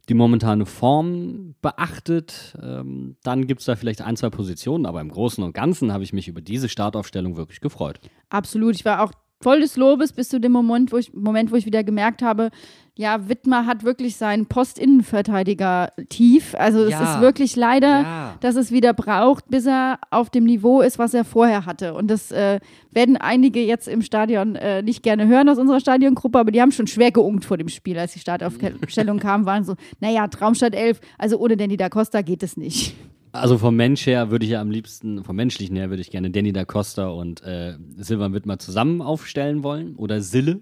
die 0.07 0.13
momentane 0.13 0.67
Form 0.67 1.55
beachtet, 1.61 2.55
ähm, 2.61 3.15
dann 3.23 3.47
gibt 3.47 3.61
es 3.61 3.65
da 3.65 3.75
vielleicht 3.75 4.01
ein, 4.01 4.17
zwei 4.17 4.29
Positionen, 4.29 4.85
aber 4.85 5.01
im 5.01 5.09
Großen 5.09 5.43
und 5.43 5.53
Ganzen 5.53 5.91
habe 5.93 6.03
ich 6.03 6.13
mich 6.13 6.27
über 6.27 6.41
diese 6.41 6.69
Startaufstellung 6.69 7.37
wirklich 7.37 7.59
gefreut. 7.59 7.99
Absolut. 8.29 8.75
Ich 8.75 8.85
war 8.85 9.01
auch 9.01 9.13
voll 9.41 9.61
des 9.61 9.75
Lobes 9.77 10.13
bis 10.13 10.29
zu 10.29 10.39
dem 10.39 10.51
Moment, 10.51 10.91
wo 10.91 10.97
ich, 10.97 11.13
Moment, 11.13 11.51
wo 11.51 11.55
ich 11.55 11.65
wieder 11.65 11.83
gemerkt 11.83 12.21
habe, 12.21 12.49
ja, 12.97 13.29
Wittmer 13.29 13.65
hat 13.65 13.83
wirklich 13.83 14.17
seinen 14.17 14.45
Postinnenverteidiger 14.47 15.89
tief. 16.09 16.55
Also 16.57 16.83
es 16.83 16.91
Ja. 16.91 17.15
ist 17.15 17.21
wirklich 17.21 17.55
leider, 17.55 18.01
Ja. 18.01 18.35
dass 18.41 18.55
es 18.55 18.71
wieder 18.71 18.93
braucht, 18.93 19.47
bis 19.49 19.65
er 19.65 19.99
auf 20.09 20.29
dem 20.29 20.43
Niveau 20.43 20.81
ist, 20.81 20.99
was 20.99 21.13
er 21.13 21.23
vorher 21.23 21.65
hatte. 21.65 21.93
Und 21.93 22.09
das 22.11 22.31
äh, 22.31 22.59
werden 22.91 23.17
einige 23.17 23.63
jetzt 23.63 23.87
im 23.87 24.01
Stadion 24.01 24.55
äh, 24.55 24.81
nicht 24.83 25.03
gerne 25.03 25.27
hören 25.27 25.49
aus 25.49 25.57
unserer 25.57 25.79
Stadiongruppe, 25.79 26.37
aber 26.39 26.51
die 26.51 26.61
haben 26.61 26.71
schon 26.71 26.87
schwer 26.87 27.11
geungt 27.11 27.45
vor 27.45 27.57
dem 27.57 27.69
Spiel, 27.69 27.97
als 27.97 28.13
die 28.13 28.19
Startaufstellung 28.19 29.19
kam, 29.19 29.45
waren 29.45 29.63
so, 29.63 29.75
naja, 29.99 30.27
Traumstadt 30.27 30.75
11, 30.75 30.99
also 31.17 31.37
ohne 31.39 31.57
Danny 31.57 31.77
da 31.77 31.89
Costa 31.89 32.21
geht 32.21 32.43
es 32.43 32.57
nicht. 32.57 32.95
Also 33.31 33.57
vom 33.57 33.75
Mensch 33.75 34.05
her 34.05 34.29
würde 34.29 34.45
ich 34.45 34.51
ja 34.51 34.61
am 34.61 34.71
liebsten, 34.71 35.23
vom 35.23 35.35
menschlichen 35.35 35.75
her 35.75 35.89
würde 35.89 36.01
ich 36.01 36.11
gerne 36.11 36.31
Danny 36.31 36.51
da 36.51 36.65
Costa 36.65 37.07
und 37.07 37.41
äh, 37.43 37.77
Silvan 37.97 38.33
Wittmer 38.33 38.59
zusammen 38.59 39.01
aufstellen 39.01 39.63
wollen. 39.63 39.95
Oder 39.95 40.21
Sille. 40.21 40.59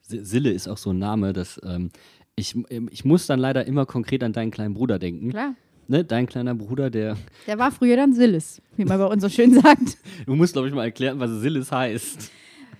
Sille 0.00 0.50
ist 0.50 0.68
auch 0.68 0.76
so 0.76 0.90
ein 0.90 0.98
Name, 0.98 1.32
dass 1.32 1.60
ähm, 1.64 1.90
ich, 2.36 2.56
ich 2.90 3.04
muss 3.04 3.26
dann 3.26 3.38
leider 3.38 3.66
immer 3.66 3.86
konkret 3.86 4.22
an 4.24 4.32
deinen 4.32 4.50
kleinen 4.50 4.74
Bruder 4.74 4.98
denken. 4.98 5.30
Klar. 5.30 5.54
Ne? 5.86 6.04
Dein 6.04 6.26
kleiner 6.26 6.54
Bruder, 6.54 6.90
der. 6.90 7.16
Der 7.46 7.58
war 7.58 7.70
früher 7.70 7.96
dann 7.96 8.12
Sillis, 8.12 8.60
wie 8.76 8.84
man 8.84 8.98
bei 8.98 9.06
uns 9.06 9.22
so 9.22 9.28
schön 9.28 9.54
sagt. 9.54 9.98
Du 10.26 10.34
musst, 10.34 10.54
glaube 10.54 10.68
ich, 10.68 10.74
mal 10.74 10.84
erklären, 10.84 11.20
was 11.20 11.30
Sillis 11.30 11.70
heißt. 11.70 12.30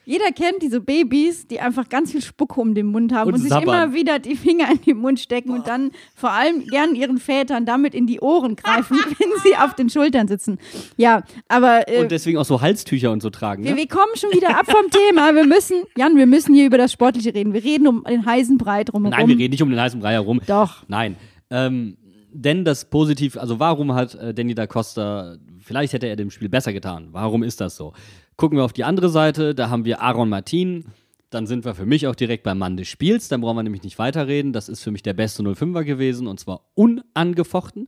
Jeder 0.04 0.26
kennt 0.32 0.62
diese 0.62 0.80
Babys, 0.80 1.46
die 1.46 1.60
einfach 1.60 1.88
ganz 1.88 2.12
viel 2.12 2.20
Spucke 2.22 2.60
um 2.60 2.74
den 2.74 2.86
Mund 2.86 3.12
haben 3.12 3.28
Und 3.28 3.34
und, 3.34 3.40
sich 3.40 3.50
immer 3.52 3.92
wieder 3.94 4.18
die 4.18 4.36
Finger 4.36 4.70
in 4.70 4.80
den 4.82 4.98
Mund 4.98 5.18
stecken 5.20 5.50
und 5.50 5.66
dann 5.66 5.90
vor 6.14 6.30
allem 6.30 6.66
gern 6.66 6.94
ihren 6.94 7.18
Vätern 7.18 7.64
damit 7.66 7.94
in 7.94 8.06
die 8.06 8.20
Ohren 8.20 8.56
greifen, 8.56 8.96
wenn 9.18 9.28
sie 9.42 9.56
auf 9.56 9.74
den 9.74 9.88
Schultern 9.90 10.28
sitzen. 10.28 10.58
Ja, 10.96 11.22
aber 11.48 11.88
äh, 11.88 12.00
Und 12.02 12.10
deswegen 12.10 12.38
auch 12.38 12.44
so 12.44 12.60
Halstücher 12.60 13.10
und 13.12 13.22
so 13.22 13.30
tragen. 13.30 13.64
wir, 13.64 13.72
Ne? 13.72 13.76
wir 13.76 13.88
kommen 13.88 14.14
schon 14.16 14.30
wieder 14.32 14.58
ab 14.58 14.66
vom 14.70 14.90
Thema. 14.90 15.34
Wir 15.34 15.46
müssen, 15.46 15.82
Jan, 15.96 16.16
wir 16.16 16.26
müssen 16.26 16.54
hier 16.54 16.66
über 16.66 16.78
das 16.78 16.92
Sportliche 16.92 17.34
reden. 17.34 17.52
Wir 17.52 17.64
reden 17.64 17.86
um 17.86 18.04
den 18.04 18.26
heißen 18.26 18.58
Brei 18.58 18.84
drumherum. 18.84 19.16
Nein, 19.18 19.28
wir 19.28 19.38
reden 19.38 19.50
nicht 19.52 19.62
um 19.62 19.70
den 19.70 19.80
heißen 19.80 20.00
Brei 20.00 20.12
herum. 20.12 20.40
Doch. 20.46 20.84
Nein. 20.88 21.16
Ähm, 21.50 21.96
denn 22.32 22.64
das 22.64 22.90
positiv, 22.90 23.36
also 23.36 23.60
warum 23.60 23.94
hat 23.94 24.14
äh, 24.16 24.34
Danny 24.34 24.54
da 24.54 24.66
Costa, 24.66 25.36
vielleicht 25.64 25.92
hätte 25.92 26.06
er 26.06 26.16
dem 26.16 26.30
Spiel 26.30 26.48
besser 26.48 26.72
getan. 26.72 27.08
Warum 27.12 27.42
ist 27.42 27.60
das 27.60 27.76
so? 27.76 27.92
Gucken 28.36 28.58
wir 28.58 28.64
auf 28.64 28.72
die 28.72 28.84
andere 28.84 29.08
Seite, 29.08 29.54
da 29.54 29.70
haben 29.70 29.84
wir 29.84 30.00
Aaron 30.00 30.28
Martin. 30.28 30.86
Dann 31.30 31.46
sind 31.46 31.64
wir 31.64 31.74
für 31.74 31.86
mich 31.86 32.06
auch 32.06 32.14
direkt 32.14 32.44
beim 32.44 32.58
Mann 32.58 32.76
des 32.76 32.86
Spiels. 32.86 33.28
Dann 33.28 33.40
brauchen 33.40 33.56
wir 33.56 33.62
nämlich 33.64 33.82
nicht 33.82 33.98
weiterreden. 33.98 34.52
Das 34.52 34.68
ist 34.68 34.82
für 34.82 34.92
mich 34.92 35.02
der 35.02 35.14
beste 35.14 35.42
05er 35.42 35.82
gewesen 35.82 36.26
und 36.28 36.38
zwar 36.38 36.60
unangefochten. 36.74 37.86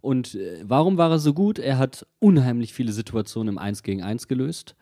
Und 0.00 0.34
äh, 0.34 0.62
warum 0.64 0.96
war 0.96 1.10
er 1.10 1.18
so 1.18 1.34
gut? 1.34 1.58
Er 1.58 1.78
hat 1.78 2.06
unheimlich 2.18 2.72
viele 2.72 2.92
Situationen 2.92 3.54
im 3.54 3.58
1 3.58 3.82
gegen 3.82 4.02
1 4.02 4.28
gelöst. 4.28 4.74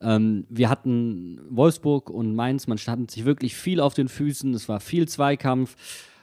Ähm, 0.00 0.46
wir 0.48 0.68
hatten 0.70 1.40
Wolfsburg 1.50 2.10
und 2.10 2.34
Mainz, 2.34 2.66
man 2.66 2.78
stand 2.78 3.10
sich 3.10 3.24
wirklich 3.24 3.56
viel 3.56 3.80
auf 3.80 3.94
den 3.94 4.08
Füßen, 4.08 4.54
es 4.54 4.68
war 4.68 4.80
viel 4.80 5.08
Zweikampf. 5.08 5.76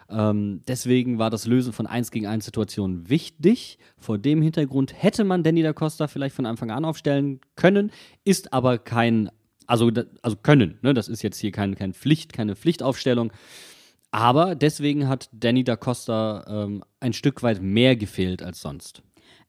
Ähm, 0.10 0.62
deswegen 0.68 1.18
war 1.18 1.30
das 1.30 1.48
Lösen 1.48 1.74
von 1.74 1.88
1 1.88 2.12
gegen 2.12 2.28
1 2.28 2.46
Situationen 2.46 3.10
wichtig. 3.10 3.80
Vor 3.98 4.18
dem 4.18 4.41
Hintergrund 4.41 4.94
hätte 4.96 5.24
man 5.24 5.44
Danny 5.44 5.63
da 5.63 5.74
Costa 5.74 6.08
vielleicht 6.08 6.36
von 6.36 6.46
Anfang 6.46 6.72
an 6.72 6.86
aufstellen 6.86 7.41
können, 7.56 7.91
ist 8.24 8.54
aber 8.54 8.78
kein, 8.78 9.30
also, 9.68 9.91
also 10.22 10.38
können, 10.38 10.78
ne? 10.82 10.94
das 10.94 11.08
ist 11.08 11.24
jetzt 11.24 11.39
hier 11.39 11.52
kein, 11.52 11.76
kein 11.76 11.94
Pflicht, 11.94 12.34
keine 12.34 12.56
Pflichtaufstellung. 12.56 13.32
Aber 14.12 14.56
deswegen 14.56 15.10
hat 15.10 15.30
Danny 15.34 15.63
da 15.63 15.76
Costa 15.76 16.46
ähm, 16.48 16.84
ein 17.00 17.13
Stück 17.13 17.44
weit 17.44 17.62
mehr 17.62 17.96
gefehlt 17.96 18.44
als 18.44 18.62
sonst. 18.62 19.02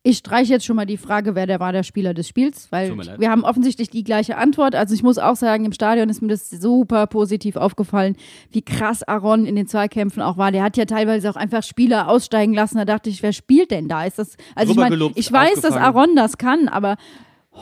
Ich 0.09 0.19
streiche 0.19 0.53
jetzt 0.53 0.65
schon 0.65 0.77
mal 0.77 0.87
die 0.87 0.99
Frage, 0.99 1.35
wer 1.35 1.49
der 1.49 1.59
war 1.59 1.73
der 1.73 1.83
Spieler 1.83 2.15
des 2.15 2.29
Spiels, 2.29 2.69
weil 2.71 2.97
wir 3.19 3.29
haben 3.29 3.43
offensichtlich 3.43 3.91
die 3.91 4.05
gleiche 4.05 4.37
Antwort. 4.37 4.77
Also 4.77 4.95
ich 4.95 5.03
muss 5.03 5.19
auch 5.19 5.35
sagen, 5.35 5.65
im 5.65 5.73
Stadion 5.73 6.09
ist 6.09 6.23
mir 6.23 6.29
das 6.29 6.49
super 6.49 7.09
positiv 7.09 7.57
aufgefallen, 7.57 8.15
wie 8.53 8.63
krass 8.63 9.03
Aaron 9.03 9.47
in 9.47 9.57
den 9.57 9.67
Zweikämpfen 9.67 10.23
auch 10.23 10.37
war. 10.37 10.53
Der 10.53 10.63
hat 10.63 10.77
ja 10.77 10.85
teilweise 10.85 11.29
auch 11.29 11.35
einfach 11.35 11.65
Spieler 11.65 12.07
aussteigen 12.07 12.55
lassen. 12.55 12.77
Da 12.77 12.85
dachte 12.85 13.11
ich, 13.11 13.21
wer 13.25 13.33
spielt 13.33 13.73
denn 13.73 13.89
da? 13.89 14.05
Ist 14.05 14.21
das? 14.21 14.37
Also 14.55 14.71
ich 14.71 14.79
Rübergelupft, 14.79 15.19
ich 15.19 15.33
weiß, 15.33 15.63
dass. 15.63 15.75
Aaron 15.75 16.15
das 16.15 16.39
kann, 16.39 16.69
aber 16.69 16.95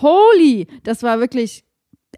holy, 0.02 0.66
das 0.82 1.02
war 1.02 1.20
wirklich 1.20 1.64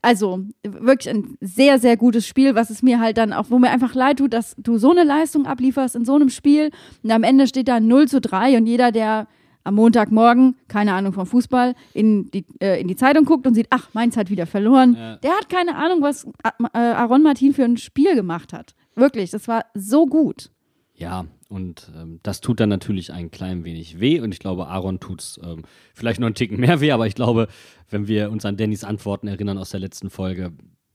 also 0.03 0.41
wirklich 0.65 1.09
ein 1.09 1.37
sehr, 1.41 1.79
sehr 1.79 1.97
gutes 1.97 2.27
Spiel, 2.27 2.57
was 2.57 2.71
es 2.71 2.83
mir 2.83 2.99
halt 2.99 3.17
dann 3.17 3.33
auch, 3.33 3.47
wo 3.51 3.61
mir 3.61 3.71
einfach 3.71 3.95
leid 3.95 4.19
tut, 4.19 4.33
dass 4.33 4.57
du 4.59 4.77
so 4.77 4.91
eine 4.91 5.05
Leistung 5.05 5.47
ablieferst 5.47 5.95
in 5.95 6.05
so 6.05 6.17
einem 6.17 6.31
Spiel 6.31 6.73
und 7.05 7.13
am 7.13 7.23
Ende 7.23 7.47
steht 7.47 7.69
da 7.69 7.79
0 7.79 8.09
zu 8.09 8.21
3 8.21 8.57
und 8.57 8.67
jeder, 8.67 8.91
der 8.91 9.29
am 9.67 9.75
Montagmorgen, 9.75 10.57
keine 10.69 10.95
Ahnung 10.95 11.13
vom 11.13 11.27
Fußball, 11.27 11.75
in 11.93 12.31
die, 12.31 12.45
äh, 12.61 12.81
in 12.81 12.89
die 12.89 12.97
Zeitung 12.97 13.25
guckt 13.25 13.47
und 13.47 13.55
sieht, 13.55 13.67
ach, 13.71 13.89
Mainz 13.95 14.17
hat 14.17 14.31
wieder 14.31 14.47
verloren, 14.47 14.95
Ja. 14.97 15.17
der 15.17 15.33
hat 15.33 15.49
keine 15.49 15.77
Ahnung, 15.77 16.03
was 16.03 16.25
äh, 16.25 16.79
Aaron 16.79 17.23
Martin 17.23 17.53
für 17.53 17.65
ein 17.65 17.77
Spiel 17.77 18.15
gemacht 18.15 18.53
hat. 18.53 18.75
Wirklich, 18.95 19.31
das 19.31 19.49
war 19.49 19.65
so 19.75 20.07
gut. 20.07 20.51
Ja, 20.95 21.27
und 21.49 21.91
ähm, 21.95 22.21
das 22.23 22.41
tut 22.41 22.59
dann 22.61 22.71
natürlich 22.71 23.13
ein 23.13 23.31
klein 23.31 23.65
wenig 23.65 24.01
weh 24.01 24.21
und 24.21 24.33
ich 24.33 24.39
glaube, 24.39 24.69
Aaron 24.69 24.99
tut's 24.99 25.39
ähm, 25.45 25.63
vielleicht 25.95 26.21
noch 26.21 26.27
einen 26.27 26.35
Ticken 26.35 26.59
mehr 26.61 26.81
weh, 26.81 26.91
aber 26.93 27.07
ich 27.07 27.15
glaube, 27.15 27.49
wenn 27.91 28.09
wir 28.09 28.31
uns 28.31 28.45
an 28.47 28.57
Dannys 28.57 28.83
Antworten 28.85 29.29
erinnern 29.29 29.59
aus 29.59 29.71
der 29.71 29.81
letzten 29.81 30.09
Folge, 30.11 30.53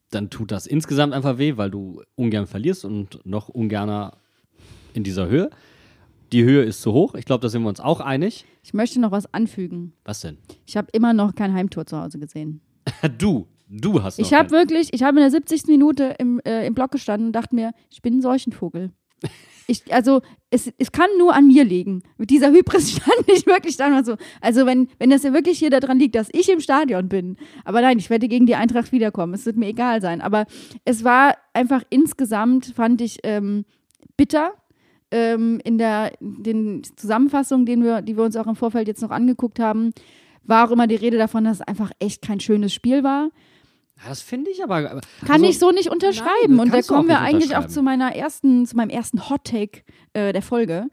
dann 0.10 0.30
tut 0.30 0.52
das 0.52 0.66
insgesamt 0.66 1.14
einfach 1.14 1.38
weh, 1.38 1.56
weil 1.58 1.70
du 1.70 2.02
ungern 2.16 2.48
verlierst 2.48 2.84
und 2.84 3.26
noch 3.26 3.48
ungerner 3.48 4.14
in 4.94 5.04
dieser 5.04 5.28
Höhe. 5.28 5.50
Die 6.32 6.44
Höhe 6.46 6.64
ist 6.64 6.82
zu 6.82 6.94
hoch, 6.94 7.16
ich 7.16 7.26
glaube, 7.26 7.42
da 7.42 7.50
sind 7.50 7.62
wir 7.64 7.70
uns 7.70 7.82
auch 7.82 8.00
einig. 8.00 8.46
Ich 8.64 8.74
möchte 8.74 9.02
noch 9.02 9.12
was 9.12 9.34
anfügen. 9.34 9.94
Was 10.06 10.22
denn? 10.22 10.38
Ich 10.66 10.78
habe 10.78 10.88
immer 10.94 11.14
noch 11.14 11.36
kein 11.36 11.54
Heimtor 11.54 11.86
zu 11.86 11.98
Hause 11.98 12.20
gesehen. 12.20 12.62
Du, 13.18 13.48
du 13.68 14.02
hast 14.02 14.18
noch 14.18 14.26
Ich 14.26 14.34
habe 14.34 14.52
wirklich, 14.52 14.94
ich 14.94 15.04
habe 15.04 15.18
in 15.18 15.24
der 15.24 15.32
70. 15.32 15.66
Minute 15.68 16.16
im, 16.20 16.40
äh, 16.46 16.66
im 16.66 16.74
Block 16.74 16.92
gestanden 16.92 17.28
und 17.28 17.34
dachte 17.34 17.54
mir, 17.54 17.74
ich 17.90 18.02
bin 18.02 18.18
ein 18.18 18.22
Seuchenvogel. 18.22 18.92
Ich, 19.68 19.94
also, 19.94 20.22
es, 20.50 20.70
es 20.80 20.92
kann 20.92 21.08
nur 21.18 21.34
an 21.34 21.48
mir 21.48 21.64
liegen. 21.64 22.04
Mit 22.18 22.30
dieser 22.30 22.52
Hybris 22.52 22.92
stand 22.98 23.24
ich 23.28 23.46
wirklich 23.46 23.78
dann 23.78 23.92
mal 23.92 24.04
so. 24.04 24.18
Also, 24.42 24.66
wenn, 24.66 24.90
wenn 25.00 25.12
das 25.12 25.24
ja 25.24 25.34
wirklich 25.34 25.60
hier 25.60 25.70
daran 25.70 25.98
liegt, 25.98 26.16
dass 26.16 26.28
ich 26.34 26.50
im 26.50 26.60
Stadion 26.60 27.08
bin. 27.08 27.38
Aber 27.64 27.80
nein, 27.80 27.98
ich 27.98 28.10
werde 28.10 28.28
gegen 28.28 28.48
die 28.48 28.56
Eintracht 28.56 28.92
wiederkommen. 28.92 29.34
Es 29.34 29.46
wird 29.46 29.56
mir 29.56 29.68
egal 29.68 30.02
sein. 30.02 30.20
Aber 30.20 30.46
es 30.84 31.06
war 31.06 31.38
einfach 31.54 31.84
insgesamt, 31.90 32.74
fand 32.76 33.00
ich, 33.00 33.20
ähm, 33.24 33.64
bitter. 34.18 34.52
Ähm, 35.12 35.60
in 35.64 35.78
der 35.78 36.14
den 36.22 36.84
Zusammenfassungen, 36.96 37.66
den 37.66 37.84
wir, 37.84 38.02
die 38.02 38.16
wir 38.16 38.24
uns 38.24 38.38
auch 38.38 38.48
im 38.48 38.56
Vorfeld 38.56 38.88
jetzt 38.88 39.02
noch 39.02 39.12
angeguckt 39.12 39.60
haben, 39.60 39.92
war 40.44 40.68
auch 40.68 40.72
immer 40.72 40.88
die 40.88 40.96
Rede 40.96 41.18
davon, 41.18 41.44
dass 41.44 41.58
es 41.60 41.68
einfach 41.68 41.92
echt 42.00 42.22
kein 42.22 42.40
schönes 42.40 42.74
Spiel 42.74 43.04
war. 43.04 43.30
Ja, 43.98 44.10
das 44.10 44.22
finde 44.22 44.50
ich 44.50 44.64
aber. 44.64 44.78
aber- 44.78 45.02
Kann 45.22 45.42
also, 45.42 45.46
ich 45.46 45.60
so 45.60 45.72
nicht 45.72 45.90
unterschreiben. 45.90 46.56
Nein, 46.56 46.60
und 46.60 46.74
da 46.74 46.82
kommen 46.82 47.08
wir 47.08 47.20
eigentlich 47.20 47.56
auch 47.56 47.68
zu 47.68 47.82
meiner 47.84 48.16
ersten, 48.16 48.66
zu 48.66 48.76
meinem 48.76 48.90
ersten 48.90 49.30
Hot 49.30 49.44
Take 49.44 49.82
äh, 50.14 50.34
der 50.34 50.42
Folge. 50.42 50.88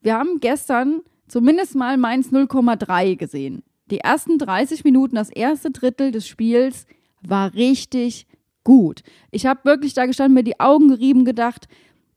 Wir 0.00 0.14
haben 0.18 0.38
gestern 0.40 1.00
zumindest 1.28 1.74
mal 1.74 1.96
Mainz 1.96 2.28
0,3 2.28 3.16
gesehen. 3.16 3.62
Die 3.90 3.98
ersten 3.98 4.38
30 4.38 4.84
Minuten, 4.84 5.16
das 5.16 5.30
erste 5.30 5.70
Drittel 5.70 6.12
des 6.12 6.26
Spiels 6.26 6.86
war 7.26 7.54
richtig 7.54 8.26
gut. 8.64 9.02
Ich 9.30 9.46
habe 9.46 9.64
wirklich 9.64 9.94
da 9.94 10.06
gestanden, 10.06 10.34
mir 10.34 10.44
die 10.44 10.60
Augen 10.60 10.88
gerieben, 10.88 11.24
gedacht, 11.24 11.66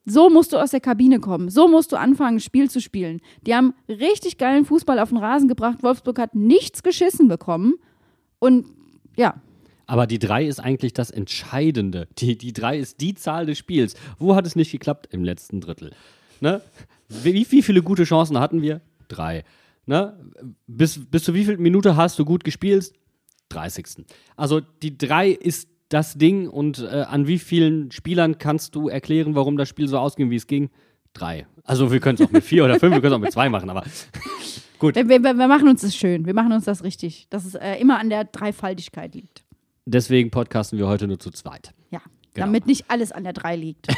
So 0.05 0.29
musst 0.29 0.53
du 0.53 0.57
aus 0.57 0.71
der 0.71 0.79
Kabine 0.79 1.19
kommen. 1.19 1.49
So 1.49 1.67
musst 1.67 1.91
du 1.91 1.95
anfangen, 1.95 2.39
Spiel 2.39 2.69
zu 2.69 2.79
spielen. 2.79 3.21
Die 3.45 3.55
haben 3.55 3.73
richtig 3.89 4.37
geilen 4.37 4.65
Fußball 4.65 4.99
auf 4.99 5.09
den 5.09 5.17
Rasen 5.17 5.47
gebracht. 5.47 5.81
Wolfsburg 5.81 6.19
hat 6.19 6.35
nichts 6.35 6.83
geschissen 6.83 7.27
bekommen. 7.27 7.75
Und 8.39 8.67
ja, 9.17 9.41
Aber 9.87 10.05
die 10.07 10.19
drei 10.19 10.45
ist 10.45 10.59
eigentlich 10.59 10.93
das 10.93 11.09
Entscheidende. 11.09 12.07
Die, 12.19 12.37
die 12.37 12.53
drei 12.53 12.77
ist 12.77 13.01
die 13.01 13.15
Zahl 13.15 13.45
des 13.45 13.57
Spiels. 13.57 13.95
Wo 14.19 14.35
hat 14.35 14.45
es 14.45 14.55
nicht 14.55 14.71
geklappt? 14.71 15.07
Im 15.11 15.23
letzten 15.23 15.61
Drittel. 15.61 15.91
Ne? 16.39 16.61
Wie, 17.09 17.49
wie 17.49 17.61
viele 17.61 17.81
gute 17.81 18.03
Chancen 18.03 18.39
hatten 18.39 18.61
wir? 18.61 18.81
Drei. 19.07 19.43
Ne? 19.85 20.17
Bis, 20.67 20.99
bis 21.09 21.23
zu 21.23 21.33
wie 21.33 21.45
viel 21.45 21.57
Minute 21.57 21.95
hast 21.95 22.19
du 22.19 22.25
gut 22.25 22.43
gespielt? 22.43 22.93
30. 23.49 24.05
Also 24.35 24.59
die 24.81 24.97
drei 24.97 25.29
ist 25.29 25.67
das 25.89 26.15
Ding 26.15 26.47
und 26.47 26.79
äh, 26.79 27.05
an 27.07 27.27
wie 27.27 27.39
vielen 27.39 27.91
Spielern 27.91 28.37
kannst 28.37 28.75
du 28.75 28.89
erklären, 28.89 29.35
warum 29.35 29.57
das 29.57 29.69
Spiel 29.69 29.87
so 29.87 29.97
ausging, 29.97 30.29
wie 30.29 30.35
es 30.35 30.47
ging? 30.47 30.69
Drei. 31.13 31.47
Also 31.63 31.91
wir 31.91 31.99
können 31.99 32.17
es 32.19 32.27
auch 32.27 32.31
mit 32.31 32.43
vier 32.43 32.65
oder 32.65 32.79
fünf, 32.79 32.93
wir 32.93 33.01
können 33.01 33.13
es 33.13 33.17
auch 33.17 33.21
mit 33.21 33.31
zwei 33.31 33.49
machen, 33.49 33.69
aber 33.69 33.83
gut. 34.79 34.95
wir, 34.95 35.07
wir, 35.07 35.21
wir 35.21 35.47
machen 35.47 35.67
uns 35.67 35.81
das 35.81 35.95
schön. 35.95 36.25
Wir 36.25 36.33
machen 36.33 36.51
uns 36.51 36.65
das 36.65 36.83
richtig. 36.83 37.27
Dass 37.29 37.45
es 37.45 37.55
äh, 37.55 37.75
immer 37.75 37.99
an 37.99 38.09
der 38.09 38.25
Dreifaltigkeit 38.25 39.15
liegt. 39.15 39.43
Deswegen 39.85 40.31
podcasten 40.31 40.79
wir 40.79 40.87
heute 40.87 41.07
nur 41.07 41.19
zu 41.19 41.29
zweit. 41.31 41.73
Ja. 41.91 42.01
Genau. 42.33 42.47
Damit 42.47 42.67
nicht 42.67 42.85
alles 42.89 43.11
an 43.11 43.23
der 43.23 43.33
3 43.33 43.55
liegt. 43.55 43.87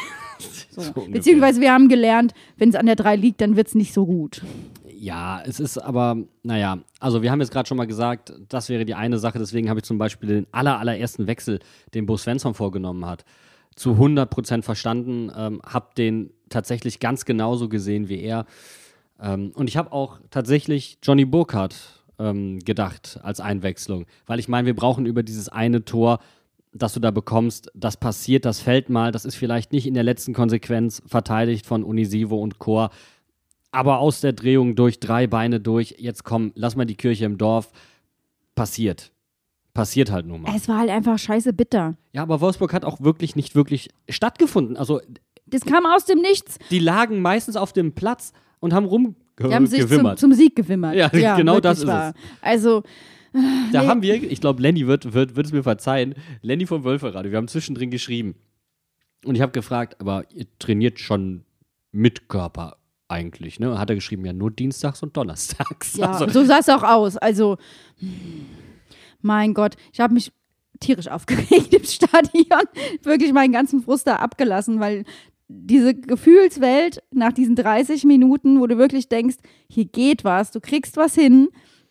So. 0.70 0.82
ungefähr. 0.82 1.10
Beziehungsweise 1.10 1.60
wir 1.60 1.74
haben 1.74 1.90
gelernt, 1.90 2.36
wenn 2.58 2.70
es 2.70 2.76
an 2.76 2.86
der 2.86 2.96
3 2.96 3.16
liegt, 3.16 3.42
dann 3.42 3.56
wird 3.56 3.70
es 3.70 3.74
nicht 3.74 3.92
so 3.92 4.06
gut. 4.06 4.44
Ja, 5.00 5.44
es 5.46 5.60
ist 5.60 5.78
aber, 5.78 6.18
naja, 6.42 6.80
also 7.00 7.22
wir 7.22 7.30
haben 7.30 7.40
jetzt 7.40 7.52
gerade 7.52 7.68
schon 7.68 7.78
mal 7.78 7.86
gesagt, 7.86 8.34
das 8.50 8.68
wäre 8.68 8.84
die 8.84 8.96
eine 8.96 9.20
Sache, 9.20 9.38
deswegen 9.38 9.70
habe 9.70 9.80
ich 9.80 9.86
zum 9.86 10.00
Beispiel 10.00 10.28
den 10.28 10.48
aller, 10.52 10.80
allerersten 10.80 11.28
Wechsel, 11.28 11.60
den 11.94 12.08
Bo 12.08 12.18
Svensson 12.18 12.56
vorgenommen 12.56 13.06
hat, 13.06 13.24
zu 13.76 13.92
100% 13.92 14.64
verstanden, 14.64 15.32
ähm, 15.38 15.62
habe 15.64 15.90
den 15.96 16.32
tatsächlich 16.50 17.00
ganz 17.00 17.26
genauso 17.26 17.70
gesehen 17.70 18.10
wie 18.10 18.22
er. 18.22 18.46
Ähm, 19.22 19.52
und 19.54 19.70
ich 19.70 19.78
habe 19.78 19.92
auch 19.92 20.20
tatsächlich 20.32 20.98
Johnny 21.04 21.26
Burkhardt 21.26 22.04
ähm, 22.18 22.58
gedacht 22.60 23.20
als 23.22 23.40
Einwechslung, 23.40 24.08
weil 24.26 24.40
ich 24.40 24.48
meine, 24.48 24.66
wir 24.66 24.76
brauchen 24.76 25.06
über 25.06 25.22
dieses 25.22 25.48
eine 25.48 25.86
Tor, 25.86 26.18
das 26.74 26.94
du 26.94 27.00
da 27.00 27.12
bekommst, 27.12 27.72
das 27.76 27.98
passiert, 27.98 28.46
das 28.46 28.62
fällt 28.62 28.90
mal, 28.90 29.12
das 29.12 29.26
ist 29.26 29.36
vielleicht 29.36 29.74
nicht 29.74 29.86
in 29.86 29.94
der 29.94 30.04
letzten 30.04 30.34
Konsequenz 30.34 31.04
verteidigt 31.06 31.68
von 31.68 31.84
Unisivo 31.84 32.38
und 32.42 32.58
Chor, 32.58 32.90
aber 33.78 34.00
aus 34.00 34.22
der 34.22 34.34
Drehung 34.34 34.76
durch, 34.76 35.00
drei 35.00 35.28
Beine 35.28 35.60
durch, 35.60 35.96
jetzt 36.00 36.24
komm, 36.24 36.52
lass 36.56 36.76
mal 36.76 36.86
die 36.86 36.96
Kirche 36.96 37.26
im 37.26 37.38
Dorf, 37.38 37.72
passiert. 38.56 39.12
Passiert 39.76 40.12
halt 40.12 40.26
nun 40.26 40.42
mal. 40.42 40.54
Es 40.56 40.68
war 40.68 40.80
halt 40.80 40.90
einfach 40.90 41.20
scheiße 41.20 41.54
bitter. 41.54 41.96
Ja, 42.12 42.24
aber 42.24 42.42
Wolfsburg 42.42 42.74
hat 42.74 42.84
auch 42.84 43.02
wirklich 43.02 43.36
nicht 43.36 43.54
wirklich 43.54 43.90
stattgefunden. 44.10 44.76
Also 44.78 45.00
Das 45.46 45.62
kam 45.62 45.86
aus 45.86 46.06
dem 46.06 46.20
Nichts. 46.20 46.58
die 46.72 46.80
lagen 46.80 47.22
meistens 47.22 47.56
auf 47.56 47.72
dem 47.72 47.94
Platz 47.94 48.34
und 48.60 48.74
haben 48.74 49.16
Die 49.40 49.54
haben 49.54 49.68
sich 49.68 49.88
zum, 49.88 50.18
zum 50.18 50.34
Sieg 50.34 50.56
gewimmert. 50.56 50.96
Ja, 50.96 51.10
genau 51.38 51.54
wirklich 51.54 51.62
das 51.62 51.80
ist 51.82 51.88
wahr. 51.88 52.14
Also, 52.42 52.82
Da 53.72 53.84
Nee. 53.84 53.88
haben 53.88 54.02
wir, 54.02 54.16
ich 54.24 54.42
glaube, 54.42 54.60
Lenny 54.60 54.88
wird, 54.88 55.14
wird, 55.14 55.36
wird 55.36 55.46
es 55.46 55.52
mir 55.54 55.62
verzeihen, 55.62 56.16
Lenny 56.42 56.66
vom 56.66 56.84
Wölferadio, 56.84 57.30
wir 57.32 57.38
haben 57.38 57.48
zwischendrin 57.48 57.92
geschrieben. 57.92 58.34
Und 59.24 59.36
ich 59.36 59.42
habe 59.42 59.52
gefragt, 59.52 59.98
aber 60.02 60.24
ihr 60.34 60.48
trainiert 60.58 61.00
schon 61.00 61.44
mit 61.92 62.28
Körper 62.30 62.78
eigentlich, 63.08 63.60
ne? 63.60 63.78
Hat 63.80 63.90
er 63.90 63.96
geschrieben, 63.96 64.26
ja, 64.26 64.34
nur 64.34 64.52
dienstags 64.52 65.02
und 65.04 65.16
donnerstags. 65.16 65.96
ja, 65.96 66.12
Also, 66.12 66.30
so 66.30 66.46
sah 66.46 66.60
es 66.60 66.70
auch 66.70 66.84
aus. 66.84 67.18
Also, 67.18 67.58
mein 69.22 69.54
Gott, 69.54 69.76
ich 69.94 70.00
habe 70.00 70.14
mich 70.14 70.32
tierisch 70.80 71.08
aufgeregt 71.08 71.74
im 71.74 71.84
Stadion. 71.84 72.64
Wirklich 73.04 73.34
meinen 73.34 73.52
ganzen 73.54 73.82
Frust 73.82 74.08
da 74.08 74.18
abgelassen, 74.18 74.80
weil 74.80 75.06
diese 75.48 75.96
Gefühlswelt 75.96 77.02
nach 77.12 77.32
diesen 77.32 77.56
30 77.56 78.04
Minuten, 78.04 78.60
wo 78.60 78.68
du 78.68 78.78
wirklich 78.78 79.08
denkst, 79.08 79.38
hier 79.70 79.86
geht 79.86 80.26
was, 80.26 80.52
du 80.52 80.60
kriegst 80.60 80.98
was 80.98 81.16
hin. 81.16 81.48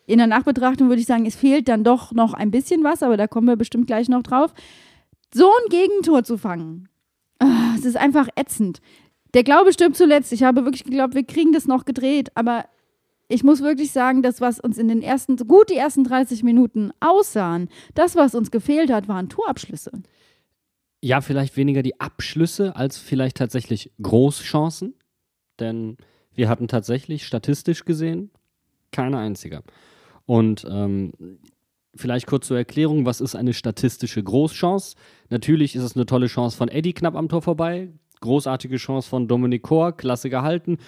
In 0.07 0.19
der 0.19 0.27
Nachbetrachtung 0.27 0.89
würde 0.89 1.01
ich 1.01 1.07
sagen, 1.07 1.25
es 1.25 1.37
fehlt 1.37 1.67
dann 1.69 1.83
doch 1.83 2.13
noch 2.13 2.35
ein 2.35 2.51
bisschen 2.51 2.85
was, 2.85 3.03
aber 3.03 3.17
da 3.17 3.27
kommen 3.27 3.49
wir 3.49 3.57
bestimmt 3.57 3.87
gleich 3.87 4.09
noch 4.11 4.23
drauf. 4.23 4.53
So 5.33 5.47
ein 5.47 5.71
Gegentor 5.71 6.23
zu 6.23 6.37
fangen, 6.37 6.89
ah, 7.39 7.75
es 7.77 7.87
ist 7.87 7.97
einfach 7.97 8.29
ätzend. 8.37 8.81
Der 9.37 9.45
Glaube 9.45 9.71
stirbt 9.71 9.99
zuletzt. 9.99 10.33
Ich 10.33 10.43
habe 10.43 10.65
wirklich 10.65 10.85
geglaubt, 10.85 11.15
wir 11.15 11.23
kriegen 11.23 11.53
das 11.53 11.67
noch 11.67 11.85
gedreht, 11.85 12.31
aber 12.35 12.65
ich 13.29 13.45
muss 13.45 13.61
wirklich 13.61 13.93
sagen, 13.93 14.23
das, 14.23 14.41
was 14.41 14.59
uns 14.59 14.79
in 14.79 14.89
den 14.89 15.03
ersten, 15.03 15.37
gut 15.37 15.69
die 15.69 15.77
ersten 15.77 16.05
30 16.05 16.43
Minuten 16.43 16.91
aussahen, 17.01 17.69
das, 17.95 18.17
was 18.17 18.35
uns 18.35 18.51
gefehlt 18.51 18.91
hat, 18.91 19.09
waren 19.09 19.29
Torabschlüsse. 19.29 19.93
ja, 21.03 21.21
vielleicht 21.21 21.59
weniger 21.59 21.83
die 21.83 22.01
Abschlüsse 22.01 22.77
als 22.77 22.97
vielleicht 22.97 23.37
tatsächlich 23.37 23.93
Großchancen. 24.01 24.95
Denn 25.61 25.99
wir 26.33 26.49
hatten 26.49 26.67
tatsächlich 26.67 27.27
statistisch 27.27 27.85
gesehen 27.85 28.31
keine 28.91 29.19
einzige. 29.19 29.63
Und 30.25 30.67
ähm, 30.67 31.13
vielleicht 31.95 32.27
kurz 32.27 32.47
zur 32.47 32.57
Erklärung, 32.57 33.05
was 33.05 33.21
ist 33.21 33.37
eine 33.37 33.53
statistische 33.53 34.23
Großchance? 34.23 34.97
Natürlich 35.29 35.77
ist 35.77 35.83
es 35.83 35.95
eine 35.95 36.07
tolle 36.07 36.29
Chance 36.29 36.57
von 36.57 36.69
Eddie 36.69 36.95
knapp 36.95 37.17
am 37.17 37.29
Tor 37.29 37.43
vorbei. 37.43 37.91
Großartige 38.21 38.77
Chance 38.77 39.09
von 39.09 39.29
Dominik 39.29 39.63
Kor, 39.63 39.93
klasse 39.93 40.31
gehalten. 40.31 40.79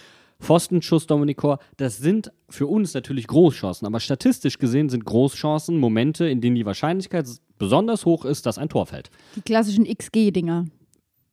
Pfostenschuss 0.40 1.06
Dominik 1.06 1.38
Kor, 1.38 1.58
das 1.78 1.98
sind 1.98 2.30
für 2.48 2.66
uns 2.66 2.94
natürlich 2.94 3.26
Großchancen, 3.26 3.86
aber 3.86 3.98
statistisch 3.98 4.58
gesehen 4.58 4.88
sind 4.88 5.04
Großchancen 5.04 5.78
Momente, 5.78 6.28
in 6.28 6.40
denen 6.40 6.54
die 6.54 6.64
Wahrscheinlichkeit 6.64 7.26
besonders 7.58 8.06
hoch 8.06 8.24
ist, 8.24 8.46
dass 8.46 8.56
ein 8.56 8.68
Tor 8.68 8.86
fällt. 8.86 9.10
Die 9.34 9.42
klassischen 9.42 9.84
XG-Dinger. 9.84 10.66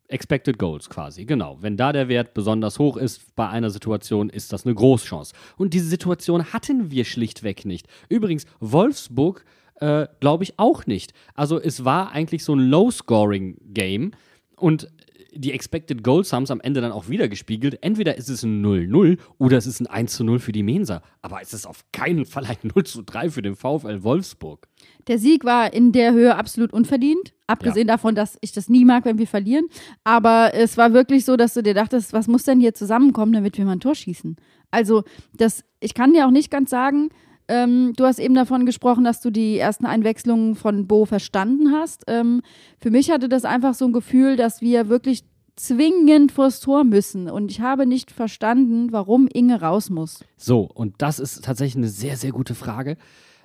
Expected 0.07 0.59
Goals 0.59 0.89
quasi, 0.89 1.25
genau. 1.25 1.57
Wenn 1.61 1.77
da 1.77 1.91
der 1.91 2.07
Wert 2.07 2.33
besonders 2.33 2.77
hoch 2.77 2.97
ist 2.97 3.35
bei 3.35 3.49
einer 3.49 3.69
Situation, 3.69 4.29
ist 4.29 4.53
das 4.53 4.65
eine 4.65 4.75
Großchance. 4.75 5.33
Und 5.57 5.73
diese 5.73 5.87
Situation 5.87 6.53
hatten 6.53 6.91
wir 6.91 7.05
schlichtweg 7.05 7.65
nicht. 7.65 7.87
Übrigens, 8.07 8.45
Wolfsburg 8.59 9.45
äh, 9.75 10.07
glaube 10.19 10.43
ich 10.43 10.59
auch 10.59 10.85
nicht. 10.85 11.13
Also 11.33 11.59
es 11.59 11.85
war 11.85 12.11
eigentlich 12.11 12.43
so 12.43 12.53
ein 12.53 12.59
Low-Scoring-Game 12.59 14.11
und 14.57 14.89
die 15.35 15.51
Expected 15.51 16.03
Goals 16.03 16.31
haben 16.33 16.43
es 16.43 16.51
am 16.51 16.61
Ende 16.61 16.81
dann 16.81 16.91
auch 16.91 17.09
wieder 17.09 17.27
gespiegelt. 17.27 17.77
Entweder 17.81 18.17
ist 18.17 18.29
es 18.29 18.43
ein 18.43 18.65
0-0 18.65 19.17
oder 19.37 19.57
es 19.57 19.67
ist 19.67 19.81
ein 19.81 20.07
1-0 20.07 20.39
für 20.39 20.51
die 20.51 20.63
Mensa. 20.63 21.01
Aber 21.21 21.41
es 21.41 21.53
ist 21.53 21.67
auf 21.67 21.83
keinen 21.91 22.25
Fall 22.25 22.45
ein 22.45 22.71
0-3 22.71 23.29
für 23.29 23.41
den 23.41 23.55
VfL 23.55 24.03
Wolfsburg. 24.03 24.67
Der 25.07 25.19
Sieg 25.19 25.43
war 25.43 25.73
in 25.73 25.91
der 25.91 26.13
Höhe 26.13 26.35
absolut 26.35 26.73
unverdient. 26.73 27.33
Abgesehen 27.47 27.87
davon, 27.87 28.15
dass 28.15 28.37
ich 28.41 28.53
das 28.53 28.69
nie 28.69 28.85
mag, 28.85 29.05
wenn 29.05 29.19
wir 29.19 29.27
verlieren. 29.27 29.67
Aber 30.03 30.53
es 30.53 30.77
war 30.77 30.93
wirklich 30.93 31.25
so, 31.25 31.37
dass 31.37 31.53
du 31.53 31.61
dir 31.61 31.75
dachtest, 31.75 32.13
was 32.13 32.27
muss 32.27 32.43
denn 32.43 32.59
hier 32.59 32.73
zusammenkommen, 32.73 33.33
damit 33.33 33.57
wir 33.57 33.65
mal 33.65 33.73
ein 33.73 33.79
Tor 33.79 33.93
schießen? 33.93 34.35
Also, 34.71 35.03
das, 35.33 35.63
ich 35.79 35.93
kann 35.93 36.13
dir 36.13 36.25
auch 36.25 36.31
nicht 36.31 36.49
ganz 36.49 36.71
sagen, 36.71 37.09
ähm, 37.47 37.93
du 37.95 38.05
hast 38.05 38.19
eben 38.19 38.33
davon 38.33 38.65
gesprochen, 38.65 39.03
dass 39.03 39.21
du 39.21 39.29
die 39.29 39.57
ersten 39.57 39.85
Einwechslungen 39.85 40.55
von 40.55 40.87
Bo 40.87 41.05
verstanden 41.05 41.71
hast. 41.71 42.03
Ähm, 42.07 42.41
für 42.79 42.91
mich 42.91 43.11
hatte 43.11 43.29
das 43.29 43.45
einfach 43.45 43.73
so 43.73 43.85
ein 43.85 43.93
Gefühl, 43.93 44.35
dass 44.35 44.61
wir 44.61 44.89
wirklich 44.89 45.23
zwingend 45.55 46.31
vors 46.31 46.59
Tor 46.59 46.83
müssen. 46.83 47.29
Und 47.29 47.51
ich 47.51 47.61
habe 47.61 47.85
nicht 47.85 48.11
verstanden, 48.11 48.91
warum 48.91 49.27
Inge 49.27 49.61
raus 49.61 49.89
muss. 49.89 50.23
So, 50.37 50.61
und 50.61 50.95
das 50.99 51.19
ist 51.19 51.43
tatsächlich 51.43 51.77
eine 51.77 51.87
sehr, 51.87 52.17
sehr 52.17 52.31
gute 52.31 52.55
Frage. 52.55 52.97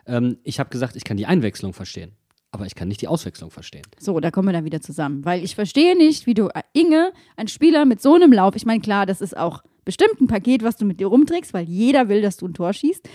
Ähm, 0.06 0.38
ich 0.42 0.58
habe 0.58 0.70
gesagt, 0.70 0.96
ich 0.96 1.04
kann 1.04 1.16
die 1.16 1.26
Einwechslung 1.26 1.72
verstehen, 1.72 2.12
aber 2.50 2.66
ich 2.66 2.74
kann 2.74 2.88
nicht 2.88 3.02
die 3.02 3.08
Auswechslung 3.08 3.50
verstehen. 3.50 3.84
So, 3.98 4.18
da 4.18 4.30
kommen 4.30 4.48
wir 4.48 4.52
dann 4.52 4.64
wieder 4.64 4.80
zusammen. 4.80 5.24
Weil 5.24 5.44
ich 5.44 5.54
verstehe 5.54 5.96
nicht, 5.96 6.26
wie 6.26 6.34
du 6.34 6.48
äh, 6.48 6.62
Inge, 6.72 7.12
ein 7.36 7.48
Spieler 7.48 7.84
mit 7.84 8.02
so 8.02 8.14
einem 8.14 8.32
Lauf, 8.32 8.56
ich 8.56 8.66
meine, 8.66 8.80
klar, 8.80 9.06
das 9.06 9.20
ist 9.20 9.36
auch 9.36 9.62
bestimmt 9.84 10.20
ein 10.20 10.26
Paket, 10.26 10.62
was 10.62 10.76
du 10.76 10.84
mit 10.84 11.00
dir 11.00 11.08
rumträgst, 11.08 11.54
weil 11.54 11.64
jeder 11.64 12.08
will, 12.08 12.22
dass 12.22 12.36
du 12.36 12.46
ein 12.46 12.54
Tor 12.54 12.72
schießt. 12.72 13.08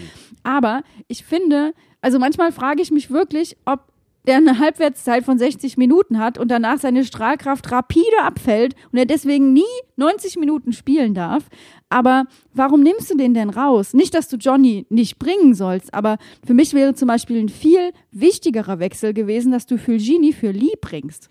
Aber 0.43 0.83
ich 1.07 1.23
finde, 1.23 1.73
also 2.01 2.19
manchmal 2.19 2.51
frage 2.51 2.81
ich 2.81 2.91
mich 2.91 3.11
wirklich, 3.11 3.57
ob 3.65 3.91
der 4.27 4.37
eine 4.37 4.59
Halbwertszeit 4.59 5.23
von 5.23 5.37
60 5.37 5.77
Minuten 5.77 6.19
hat 6.19 6.37
und 6.37 6.49
danach 6.49 6.79
seine 6.79 7.05
Strahlkraft 7.05 7.71
rapide 7.71 8.21
abfällt 8.21 8.75
und 8.91 8.97
er 8.97 9.05
deswegen 9.05 9.53
nie 9.53 9.63
90 9.97 10.37
Minuten 10.37 10.73
spielen 10.73 11.13
darf. 11.13 11.43
Aber 11.89 12.25
warum 12.53 12.81
nimmst 12.81 13.11
du 13.11 13.17
den 13.17 13.33
denn 13.33 13.49
raus? 13.49 13.93
Nicht, 13.93 14.13
dass 14.13 14.27
du 14.27 14.37
Johnny 14.37 14.85
nicht 14.89 15.19
bringen 15.19 15.53
sollst, 15.53 15.93
aber 15.93 16.17
für 16.45 16.53
mich 16.53 16.73
wäre 16.73 16.95
zum 16.95 17.07
Beispiel 17.07 17.39
ein 17.39 17.49
viel 17.49 17.91
wichtigerer 18.11 18.79
Wechsel 18.79 19.13
gewesen, 19.13 19.51
dass 19.51 19.65
du 19.65 19.77
Fulgini 19.77 20.33
für 20.33 20.51
Lee 20.51 20.75
bringst. 20.81 21.29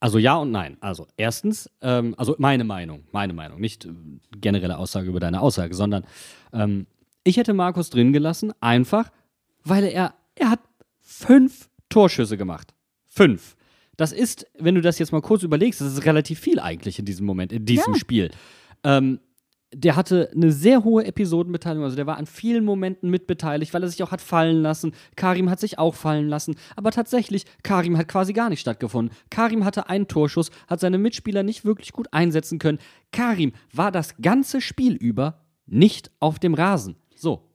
Also 0.00 0.18
ja 0.18 0.36
und 0.36 0.50
nein. 0.52 0.76
Also 0.80 1.06
erstens, 1.16 1.70
ähm, 1.82 2.14
also 2.16 2.36
meine 2.38 2.64
Meinung, 2.64 3.04
meine 3.12 3.32
Meinung, 3.32 3.60
nicht 3.60 3.84
äh, 3.84 3.88
generelle 4.36 4.78
Aussage 4.78 5.08
über 5.08 5.20
deine 5.20 5.40
Aussage, 5.40 5.74
sondern 5.74 6.04
ähm, 6.52 6.86
ich 7.24 7.36
hätte 7.36 7.52
Markus 7.52 7.90
drin 7.90 8.12
gelassen, 8.12 8.52
einfach, 8.60 9.10
weil 9.64 9.84
er, 9.84 10.14
er 10.36 10.50
hat 10.50 10.60
fünf 11.00 11.68
Torschüsse 11.88 12.36
gemacht. 12.36 12.74
Fünf. 13.06 13.56
Das 13.96 14.12
ist, 14.12 14.46
wenn 14.58 14.76
du 14.76 14.80
das 14.80 14.98
jetzt 15.00 15.10
mal 15.10 15.20
kurz 15.20 15.42
überlegst, 15.42 15.80
das 15.80 15.92
ist 15.92 16.04
relativ 16.04 16.38
viel 16.38 16.60
eigentlich 16.60 16.98
in 17.00 17.04
diesem 17.04 17.26
Moment, 17.26 17.52
in 17.52 17.64
diesem 17.64 17.94
Ja. 17.94 17.98
Spiel. 17.98 18.30
Ähm, 18.84 19.18
der 19.74 19.96
hatte 19.96 20.30
eine 20.34 20.50
sehr 20.50 20.84
hohe 20.84 21.04
Episodenbeteiligung. 21.04 21.84
Also 21.84 21.96
der 21.96 22.06
war 22.06 22.16
an 22.16 22.26
vielen 22.26 22.64
Momenten 22.64 23.10
mitbeteiligt, 23.10 23.74
weil 23.74 23.82
er 23.82 23.88
sich 23.88 24.02
auch 24.02 24.10
hat 24.10 24.20
fallen 24.20 24.62
lassen. 24.62 24.92
Karim 25.16 25.50
hat 25.50 25.60
sich 25.60 25.78
auch 25.78 25.94
fallen 25.94 26.28
lassen. 26.28 26.56
Aber 26.76 26.90
tatsächlich, 26.90 27.44
Karim 27.62 27.98
hat 27.98 28.08
quasi 28.08 28.32
gar 28.32 28.48
nicht 28.48 28.60
stattgefunden. 28.60 29.14
Karim 29.30 29.64
hatte 29.64 29.88
einen 29.88 30.08
Torschuss, 30.08 30.50
hat 30.68 30.80
seine 30.80 30.98
Mitspieler 30.98 31.42
nicht 31.42 31.64
wirklich 31.64 31.92
gut 31.92 32.08
einsetzen 32.12 32.58
können. 32.58 32.78
Karim 33.12 33.52
war 33.72 33.92
das 33.92 34.16
ganze 34.22 34.60
Spiel 34.60 34.94
über 34.94 35.44
nicht 35.66 36.10
auf 36.18 36.38
dem 36.38 36.54
Rasen. 36.54 36.96
So. 37.14 37.47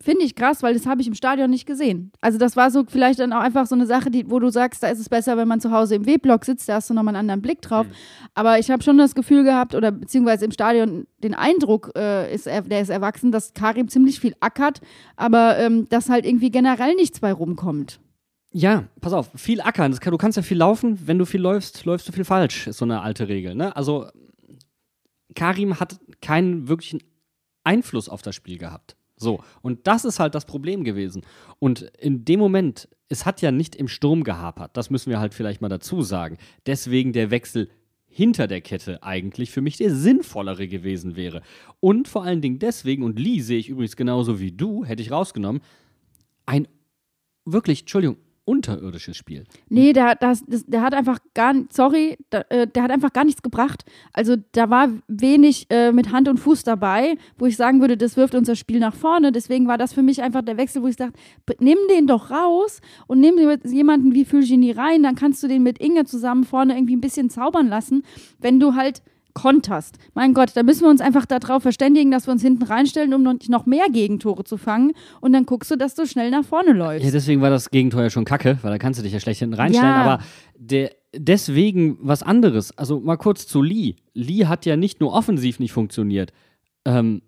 Finde 0.00 0.24
ich 0.24 0.34
krass, 0.34 0.62
weil 0.62 0.74
das 0.74 0.86
habe 0.86 1.00
ich 1.00 1.06
im 1.06 1.14
Stadion 1.14 1.50
nicht 1.50 1.66
gesehen. 1.66 2.12
Also 2.20 2.38
das 2.38 2.56
war 2.56 2.70
so 2.70 2.84
vielleicht 2.88 3.20
dann 3.20 3.32
auch 3.32 3.40
einfach 3.40 3.66
so 3.66 3.74
eine 3.74 3.86
Sache, 3.86 4.10
die, 4.10 4.28
wo 4.28 4.38
du 4.40 4.50
sagst, 4.50 4.82
da 4.82 4.88
ist 4.88 4.98
es 4.98 5.08
besser, 5.08 5.36
wenn 5.36 5.46
man 5.46 5.60
zu 5.60 5.70
Hause 5.70 5.94
im 5.94 6.06
W-Block 6.06 6.44
sitzt, 6.44 6.68
da 6.68 6.74
hast 6.74 6.90
du 6.90 6.94
nochmal 6.94 7.14
einen 7.14 7.20
anderen 7.20 7.42
Blick 7.42 7.60
drauf. 7.60 7.86
Mhm. 7.86 7.92
Aber 8.34 8.58
ich 8.58 8.70
habe 8.70 8.82
schon 8.82 8.98
das 8.98 9.14
Gefühl 9.14 9.44
gehabt, 9.44 9.74
oder 9.74 9.92
beziehungsweise 9.92 10.44
im 10.44 10.50
Stadion 10.50 11.06
den 11.22 11.34
Eindruck, 11.34 11.92
äh, 11.96 12.34
ist 12.34 12.46
er, 12.46 12.62
der 12.62 12.80
ist 12.80 12.88
erwachsen, 12.88 13.30
dass 13.30 13.54
Karim 13.54 13.88
ziemlich 13.88 14.18
viel 14.18 14.34
ackert, 14.40 14.80
aber 15.16 15.58
ähm, 15.58 15.88
dass 15.88 16.08
halt 16.08 16.26
irgendwie 16.26 16.50
generell 16.50 16.94
nichts 16.94 17.20
bei 17.20 17.32
rumkommt. 17.32 18.00
Ja, 18.52 18.84
pass 19.00 19.12
auf, 19.12 19.30
viel 19.34 19.60
ackern. 19.60 19.94
Kann, 19.98 20.10
du 20.10 20.18
kannst 20.18 20.36
ja 20.36 20.42
viel 20.42 20.58
laufen, 20.58 21.06
wenn 21.06 21.18
du 21.18 21.24
viel 21.24 21.40
läufst, 21.40 21.84
läufst 21.84 22.08
du 22.08 22.12
viel 22.12 22.24
falsch, 22.24 22.66
ist 22.66 22.78
so 22.78 22.84
eine 22.84 23.02
alte 23.02 23.28
Regel. 23.28 23.54
Ne? 23.54 23.74
Also 23.76 24.06
Karim 25.34 25.80
hat 25.80 26.00
keinen 26.20 26.68
wirklichen 26.68 27.02
Einfluss 27.64 28.08
auf 28.08 28.22
das 28.22 28.34
Spiel 28.34 28.58
gehabt. 28.58 28.96
So, 29.22 29.42
und 29.62 29.86
das 29.86 30.04
ist 30.04 30.18
halt 30.18 30.34
das 30.34 30.44
Problem 30.44 30.84
gewesen. 30.84 31.22
Und 31.58 31.82
in 31.98 32.24
dem 32.24 32.40
Moment, 32.40 32.88
es 33.08 33.24
hat 33.24 33.40
ja 33.40 33.52
nicht 33.52 33.76
im 33.76 33.88
Sturm 33.88 34.24
gehapert, 34.24 34.76
das 34.76 34.90
müssen 34.90 35.10
wir 35.10 35.20
halt 35.20 35.32
vielleicht 35.32 35.60
mal 35.60 35.68
dazu 35.68 36.02
sagen. 36.02 36.38
Deswegen 36.66 37.12
der 37.12 37.30
Wechsel 37.30 37.70
hinter 38.08 38.46
der 38.46 38.60
Kette 38.60 39.02
eigentlich 39.02 39.50
für 39.50 39.62
mich 39.62 39.78
der 39.78 39.94
sinnvollere 39.94 40.68
gewesen 40.68 41.16
wäre. 41.16 41.42
Und 41.80 42.08
vor 42.08 42.24
allen 42.24 42.42
Dingen 42.42 42.58
deswegen, 42.58 43.04
und 43.04 43.18
Lee 43.18 43.40
sehe 43.40 43.58
ich 43.58 43.70
übrigens 43.70 43.96
genauso 43.96 44.38
wie 44.38 44.52
du, 44.52 44.84
hätte 44.84 45.02
ich 45.02 45.10
rausgenommen, 45.10 45.62
ein 46.44 46.68
wirklich, 47.44 47.80
Entschuldigung, 47.80 48.18
unterirdisches 48.44 49.16
Spiel. 49.16 49.44
Nee, 49.68 49.92
der, 49.92 50.16
das, 50.16 50.44
das, 50.46 50.64
der 50.66 50.82
hat 50.82 50.94
einfach 50.94 51.18
gar 51.34 51.54
sorry, 51.70 52.18
der, 52.32 52.50
äh, 52.50 52.66
der, 52.66 52.82
hat 52.82 52.90
einfach 52.90 53.12
gar 53.12 53.24
nichts 53.24 53.42
gebracht. 53.42 53.84
Also 54.12 54.36
da 54.52 54.68
war 54.68 54.88
wenig 55.06 55.66
äh, 55.70 55.92
mit 55.92 56.10
Hand 56.10 56.28
und 56.28 56.38
Fuß 56.38 56.64
dabei, 56.64 57.16
wo 57.38 57.46
ich 57.46 57.56
sagen 57.56 57.80
würde, 57.80 57.96
das 57.96 58.16
wirft 58.16 58.34
unser 58.34 58.56
Spiel 58.56 58.80
nach 58.80 58.94
vorne. 58.94 59.30
Deswegen 59.30 59.68
war 59.68 59.78
das 59.78 59.92
für 59.92 60.02
mich 60.02 60.22
einfach 60.22 60.42
der 60.42 60.56
Wechsel, 60.56 60.82
wo 60.82 60.88
ich 60.88 60.96
dachte, 60.96 61.14
nimm 61.60 61.78
den 61.88 62.06
doch 62.06 62.30
raus 62.30 62.80
und 63.06 63.20
nimm 63.20 63.34
jemanden 63.64 64.12
wie 64.12 64.24
Fulgini 64.24 64.72
rein, 64.72 65.02
dann 65.02 65.14
kannst 65.14 65.42
du 65.42 65.48
den 65.48 65.62
mit 65.62 65.78
Inge 65.78 66.04
zusammen 66.04 66.44
vorne 66.44 66.74
irgendwie 66.74 66.96
ein 66.96 67.00
bisschen 67.00 67.30
zaubern 67.30 67.68
lassen. 67.68 68.02
Wenn 68.40 68.58
du 68.58 68.74
halt 68.74 69.02
konterst. 69.34 69.98
Mein 70.14 70.34
Gott, 70.34 70.52
da 70.54 70.62
müssen 70.62 70.82
wir 70.82 70.90
uns 70.90 71.00
einfach 71.00 71.26
darauf 71.26 71.62
verständigen, 71.62 72.10
dass 72.10 72.26
wir 72.26 72.32
uns 72.32 72.42
hinten 72.42 72.64
reinstellen, 72.64 73.14
um 73.14 73.38
noch 73.48 73.66
mehr 73.66 73.86
Gegentore 73.90 74.44
zu 74.44 74.56
fangen. 74.56 74.92
Und 75.20 75.32
dann 75.32 75.46
guckst 75.46 75.70
du, 75.70 75.76
dass 75.76 75.94
du 75.94 76.06
schnell 76.06 76.30
nach 76.30 76.44
vorne 76.44 76.72
läufst. 76.72 77.04
Ja, 77.04 77.10
deswegen 77.10 77.40
war 77.40 77.50
das 77.50 77.70
Gegentor 77.70 78.02
ja 78.02 78.10
schon 78.10 78.24
kacke, 78.24 78.58
weil 78.62 78.70
da 78.70 78.78
kannst 78.78 78.98
du 78.98 79.04
dich 79.04 79.12
ja 79.12 79.20
schlecht 79.20 79.40
hinten 79.40 79.54
reinstellen. 79.54 79.88
Ja. 79.88 80.02
Aber 80.02 80.24
der, 80.56 80.90
deswegen 81.14 81.98
was 82.00 82.22
anderes. 82.22 82.76
Also 82.76 83.00
mal 83.00 83.16
kurz 83.16 83.46
zu 83.46 83.62
Lee. 83.62 83.96
Lee 84.14 84.46
hat 84.46 84.66
ja 84.66 84.76
nicht 84.76 85.00
nur 85.00 85.12
offensiv 85.12 85.58
nicht 85.58 85.72
funktioniert. 85.72 86.32
Ähm, 86.84 87.22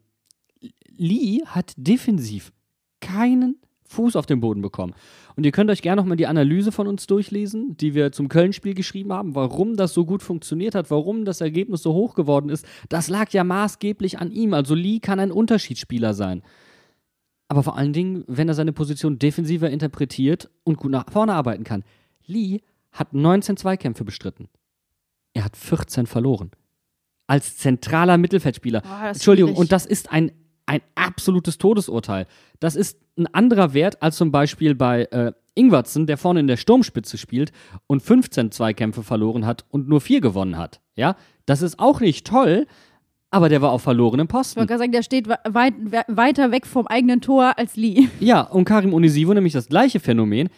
Lee 0.96 1.40
hat 1.46 1.72
defensiv 1.76 2.52
keinen 3.00 3.56
Fuß 3.86 4.16
auf 4.16 4.26
den 4.26 4.40
Boden 4.40 4.62
bekommen. 4.62 4.94
Und 5.36 5.44
ihr 5.44 5.52
könnt 5.52 5.70
euch 5.70 5.82
gerne 5.82 6.00
nochmal 6.00 6.16
die 6.16 6.26
Analyse 6.26 6.72
von 6.72 6.86
uns 6.86 7.06
durchlesen, 7.06 7.76
die 7.76 7.94
wir 7.94 8.12
zum 8.12 8.28
Köln-Spiel 8.28 8.74
geschrieben 8.74 9.12
haben, 9.12 9.34
warum 9.34 9.76
das 9.76 9.92
so 9.92 10.04
gut 10.04 10.22
funktioniert 10.22 10.74
hat, 10.74 10.90
warum 10.90 11.24
das 11.24 11.40
Ergebnis 11.40 11.82
so 11.82 11.92
hoch 11.92 12.14
geworden 12.14 12.48
ist. 12.48 12.66
Das 12.88 13.08
lag 13.08 13.30
ja 13.30 13.44
maßgeblich 13.44 14.18
an 14.18 14.30
ihm. 14.30 14.54
Also 14.54 14.74
Lee 14.74 15.00
kann 15.00 15.20
ein 15.20 15.30
Unterschiedsspieler 15.30 16.14
sein. 16.14 16.42
Aber 17.48 17.62
vor 17.62 17.76
allen 17.76 17.92
Dingen, 17.92 18.24
wenn 18.26 18.48
er 18.48 18.54
seine 18.54 18.72
Position 18.72 19.18
defensiver 19.18 19.68
interpretiert 19.70 20.50
und 20.64 20.78
gut 20.78 20.90
nach 20.90 21.10
vorne 21.10 21.34
arbeiten 21.34 21.64
kann. 21.64 21.84
Lee 22.26 22.60
hat 22.90 23.12
19 23.12 23.56
Zweikämpfe 23.56 24.04
bestritten. 24.04 24.48
Er 25.34 25.44
hat 25.44 25.56
14 25.56 26.06
verloren. 26.06 26.52
Als 27.26 27.56
zentraler 27.58 28.18
Mittelfeldspieler. 28.18 28.82
Oh, 28.84 29.06
Entschuldigung, 29.06 29.50
schwierig. 29.50 29.60
und 29.60 29.72
das 29.72 29.86
ist 29.86 30.12
ein 30.12 30.32
ein 30.66 30.80
absolutes 30.94 31.58
Todesurteil. 31.58 32.26
Das 32.60 32.76
ist 32.76 32.98
ein 33.16 33.26
anderer 33.32 33.74
Wert 33.74 34.02
als 34.02 34.16
zum 34.16 34.32
Beispiel 34.32 34.74
bei 34.74 35.04
äh, 35.04 35.32
Ingwertsen, 35.54 36.06
der 36.06 36.18
vorne 36.18 36.40
in 36.40 36.46
der 36.46 36.56
Sturmspitze 36.56 37.18
spielt 37.18 37.52
und 37.86 38.02
15 38.02 38.50
Zweikämpfe 38.50 39.02
verloren 39.02 39.46
hat 39.46 39.64
und 39.70 39.88
nur 39.88 40.00
vier 40.00 40.20
gewonnen 40.20 40.58
hat. 40.58 40.80
Ja, 40.96 41.16
das 41.46 41.62
ist 41.62 41.78
auch 41.78 42.00
nicht 42.00 42.26
toll, 42.26 42.66
aber 43.30 43.48
der 43.48 43.62
war 43.62 43.72
auf 43.72 43.82
verlorenem 43.82 44.28
Posten. 44.28 44.52
Ich 44.52 44.56
wollte 44.58 44.68
gerade 44.68 44.78
sagen, 44.80 44.92
der 44.92 45.02
steht 45.02 45.28
weit, 45.28 45.74
weiter 46.08 46.52
weg 46.52 46.66
vom 46.66 46.86
eigenen 46.86 47.20
Tor 47.20 47.58
als 47.58 47.76
Lee. 47.76 48.08
Ja, 48.20 48.42
und 48.42 48.64
Karim 48.64 48.94
Onisivo 48.94 49.34
nämlich 49.34 49.52
das 49.52 49.68
gleiche 49.68 50.00
Phänomen. 50.00 50.48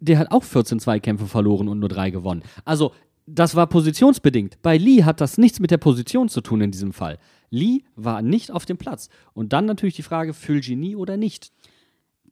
Der 0.00 0.18
hat 0.18 0.30
auch 0.30 0.44
14 0.44 0.80
Zweikämpfe 0.80 1.26
verloren 1.26 1.68
und 1.68 1.78
nur 1.78 1.88
drei 1.88 2.10
gewonnen. 2.10 2.42
Also, 2.64 2.92
das 3.26 3.54
war 3.54 3.66
positionsbedingt. 3.66 4.60
Bei 4.62 4.76
Lee 4.76 5.04
hat 5.04 5.20
das 5.20 5.38
nichts 5.38 5.60
mit 5.60 5.70
der 5.70 5.78
Position 5.78 6.28
zu 6.28 6.40
tun 6.40 6.62
in 6.62 6.70
diesem 6.70 6.92
Fall. 6.92 7.18
Lee 7.50 7.82
war 7.96 8.22
nicht 8.22 8.50
auf 8.50 8.64
dem 8.64 8.78
Platz. 8.78 9.08
Und 9.32 9.52
dann 9.52 9.66
natürlich 9.66 9.96
die 9.96 10.02
Frage, 10.02 10.32
Genie 10.32 10.96
oder 10.96 11.16
nicht? 11.16 11.52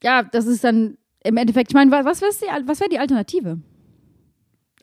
Ja, 0.03 0.23
das 0.23 0.47
ist 0.47 0.65
dann 0.65 0.97
im 1.25 1.37
Endeffekt, 1.37 1.71
ich 1.71 1.75
meine, 1.75 1.91
was 1.91 2.21
wäre 2.21 2.33
die, 2.33 2.69
wär 2.69 2.89
die 2.89 2.99
Alternative? 2.99 3.61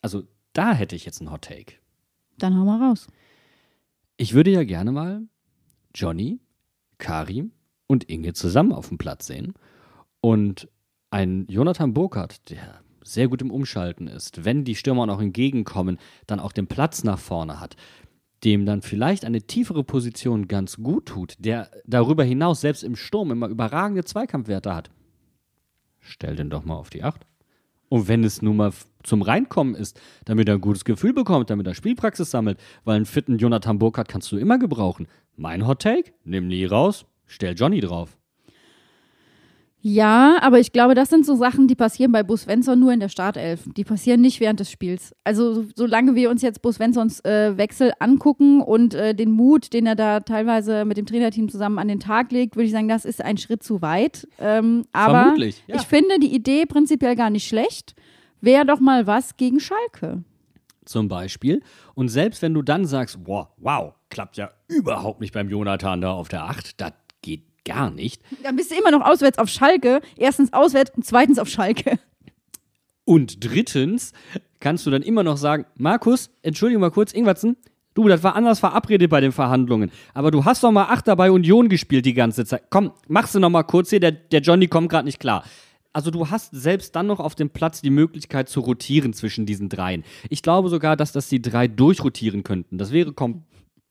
Also, 0.01 0.23
da 0.53 0.73
hätte 0.73 0.95
ich 0.95 1.05
jetzt 1.05 1.21
einen 1.21 1.31
Hot 1.31 1.43
Take. 1.43 1.75
Dann 2.37 2.57
hau 2.57 2.65
mal 2.65 2.81
raus. 2.81 3.07
Ich 4.17 4.33
würde 4.33 4.51
ja 4.51 4.63
gerne 4.63 4.91
mal 4.91 5.23
Johnny, 5.93 6.39
Karim 6.97 7.51
und 7.87 8.03
Inge 8.09 8.33
zusammen 8.33 8.71
auf 8.71 8.89
dem 8.89 8.97
Platz 8.97 9.27
sehen. 9.27 9.53
Und 10.21 10.69
ein 11.11 11.45
Jonathan 11.47 11.93
Burkhardt, 11.93 12.49
der 12.49 12.81
sehr 13.03 13.27
gut 13.27 13.41
im 13.41 13.51
Umschalten 13.51 14.07
ist, 14.07 14.43
wenn 14.43 14.63
die 14.63 14.75
Stürmer 14.75 15.05
noch 15.05 15.21
entgegenkommen, 15.21 15.99
dann 16.27 16.39
auch 16.39 16.51
den 16.51 16.67
Platz 16.67 17.03
nach 17.03 17.19
vorne 17.19 17.59
hat, 17.59 17.75
dem 18.45 18.65
dann 18.65 18.81
vielleicht 18.81 19.25
eine 19.25 19.41
tiefere 19.41 19.83
Position 19.83 20.47
ganz 20.47 20.77
gut 20.77 21.07
tut, 21.07 21.35
der 21.39 21.71
darüber 21.85 22.23
hinaus 22.23 22.61
selbst 22.61 22.83
im 22.83 22.95
Sturm 22.95 23.31
immer 23.31 23.47
überragende 23.47 24.05
Zweikampfwerte 24.05 24.73
hat, 24.73 24.91
stell 25.99 26.35
den 26.35 26.51
doch 26.51 26.63
mal 26.63 26.75
auf 26.75 26.91
die 26.91 27.03
Acht. 27.03 27.25
Und 27.89 28.07
wenn 28.07 28.23
es 28.23 28.41
nun 28.41 28.57
mal 28.57 28.71
zum 29.03 29.21
Reinkommen 29.21 29.75
ist, 29.75 29.99
damit 30.25 30.47
er 30.47 30.55
ein 30.55 30.61
gutes 30.61 30.85
Gefühl 30.85 31.13
bekommt, 31.13 31.49
damit 31.49 31.67
er 31.67 31.75
Spielpraxis 31.75 32.31
sammelt, 32.31 32.59
weil 32.83 32.97
einen 32.97 33.05
fitten 33.05 33.37
Jonathan 33.37 33.79
Burkhardt 33.79 34.07
kannst 34.07 34.31
du 34.31 34.37
immer 34.37 34.57
gebrauchen. 34.57 35.07
Mein 35.35 35.67
Hot 35.67 35.81
Take? 35.81 36.13
Nimm 36.23 36.47
nie 36.47 36.65
raus, 36.65 37.05
stell 37.25 37.55
Johnny 37.55 37.79
drauf. 37.81 38.17
Ja, 39.87 40.39
aber 40.41 40.59
ich 40.59 40.71
glaube, 40.71 40.95
das 40.95 41.11
sind 41.11 41.27
so 41.27 41.35
Sachen, 41.35 41.67
die 41.67 41.75
passieren 41.75 42.11
bei 42.11 42.23
Bus 42.23 42.41
Svensson 42.41 42.79
nur 42.79 42.91
in 42.91 42.99
der 42.99 43.07
Startelf. 43.07 43.65
Die 43.77 43.83
passieren 43.83 44.19
nicht 44.19 44.39
während 44.39 44.59
des 44.59 44.71
Spiels. 44.71 45.13
Also 45.23 45.63
solange 45.75 46.15
wir 46.15 46.31
uns 46.31 46.41
jetzt 46.41 46.63
Bus 46.63 46.77
Svenssons 46.77 47.23
äh, 47.23 47.55
Wechsel 47.55 47.93
angucken 47.99 48.61
und 48.61 48.95
äh, 48.95 49.13
den 49.13 49.29
Mut, 49.29 49.73
den 49.73 49.85
er 49.85 49.95
da 49.95 50.21
teilweise 50.21 50.85
mit 50.85 50.97
dem 50.97 51.05
Trainerteam 51.05 51.49
zusammen 51.49 51.77
an 51.77 51.87
den 51.87 51.99
Tag 51.99 52.31
legt, 52.31 52.55
würde 52.55 52.65
ich 52.65 52.71
sagen, 52.71 52.87
das 52.87 53.05
ist 53.05 53.23
ein 53.23 53.37
Schritt 53.37 53.61
zu 53.61 53.83
weit. 53.83 54.27
Ähm, 54.39 54.85
aber 54.91 55.21
Vermutlich, 55.21 55.63
ja. 55.67 55.75
ich 55.75 55.83
finde 55.83 56.17
die 56.19 56.33
Idee 56.33 56.65
prinzipiell 56.65 57.15
gar 57.15 57.29
nicht 57.29 57.47
schlecht. 57.47 57.93
Wäre 58.41 58.65
doch 58.65 58.79
mal 58.79 59.05
was 59.05 59.37
gegen 59.37 59.59
Schalke. 59.59 60.23
Zum 60.85 61.09
Beispiel. 61.09 61.61
Und 61.93 62.07
selbst 62.07 62.41
wenn 62.41 62.55
du 62.55 62.63
dann 62.63 62.85
sagst, 62.85 63.19
wow, 63.25 63.49
wow, 63.57 63.93
klappt 64.09 64.37
ja 64.37 64.49
überhaupt 64.67 65.21
nicht 65.21 65.31
beim 65.35 65.47
Jonathan 65.47 66.01
da 66.01 66.11
auf 66.13 66.27
der 66.27 66.45
Acht, 66.45 66.81
das 66.81 66.91
geht 66.91 67.04
gar 67.65 67.91
nicht. 67.91 68.21
Dann 68.43 68.55
bist 68.55 68.71
du 68.71 68.75
immer 68.75 68.91
noch 68.91 69.05
auswärts 69.05 69.37
auf 69.37 69.49
Schalke. 69.49 70.01
Erstens 70.17 70.53
auswärts 70.53 70.91
und 70.95 71.05
zweitens 71.05 71.39
auf 71.39 71.49
Schalke. 71.49 71.99
Und 73.03 73.43
drittens 73.43 74.13
kannst 74.59 74.85
du 74.85 74.91
dann 74.91 75.01
immer 75.01 75.23
noch 75.23 75.37
sagen, 75.37 75.65
Markus, 75.75 76.31
entschuldige 76.41 76.79
mal 76.79 76.91
kurz, 76.91 77.13
Ingwertsen, 77.13 77.55
du, 77.93 78.07
das 78.07 78.23
war 78.23 78.35
anders 78.35 78.59
verabredet 78.59 79.09
bei 79.09 79.21
den 79.21 79.31
Verhandlungen. 79.31 79.91
Aber 80.13 80.31
du 80.31 80.45
hast 80.45 80.63
doch 80.63 80.71
mal 80.71 80.85
Achter 80.85 81.15
bei 81.15 81.29
Union 81.29 81.69
gespielt 81.69 82.05
die 82.05 82.13
ganze 82.13 82.45
Zeit. 82.45 82.63
Komm, 82.69 82.91
machst 83.07 83.35
du 83.35 83.39
noch 83.39 83.49
mal 83.49 83.63
kurz 83.63 83.89
hier, 83.89 83.99
der, 83.99 84.11
der 84.11 84.41
Johnny 84.41 84.67
kommt 84.67 84.89
gerade 84.89 85.05
nicht 85.05 85.19
klar. 85.19 85.43
Also 85.93 86.11
du 86.11 86.29
hast 86.29 86.49
selbst 86.53 86.95
dann 86.95 87.07
noch 87.07 87.21
auf 87.21 87.35
dem 87.35 87.49
Platz 87.51 87.81
die 87.81 87.89
Möglichkeit 87.89 88.49
zu 88.49 88.59
rotieren 88.59 89.13
zwischen 89.13 89.45
diesen 89.45 89.69
dreien. 89.69 90.03
Ich 90.29 90.41
glaube 90.41 90.67
sogar, 90.67 90.97
dass 90.97 91.13
das 91.13 91.29
die 91.29 91.41
drei 91.41 91.69
durchrotieren 91.69 92.43
könnten. 92.43 92.77
Das 92.77 92.91
wäre 92.91 93.13
kom 93.13 93.45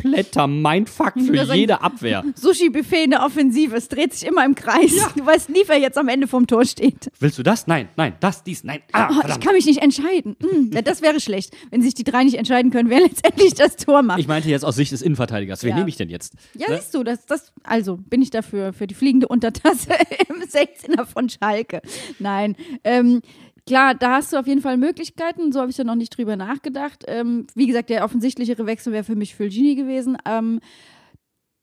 kompletter 0.05 0.47
Mindfuck 0.47 1.15
für 1.15 1.55
jede 1.55 1.81
Abwehr. 1.81 2.25
Sushi-Buffet 2.35 3.05
in 3.05 3.11
der 3.11 3.25
Offensive, 3.25 3.77
es 3.77 3.89
dreht 3.89 4.13
sich 4.13 4.29
immer 4.29 4.45
im 4.45 4.55
Kreis. 4.55 4.97
Ja. 4.97 5.11
Du 5.17 5.25
weißt 5.25 5.51
nie, 5.51 5.63
wer 5.67 5.79
jetzt 5.79 5.99
am 5.99 6.09
Ende 6.09 6.27
vom 6.27 6.47
Tor 6.47 6.65
steht. 6.65 7.11
Willst 7.21 7.39
du 7.39 7.43
das? 7.43 7.67
Nein, 7.67 7.89
nein, 7.97 8.15
das, 8.21 8.43
dies, 8.43 8.65
nein. 8.65 8.81
Ah, 8.93 9.09
oh, 9.11 9.29
ich 9.29 9.41
kann 9.41 9.55
mich 9.55 9.67
nicht 9.67 9.83
entscheiden. 9.83 10.37
Hm, 10.41 10.71
das 10.85 11.03
wäre 11.03 11.21
schlecht, 11.21 11.55
wenn 11.71 11.83
sich 11.83 11.95
die 11.95 12.05
drei 12.05 12.25
nicht 12.25 12.37
entscheiden 12.37 12.71
können, 12.71 12.91
wer 12.91 13.01
letztendlich 13.03 13.55
das 13.55 13.77
Tor 13.77 14.03
macht. 14.03 14.19
Ich 14.19 14.29
meinte 14.29 14.49
jetzt 14.49 14.65
aus 14.65 14.77
Sicht 14.77 14.93
des 14.93 15.03
Innenverteidigers. 15.03 15.63
Wen 15.63 15.71
ja. 15.71 15.77
nehme 15.77 15.89
ich 15.89 15.97
denn 15.97 16.11
jetzt? 16.11 16.35
Ja, 16.55 16.71
ne? 16.71 16.79
siehst 16.79 16.95
du, 16.95 17.03
das, 17.03 17.27
das, 17.27 17.53
also 17.63 17.97
bin 17.97 18.23
ich 18.23 18.31
dafür, 18.31 18.73
für 18.73 18.87
die 18.87 18.95
fliegende 18.95 19.29
Untertasse 19.29 19.95
im 20.29 20.43
16er 20.43 21.07
von 21.07 21.29
Schalke. 21.29 21.81
Nein, 22.19 22.57
ähm, 22.85 23.21
Klar, 23.67 23.95
da 23.95 24.17
hast 24.17 24.33
du 24.33 24.37
auf 24.37 24.47
jeden 24.47 24.61
Fall 24.61 24.77
Möglichkeiten. 24.77 25.51
So 25.51 25.61
habe 25.61 25.71
ich 25.71 25.77
da 25.77 25.85
noch 25.85 25.95
nicht 25.95 26.17
drüber 26.17 26.37
nachgedacht. 26.37 27.05
Ähm, 27.09 27.47
wie 27.55 27.67
gesagt, 27.67 27.89
der 27.89 28.05
offensichtlichere 28.05 28.67
Wechsel 28.67 28.93
wäre 28.93 29.05
für 29.05 29.17
mich 29.17 29.35
Fulgini 29.35 29.75
gewesen. 29.75 30.19
Ähm, 30.27 30.61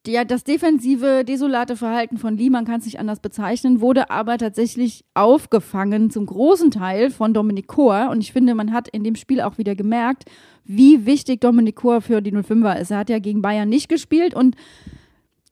ja, 0.08 0.26
das 0.26 0.44
defensive, 0.44 1.24
desolate 1.24 1.76
Verhalten 1.76 2.18
von 2.18 2.36
Lee, 2.36 2.50
man 2.50 2.66
kann 2.66 2.80
es 2.80 2.86
nicht 2.86 3.00
anders 3.00 3.20
bezeichnen, 3.20 3.82
wurde 3.82 4.10
aber 4.10 4.40
tatsächlich 4.40 5.06
aufgefangen 5.14 6.10
zum 6.10 6.26
großen 6.26 6.72
Teil 6.72 7.12
von 7.12 7.36
Dominik 7.36 7.68
Kor. 7.68 8.10
Und 8.10 8.20
ich 8.22 8.34
finde, 8.34 8.56
man 8.56 8.74
hat 8.74 8.88
in 8.88 9.04
dem 9.04 9.16
Spiel 9.16 9.42
auch 9.42 9.60
wieder 9.60 9.76
gemerkt, 9.76 10.24
wie 10.64 11.06
wichtig 11.06 11.40
Dominik 11.42 11.76
Kor 11.76 12.02
für 12.02 12.22
die 12.22 12.32
05er 12.32 12.80
ist. 12.80 12.90
Er 12.90 12.98
hat 12.98 13.12
ja 13.12 13.20
gegen 13.20 13.44
Bayern 13.44 13.70
nicht 13.70 13.90
gespielt 13.90 14.34
und 14.34 14.56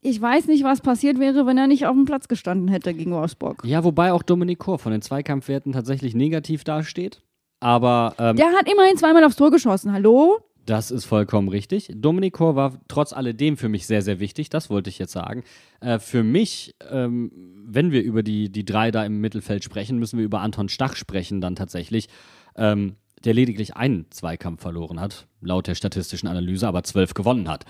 ich 0.01 0.21
weiß 0.21 0.47
nicht, 0.47 0.63
was 0.63 0.81
passiert 0.81 1.19
wäre, 1.19 1.45
wenn 1.45 1.57
er 1.57 1.67
nicht 1.67 1.85
auf 1.85 1.95
dem 1.95 2.05
Platz 2.05 2.27
gestanden 2.27 2.67
hätte 2.69 2.93
gegen 2.93 3.11
Wolfsburg. 3.11 3.63
Ja, 3.65 3.83
wobei 3.83 4.13
auch 4.13 4.23
Dominik 4.23 4.59
Kor 4.59 4.79
von 4.79 4.91
den 4.91 5.01
Zweikampfwerten 5.01 5.73
tatsächlich 5.73 6.15
negativ 6.15 6.63
dasteht. 6.63 7.21
Aber 7.59 8.15
ähm, 8.17 8.37
Der 8.37 8.51
hat 8.53 8.71
immerhin 8.71 8.97
zweimal 8.97 9.23
aufs 9.23 9.35
Tor 9.35 9.51
geschossen. 9.51 9.91
Hallo? 9.91 10.39
Das 10.65 10.91
ist 10.91 11.05
vollkommen 11.05 11.49
richtig. 11.49 11.89
Dominik 11.95 12.33
Kor 12.33 12.55
war 12.55 12.79
trotz 12.87 13.11
alledem 13.11 13.57
für 13.57 13.69
mich 13.69 13.87
sehr, 13.87 14.01
sehr 14.01 14.19
wichtig. 14.19 14.49
Das 14.49 14.69
wollte 14.69 14.89
ich 14.89 14.99
jetzt 14.99 15.11
sagen. 15.11 15.43
Äh, 15.81 15.99
für 15.99 16.23
mich, 16.23 16.75
ähm, 16.89 17.31
wenn 17.65 17.91
wir 17.91 18.03
über 18.03 18.23
die, 18.23 18.49
die 18.51 18.63
drei 18.63 18.91
da 18.91 19.03
im 19.03 19.19
Mittelfeld 19.19 19.63
sprechen, 19.63 19.97
müssen 19.97 20.17
wir 20.17 20.25
über 20.25 20.41
Anton 20.41 20.69
Stach 20.69 20.95
sprechen, 20.95 21.41
dann 21.41 21.55
tatsächlich. 21.55 22.07
Ähm, 22.55 22.95
der 23.25 23.33
lediglich 23.33 23.75
einen 23.75 24.05
Zweikampf 24.11 24.61
verloren 24.61 24.99
hat, 24.99 25.27
laut 25.41 25.67
der 25.67 25.75
statistischen 25.75 26.29
Analyse, 26.29 26.67
aber 26.67 26.83
zwölf 26.83 27.13
gewonnen 27.13 27.49
hat. 27.49 27.65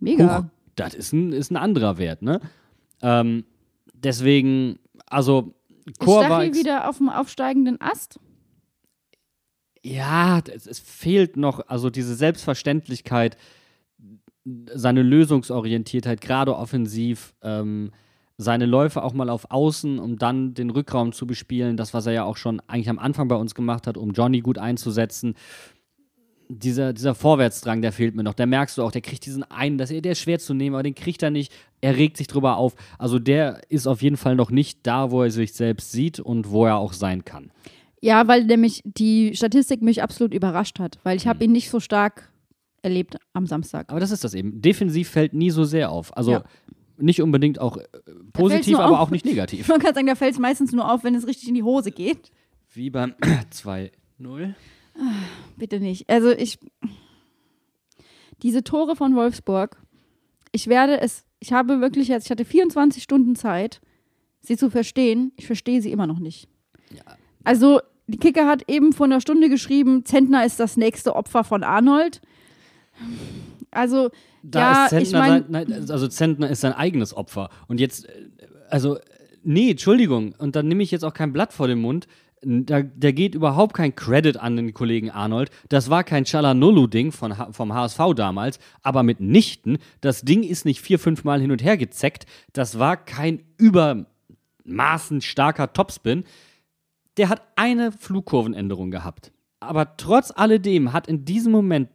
Mega. 0.00 0.38
Huch, 0.38 0.44
das 0.76 0.94
ist 0.94 1.12
ein, 1.12 1.32
ist 1.32 1.50
ein 1.50 1.56
anderer 1.56 1.98
Wert, 1.98 2.22
ne? 2.22 2.40
Ähm, 3.02 3.44
deswegen, 3.92 4.78
also 5.06 5.54
ist 5.86 6.06
war. 6.06 6.42
Wieder 6.42 6.88
auf 6.88 6.98
dem 6.98 7.08
aufsteigenden 7.08 7.80
Ast? 7.80 8.18
Ja, 9.82 10.40
es, 10.52 10.66
es 10.66 10.78
fehlt 10.78 11.36
noch, 11.36 11.68
also 11.68 11.90
diese 11.90 12.14
Selbstverständlichkeit, 12.14 13.36
seine 14.72 15.02
Lösungsorientiertheit, 15.02 16.20
gerade 16.20 16.56
offensiv, 16.56 17.34
ähm, 17.42 17.90
seine 18.36 18.66
Läufe 18.66 19.02
auch 19.02 19.12
mal 19.12 19.30
auf 19.30 19.50
Außen, 19.50 19.98
um 19.98 20.18
dann 20.18 20.54
den 20.54 20.70
Rückraum 20.70 21.12
zu 21.12 21.26
bespielen, 21.26 21.76
das, 21.76 21.94
was 21.94 22.06
er 22.06 22.12
ja 22.12 22.24
auch 22.24 22.36
schon 22.36 22.60
eigentlich 22.66 22.88
am 22.88 22.98
Anfang 22.98 23.28
bei 23.28 23.36
uns 23.36 23.54
gemacht 23.54 23.86
hat, 23.86 23.96
um 23.96 24.12
Johnny 24.12 24.40
gut 24.40 24.58
einzusetzen. 24.58 25.34
Dieser, 26.48 26.92
dieser 26.92 27.14
Vorwärtsdrang, 27.14 27.80
der 27.82 27.92
fehlt 27.92 28.14
mir 28.14 28.22
noch. 28.22 28.34
Da 28.34 28.44
merkst 28.46 28.76
du 28.78 28.82
auch, 28.82 28.92
der 28.92 29.00
kriegt 29.00 29.24
diesen 29.24 29.42
einen, 29.44 29.78
das, 29.78 29.88
der 29.88 30.04
ist 30.12 30.20
schwer 30.20 30.38
zu 30.38 30.52
nehmen, 30.54 30.74
aber 30.76 30.82
den 30.82 30.94
kriegt 30.94 31.22
er 31.22 31.30
nicht. 31.30 31.52
Er 31.80 31.96
regt 31.96 32.16
sich 32.16 32.26
drüber 32.26 32.56
auf. 32.58 32.74
Also 32.98 33.18
der 33.18 33.60
ist 33.70 33.86
auf 33.86 34.02
jeden 34.02 34.16
Fall 34.16 34.36
noch 34.36 34.50
nicht 34.50 34.80
da, 34.86 35.10
wo 35.10 35.22
er 35.22 35.30
sich 35.30 35.52
selbst 35.54 35.92
sieht 35.92 36.20
und 36.20 36.50
wo 36.50 36.66
er 36.66 36.76
auch 36.76 36.92
sein 36.92 37.24
kann. 37.24 37.50
Ja, 38.02 38.28
weil 38.28 38.44
nämlich 38.44 38.82
die 38.84 39.34
Statistik 39.34 39.80
mich 39.80 40.02
absolut 40.02 40.34
überrascht 40.34 40.78
hat, 40.78 40.98
weil 41.02 41.16
ich 41.16 41.26
habe 41.26 41.42
ihn 41.44 41.52
nicht 41.52 41.70
so 41.70 41.80
stark 41.80 42.30
erlebt 42.82 43.16
am 43.32 43.46
Samstag. 43.46 43.90
Aber 43.90 44.00
das 44.00 44.10
ist 44.10 44.24
das 44.24 44.34
eben. 44.34 44.60
Defensiv 44.60 45.08
fällt 45.08 45.32
nie 45.32 45.50
so 45.50 45.64
sehr 45.64 45.90
auf. 45.90 46.14
Also 46.14 46.32
Ja. 46.32 46.44
nicht 46.98 47.22
unbedingt 47.22 47.58
auch 47.58 47.78
äh, 47.78 47.84
positiv, 48.34 48.78
aber 48.78 49.00
auf. 49.00 49.08
auch 49.08 49.10
nicht 49.10 49.24
negativ. 49.24 49.68
Man 49.68 49.80
kann 49.80 49.94
sagen, 49.94 50.06
da 50.06 50.14
fällt 50.14 50.34
es 50.34 50.38
meistens 50.38 50.72
nur 50.72 50.92
auf, 50.92 51.02
wenn 51.04 51.14
es 51.14 51.26
richtig 51.26 51.48
in 51.48 51.54
die 51.54 51.62
Hose 51.62 51.90
geht. 51.90 52.30
Wie 52.74 52.90
beim 52.90 53.14
2-0. 53.54 53.90
Bitte 55.56 55.80
nicht. 55.80 56.08
Also 56.08 56.30
ich. 56.30 56.58
Diese 58.42 58.62
Tore 58.64 58.96
von 58.96 59.14
Wolfsburg, 59.14 59.80
ich 60.52 60.66
werde 60.66 61.00
es, 61.00 61.24
ich 61.40 61.52
habe 61.52 61.80
wirklich 61.80 62.08
jetzt, 62.08 62.24
ich 62.24 62.30
hatte 62.30 62.44
24 62.44 63.02
Stunden 63.02 63.36
Zeit, 63.36 63.80
sie 64.40 64.56
zu 64.56 64.70
verstehen. 64.70 65.32
Ich 65.36 65.46
verstehe 65.46 65.80
sie 65.80 65.92
immer 65.92 66.06
noch 66.06 66.18
nicht. 66.18 66.48
Also, 67.44 67.80
die 68.06 68.18
Kicker 68.18 68.46
hat 68.46 68.68
eben 68.68 68.92
vor 68.92 69.06
einer 69.06 69.20
Stunde 69.20 69.48
geschrieben, 69.48 70.04
Zentner 70.04 70.44
ist 70.44 70.60
das 70.60 70.76
nächste 70.76 71.16
Opfer 71.16 71.44
von 71.44 71.62
Arnold. 71.62 72.20
Also, 73.70 74.10
Da 74.42 74.60
ja, 74.60 74.84
ist 74.84 74.90
Zentner, 74.90 75.02
ich 75.38 75.48
meine, 75.48 75.66
sein, 75.66 75.90
also 75.90 76.08
Zentner 76.08 76.50
ist 76.50 76.60
sein 76.60 76.72
eigenes 76.72 77.16
Opfer. 77.16 77.48
Und 77.66 77.80
jetzt, 77.80 78.06
äh, 78.06 78.28
also, 78.68 78.98
nee, 79.42 79.70
Entschuldigung. 79.70 80.34
Und 80.38 80.54
dann 80.56 80.68
nehme 80.68 80.82
ich 80.82 80.90
jetzt 80.90 81.04
auch 81.04 81.14
kein 81.14 81.32
Blatt 81.32 81.52
vor 81.52 81.66
den 81.66 81.80
Mund. 81.80 82.06
Da, 82.44 82.82
da 82.82 83.10
geht 83.10 83.34
überhaupt 83.34 83.74
kein 83.74 83.94
Credit 83.94 84.36
an 84.36 84.56
den 84.56 84.74
Kollegen 84.74 85.10
Arnold. 85.10 85.50
Das 85.68 85.90
war 85.90 86.04
kein 86.04 86.24
Chalanolu-Ding 86.24 87.12
vom 87.12 87.74
HSV 87.74 87.98
damals, 88.14 88.58
aber 88.82 89.02
mitnichten. 89.02 89.78
Das 90.00 90.22
Ding 90.22 90.42
ist 90.42 90.64
nicht 90.64 90.80
vier, 90.80 90.98
fünf 90.98 91.24
Mal 91.24 91.40
hin 91.40 91.50
und 91.50 91.62
her 91.62 91.76
gezeckt. 91.76 92.26
Das 92.52 92.78
war 92.78 92.96
kein 92.96 93.42
übermaßen 93.56 95.20
starker 95.20 95.72
Topspin. 95.72 96.24
Der 97.16 97.28
hat 97.28 97.42
eine 97.56 97.92
Flugkurvenänderung 97.92 98.90
gehabt. 98.90 99.32
Aber 99.60 99.96
trotz 99.96 100.32
alledem 100.34 100.92
hat 100.92 101.08
in 101.08 101.24
diesem 101.24 101.52
Moment 101.52 101.88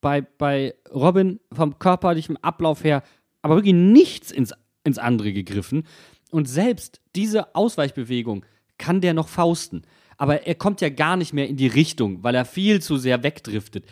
bei, 0.00 0.20
bei 0.20 0.74
Robin 0.94 1.40
vom 1.52 1.78
körperlichen 1.78 2.36
Ablauf 2.42 2.84
her 2.84 3.02
aber 3.46 3.56
wirklich 3.56 3.74
nichts 3.74 4.32
ins, 4.32 4.52
ins 4.82 4.98
andere 4.98 5.32
gegriffen. 5.32 5.84
Und 6.32 6.48
selbst 6.48 7.00
diese 7.14 7.54
Ausweichbewegung 7.54 8.44
kann 8.78 9.00
der 9.00 9.14
noch 9.14 9.28
fausten. 9.28 9.82
Aber 10.16 10.46
er 10.46 10.54
kommt 10.54 10.80
ja 10.80 10.88
gar 10.88 11.16
nicht 11.16 11.32
mehr 11.32 11.48
in 11.48 11.56
die 11.56 11.66
Richtung, 11.66 12.22
weil 12.22 12.34
er 12.34 12.44
viel 12.44 12.80
zu 12.80 12.96
sehr 12.96 13.22
wegdriftet. 13.22 13.86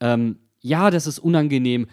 Ähm, 0.00 0.38
ja, 0.60 0.90
das 0.90 1.06
ist 1.06 1.18
unangenehm, 1.18 1.86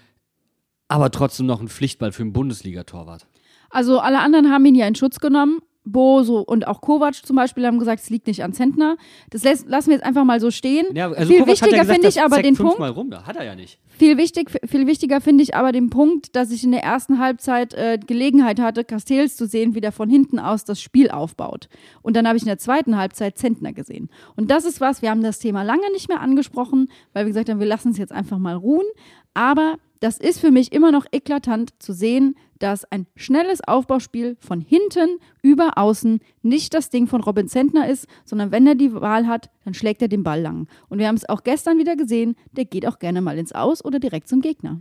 aber 0.88 1.12
trotzdem 1.12 1.46
noch 1.46 1.62
ein 1.62 1.68
Pflichtball 1.68 2.12
für 2.12 2.24
einen 2.24 2.34
Bundesliga-Torwart. 2.34 3.28
Also 3.70 4.00
alle 4.00 4.20
anderen 4.20 4.52
haben 4.52 4.66
ihn 4.66 4.76
ja 4.76 4.88
in 4.88 4.96
Schutz 4.96 5.20
genommen. 5.20 5.60
Boso 5.86 6.40
und 6.40 6.68
auch 6.68 6.82
Kovac 6.82 7.14
zum 7.14 7.36
Beispiel 7.36 7.66
haben 7.66 7.80
gesagt, 7.80 8.02
es 8.02 8.10
liegt 8.10 8.28
nicht 8.28 8.44
an 8.44 8.54
Zentner. 8.54 8.98
Das 9.30 9.44
lassen 9.44 9.88
wir 9.88 9.94
jetzt 9.94 10.06
einfach 10.06 10.24
mal 10.24 10.40
so 10.40 10.52
stehen. 10.52 10.88
Ja, 10.96 11.12
also 11.12 11.32
viel 11.32 11.40
Kovac 11.40 11.48
ja 11.48 11.52
wichtiger 11.52 11.82
gesagt, 11.82 11.92
finde 11.92 12.08
ich 12.10 12.22
aber 12.22 12.42
den 12.42 12.56
Punkt, 12.56 12.80
rum. 12.80 13.14
Hat 13.26 13.36
er 13.36 13.44
ja 13.44 13.56
nicht. 13.56 13.80
viel, 13.90 14.18
wichtig, 14.18 14.50
viel 14.66 14.88
wichtiger 14.88 15.22
finde 15.22 15.44
ich 15.44 15.56
aber 15.56 15.72
den 15.72 15.90
Punkt, 15.90 16.36
dass 16.36 16.52
ich 16.52 16.64
in 16.64 16.72
der 16.72 16.84
ersten 16.84 17.20
Halbzeit 17.20 17.74
äh, 17.74 18.00
Gelegenheit 18.06 18.60
hatte, 18.60 18.84
Castells 18.84 19.38
zu 19.38 19.48
sehen, 19.48 19.76
wie 19.76 19.82
der 19.82 19.92
von 19.92 20.10
hinten 20.10 20.40
aus 20.40 20.66
das 20.66 20.82
Spiel 20.82 21.10
aufbaut. 21.10 21.70
Und 22.02 22.16
dann 22.16 22.28
habe 22.28 22.38
ich 22.38 22.44
in 22.44 22.48
der 22.48 22.58
zweiten 22.58 22.98
Halbzeit 22.98 23.38
Zentner 23.38 23.74
gesehen. 23.74 24.10
Und 24.36 24.52
das 24.52 24.66
ist 24.66 24.82
was, 24.82 25.02
wir 25.02 25.12
haben 25.12 25.24
das 25.24 25.40
Thema 25.40 25.64
lange 25.64 25.92
nicht 25.94 26.10
mehr 26.10 26.22
angesprochen, 26.22 26.90
weil 27.14 27.26
wir 27.26 27.30
gesagt 27.30 27.50
haben, 27.50 27.60
wir 27.60 27.68
lassen 27.68 27.92
es 27.92 27.98
jetzt 27.98 28.12
einfach 28.12 28.38
mal 28.38 28.56
ruhen. 28.56 28.86
Aber 29.34 29.78
das 30.00 30.18
ist 30.18 30.40
für 30.40 30.52
mich 30.52 30.72
immer 30.72 30.92
noch 30.92 31.06
eklatant 31.12 31.74
zu 31.80 31.94
sehen, 31.94 32.36
dass 32.60 32.86
ein 32.86 33.08
schnelles 33.16 33.62
Aufbauspiel 33.62 34.38
von 34.40 34.62
hinten 34.62 35.20
über 35.42 35.78
außen 35.78 36.20
nicht 36.42 36.74
das 36.74 36.90
Ding 36.90 37.08
von 37.08 37.22
Robin 37.22 37.48
Zentner 37.48 37.90
ist, 37.90 38.08
sondern 38.24 38.52
wenn 38.52 38.68
er 38.68 38.76
die 38.76 38.94
Wahl 38.94 39.28
hat, 39.28 39.50
dann 39.64 39.74
schlägt 39.74 40.02
er 40.02 40.08
den 40.08 40.24
Ball 40.24 40.42
lang. 40.42 40.68
Und 40.90 41.00
wir 41.00 41.08
haben 41.08 41.16
es 41.16 41.28
auch 41.28 41.44
gestern 41.44 41.78
wieder 41.78 41.96
gesehen, 41.96 42.36
der 42.52 42.66
geht 42.66 42.86
auch 42.86 43.00
gerne 43.00 43.22
mal 43.22 43.38
ins 43.38 43.52
Aus 43.52 43.84
oder 43.84 44.00
direkt 44.00 44.28
zum 44.28 44.42
Gegner. 44.42 44.80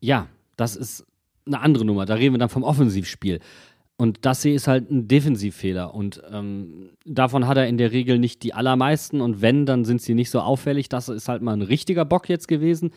Ja, 0.00 0.28
das 0.56 0.76
ist 0.76 1.06
eine 1.46 1.60
andere 1.60 1.84
Nummer. 1.84 2.06
Da 2.06 2.14
reden 2.14 2.34
wir 2.34 2.38
dann 2.38 2.48
vom 2.48 2.64
Offensivspiel. 2.64 3.40
Und 3.98 4.26
das 4.26 4.42
hier 4.42 4.54
ist 4.54 4.68
halt 4.68 4.90
ein 4.90 5.08
Defensivfehler. 5.08 5.94
Und 5.94 6.22
ähm, 6.30 6.90
davon 7.06 7.46
hat 7.46 7.56
er 7.56 7.66
in 7.66 7.78
der 7.78 7.92
Regel 7.92 8.18
nicht 8.18 8.42
die 8.42 8.52
allermeisten. 8.52 9.20
Und 9.20 9.40
wenn, 9.40 9.64
dann 9.64 9.84
sind 9.84 10.02
sie 10.02 10.14
nicht 10.14 10.30
so 10.30 10.40
auffällig. 10.40 10.88
Das 10.88 11.08
ist 11.08 11.28
halt 11.28 11.40
mal 11.40 11.54
ein 11.54 11.62
richtiger 11.62 12.04
Bock 12.04 12.28
jetzt 12.28 12.46
gewesen. 12.46 12.90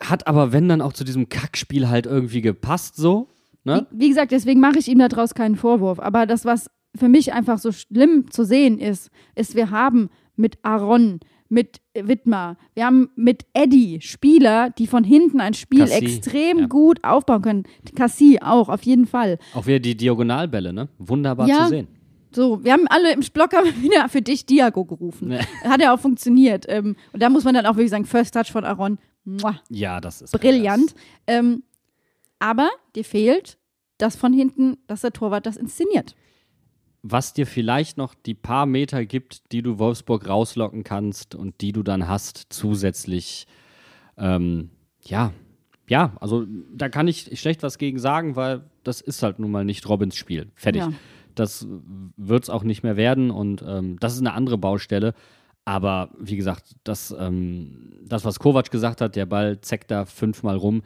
Hat 0.00 0.26
aber, 0.26 0.52
wenn, 0.52 0.68
dann 0.68 0.80
auch 0.80 0.92
zu 0.92 1.04
diesem 1.04 1.28
Kackspiel 1.28 1.88
halt 1.88 2.06
irgendwie 2.06 2.40
gepasst, 2.40 2.96
so. 2.96 3.28
Ne? 3.64 3.86
Wie, 3.90 4.00
wie 4.04 4.08
gesagt, 4.08 4.32
deswegen 4.32 4.60
mache 4.60 4.78
ich 4.78 4.88
ihm 4.88 4.98
daraus 4.98 5.34
keinen 5.34 5.56
Vorwurf. 5.56 6.00
Aber 6.00 6.26
das, 6.26 6.44
was 6.44 6.70
für 6.96 7.08
mich 7.08 7.32
einfach 7.32 7.58
so 7.58 7.72
schlimm 7.72 8.30
zu 8.30 8.44
sehen 8.44 8.78
ist, 8.78 9.10
ist, 9.34 9.54
wir 9.54 9.70
haben 9.70 10.10
mit 10.36 10.58
Aaron, 10.62 11.20
mit 11.48 11.80
Wittmer, 11.94 12.56
wir 12.74 12.86
haben 12.86 13.10
mit 13.16 13.44
Eddie 13.52 14.00
Spieler, 14.00 14.70
die 14.70 14.86
von 14.86 15.04
hinten 15.04 15.40
ein 15.40 15.54
Spiel 15.54 15.80
Cassie, 15.80 16.04
extrem 16.04 16.58
ja. 16.60 16.66
gut 16.66 17.02
aufbauen 17.04 17.42
können. 17.42 17.62
Cassie 17.96 18.40
auch, 18.40 18.68
auf 18.68 18.82
jeden 18.84 19.06
Fall. 19.06 19.38
Auch 19.54 19.66
wieder 19.66 19.80
die 19.80 19.96
Diagonalbälle, 19.96 20.72
ne? 20.72 20.88
Wunderbar 20.98 21.48
Ja. 21.48 21.64
zu 21.64 21.68
sehen. 21.70 21.88
So, 22.32 22.62
wir 22.64 22.72
haben 22.72 22.86
alle 22.88 23.12
im 23.12 23.20
Block 23.32 23.52
haben 23.52 23.66
wieder 23.82 24.08
für 24.08 24.22
dich 24.22 24.46
Diago 24.46 24.84
gerufen. 24.84 25.28
Nee. 25.28 25.40
Hat 25.64 25.82
ja 25.82 25.92
auch 25.92 25.98
funktioniert. 26.00 26.64
Ähm, 26.68 26.96
und 27.12 27.22
da 27.22 27.28
muss 27.28 27.44
man 27.44 27.54
dann 27.54 27.66
auch 27.66 27.74
wirklich 27.74 27.90
sagen, 27.90 28.04
First 28.04 28.34
Touch 28.34 28.52
von 28.52 28.64
Aaron, 28.64 28.98
muah, 29.24 29.60
Ja, 29.68 30.00
das 30.00 30.22
ist 30.22 30.32
brillant. 30.32 30.94
Ähm, 31.26 31.62
aber 32.38 32.68
dir 32.94 33.04
fehlt 33.04 33.58
das 33.98 34.16
von 34.16 34.32
hinten, 34.32 34.78
dass 34.86 35.02
der 35.02 35.12
Torwart 35.12 35.46
das 35.46 35.56
inszeniert. 35.56 36.14
was 37.02 37.32
dir 37.32 37.46
vielleicht 37.46 37.96
noch 37.96 38.14
die 38.14 38.34
paar 38.34 38.66
Meter 38.66 39.04
gibt, 39.06 39.52
die 39.52 39.62
du 39.62 39.78
Wolfsburg 39.78 40.28
rauslocken 40.28 40.84
kannst 40.84 41.34
und 41.34 41.60
die 41.62 41.72
du 41.72 41.82
dann 41.82 42.08
hast 42.08 42.46
zusätzlich. 42.50 43.46
Ähm, 44.18 44.70
ja, 45.04 45.32
ja, 45.88 46.12
also 46.20 46.46
da 46.72 46.88
kann 46.88 47.08
ich 47.08 47.40
schlecht 47.40 47.62
was 47.62 47.78
gegen 47.78 47.98
sagen, 47.98 48.36
weil 48.36 48.62
das 48.84 49.00
ist 49.00 49.22
halt 49.22 49.38
nun 49.38 49.50
mal 49.50 49.64
nicht 49.64 49.88
Robins 49.88 50.14
Spiel. 50.14 50.50
Fertig. 50.54 50.82
Ja. 50.82 50.92
Das 51.34 51.66
wird 52.16 52.42
es 52.44 52.50
auch 52.50 52.64
nicht 52.64 52.82
mehr 52.82 52.96
werden 52.96 53.30
und 53.30 53.64
ähm, 53.66 53.98
das 53.98 54.12
ist 54.12 54.20
eine 54.20 54.34
andere 54.34 54.58
Baustelle. 54.58 55.14
Aber 55.64 56.10
wie 56.18 56.36
gesagt, 56.36 56.74
das, 56.84 57.14
ähm, 57.18 57.92
das, 58.02 58.24
was 58.24 58.38
Kovac 58.38 58.70
gesagt 58.70 59.00
hat, 59.00 59.16
der 59.16 59.26
Ball 59.26 59.60
zeckt 59.60 59.90
da 59.90 60.04
fünfmal 60.04 60.56
rum, 60.56 60.82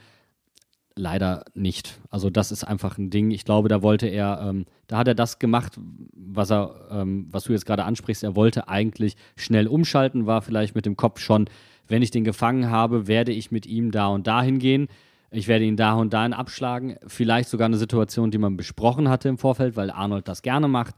leider 0.97 1.45
nicht. 1.55 2.01
Also 2.11 2.31
das 2.31 2.53
ist 2.53 2.65
einfach 2.65 2.99
ein 2.99 3.11
Ding. 3.11 3.31
Ich 3.31 3.45
glaube, 3.45 3.69
da 3.69 3.83
wollte 3.83 4.07
er, 4.07 4.41
ähm, 4.43 4.65
da 4.87 4.99
hat 4.99 5.09
er 5.09 5.15
das 5.15 5.39
gemacht, 5.39 5.79
was 6.15 6.51
er, 6.51 6.89
ähm, 6.91 7.27
was 7.31 7.45
du 7.45 7.53
jetzt 7.53 7.67
gerade 7.67 7.85
ansprichst. 7.85 8.23
Er 8.23 8.37
wollte 8.37 8.69
eigentlich 8.69 9.17
schnell 9.37 9.67
umschalten, 9.67 10.27
war 10.27 10.43
vielleicht 10.43 10.75
mit 10.75 10.87
dem 10.87 10.97
Kopf 10.97 11.21
schon, 11.21 11.49
wenn 11.89 12.03
ich 12.03 12.11
den 12.11 12.25
gefangen 12.25 12.71
habe, 12.71 13.07
werde 13.07 13.33
ich 13.33 13.51
mit 13.51 13.67
ihm 13.67 13.91
da 13.91 14.09
und 14.09 14.27
dahin 14.27 14.59
gehen. 14.59 14.89
Ich 15.31 15.49
werde 15.49 15.65
ihn 15.65 15.77
da 15.77 15.95
und 15.95 16.13
dahin 16.13 16.33
abschlagen. 16.33 16.97
Vielleicht 17.07 17.49
sogar 17.49 17.67
eine 17.67 17.77
Situation, 17.77 18.31
die 18.31 18.39
man 18.39 18.57
besprochen 18.57 19.09
hatte 19.09 19.29
im 19.29 19.39
Vorfeld, 19.39 19.77
weil 19.77 19.91
Arnold 19.91 20.29
das 20.29 20.43
gerne 20.43 20.69
macht. 20.69 20.95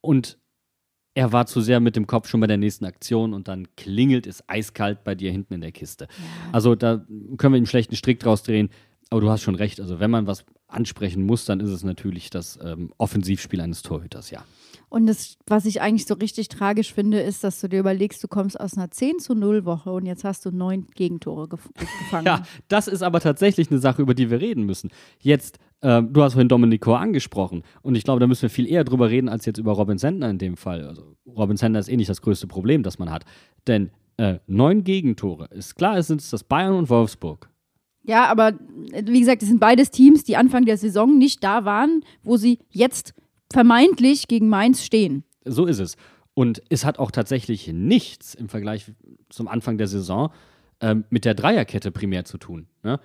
Und 0.00 0.38
er 1.18 1.32
war 1.32 1.46
zu 1.46 1.60
sehr 1.60 1.80
mit 1.80 1.96
dem 1.96 2.06
Kopf 2.06 2.28
schon 2.28 2.38
bei 2.38 2.46
der 2.46 2.58
nächsten 2.58 2.84
Aktion 2.84 3.34
und 3.34 3.48
dann 3.48 3.66
klingelt 3.76 4.24
es 4.28 4.48
eiskalt 4.48 5.02
bei 5.02 5.16
dir 5.16 5.32
hinten 5.32 5.54
in 5.54 5.60
der 5.60 5.72
Kiste. 5.72 6.06
Also 6.52 6.76
da 6.76 7.04
können 7.38 7.54
wir 7.54 7.56
einen 7.56 7.66
schlechten 7.66 7.96
Strick 7.96 8.20
draus 8.20 8.44
drehen. 8.44 8.70
Aber 9.10 9.20
du 9.20 9.28
hast 9.28 9.42
schon 9.42 9.56
recht. 9.56 9.80
Also 9.80 9.98
wenn 9.98 10.12
man 10.12 10.28
was 10.28 10.44
ansprechen 10.68 11.24
muss, 11.24 11.44
dann 11.44 11.58
ist 11.58 11.70
es 11.70 11.82
natürlich 11.82 12.30
das 12.30 12.56
ähm, 12.62 12.92
Offensivspiel 12.98 13.60
eines 13.60 13.82
Torhüters, 13.82 14.30
ja. 14.30 14.44
Und 14.90 15.06
das, 15.06 15.36
was 15.46 15.64
ich 15.64 15.80
eigentlich 15.80 16.06
so 16.06 16.14
richtig 16.14 16.48
tragisch 16.48 16.94
finde, 16.94 17.20
ist, 17.20 17.42
dass 17.42 17.60
du 17.60 17.68
dir 17.68 17.80
überlegst, 17.80 18.22
du 18.22 18.28
kommst 18.28 18.58
aus 18.58 18.76
einer 18.76 18.90
10 18.90 19.18
zu 19.18 19.34
0 19.34 19.64
Woche 19.64 19.90
und 19.90 20.06
jetzt 20.06 20.24
hast 20.24 20.46
du 20.46 20.50
neun 20.50 20.86
Gegentore 20.94 21.48
gef 21.48 21.68
gefangen. 21.74 22.26
Ja, 22.26 22.42
das 22.68 22.86
ist 22.86 23.02
aber 23.02 23.20
tatsächlich 23.20 23.70
eine 23.70 23.80
Sache, 23.80 24.02
über 24.02 24.14
die 24.14 24.30
wir 24.30 24.40
reden 24.40 24.64
müssen. 24.64 24.90
Jetzt, 25.20 25.58
ähm, 25.82 26.12
du 26.12 26.22
hast 26.22 26.32
vorhin 26.32 26.48
Dominic 26.48 26.80
Kor 26.80 26.98
angesprochen 26.98 27.62
und 27.82 27.94
ich 27.94 28.04
glaube, 28.04 28.20
da 28.20 28.26
müssen 28.26 28.42
wir 28.42 28.50
viel 28.50 28.66
eher 28.66 28.84
drüber 28.84 29.10
reden 29.10 29.28
als 29.28 29.46
jetzt 29.46 29.58
über 29.58 29.72
Robin 29.72 29.98
Sender 29.98 30.28
in 30.28 30.38
dem 30.38 30.56
Fall. 30.56 30.86
Also 30.86 31.16
Robin 31.26 31.56
Sender 31.56 31.78
ist 31.78 31.88
eh 31.88 31.96
nicht 31.96 32.10
das 32.10 32.22
größte 32.22 32.46
Problem, 32.46 32.82
das 32.82 32.98
man 32.98 33.10
hat. 33.10 33.24
Denn 33.66 33.90
äh, 34.16 34.40
neun 34.46 34.82
Gegentore, 34.82 35.46
ist 35.50 35.76
klar, 35.76 35.96
es 35.96 36.08
sind 36.08 36.32
das 36.32 36.42
Bayern 36.44 36.74
und 36.74 36.90
Wolfsburg. 36.90 37.48
Ja, 38.02 38.26
aber 38.26 38.54
äh, 38.92 39.04
wie 39.06 39.20
gesagt, 39.20 39.42
es 39.42 39.48
sind 39.48 39.60
beides 39.60 39.90
Teams, 39.90 40.24
die 40.24 40.36
Anfang 40.36 40.64
der 40.64 40.76
Saison 40.76 41.16
nicht 41.16 41.44
da 41.44 41.64
waren, 41.64 42.02
wo 42.22 42.36
sie 42.36 42.58
jetzt 42.70 43.14
vermeintlich 43.52 44.26
gegen 44.26 44.48
Mainz 44.48 44.82
stehen. 44.84 45.24
So 45.44 45.66
ist 45.66 45.78
es. 45.78 45.96
Und 46.34 46.62
es 46.68 46.84
hat 46.84 46.98
auch 46.98 47.10
tatsächlich 47.10 47.72
nichts 47.72 48.34
im 48.34 48.48
Vergleich 48.48 48.92
zum 49.28 49.48
Anfang 49.48 49.78
der 49.78 49.88
Saison 49.88 50.30
ähm, 50.80 51.04
mit 51.10 51.24
der 51.24 51.34
Dreierkette 51.34 51.90
primär 51.90 52.24
zu 52.24 52.38
tun, 52.38 52.66
ne? 52.82 53.00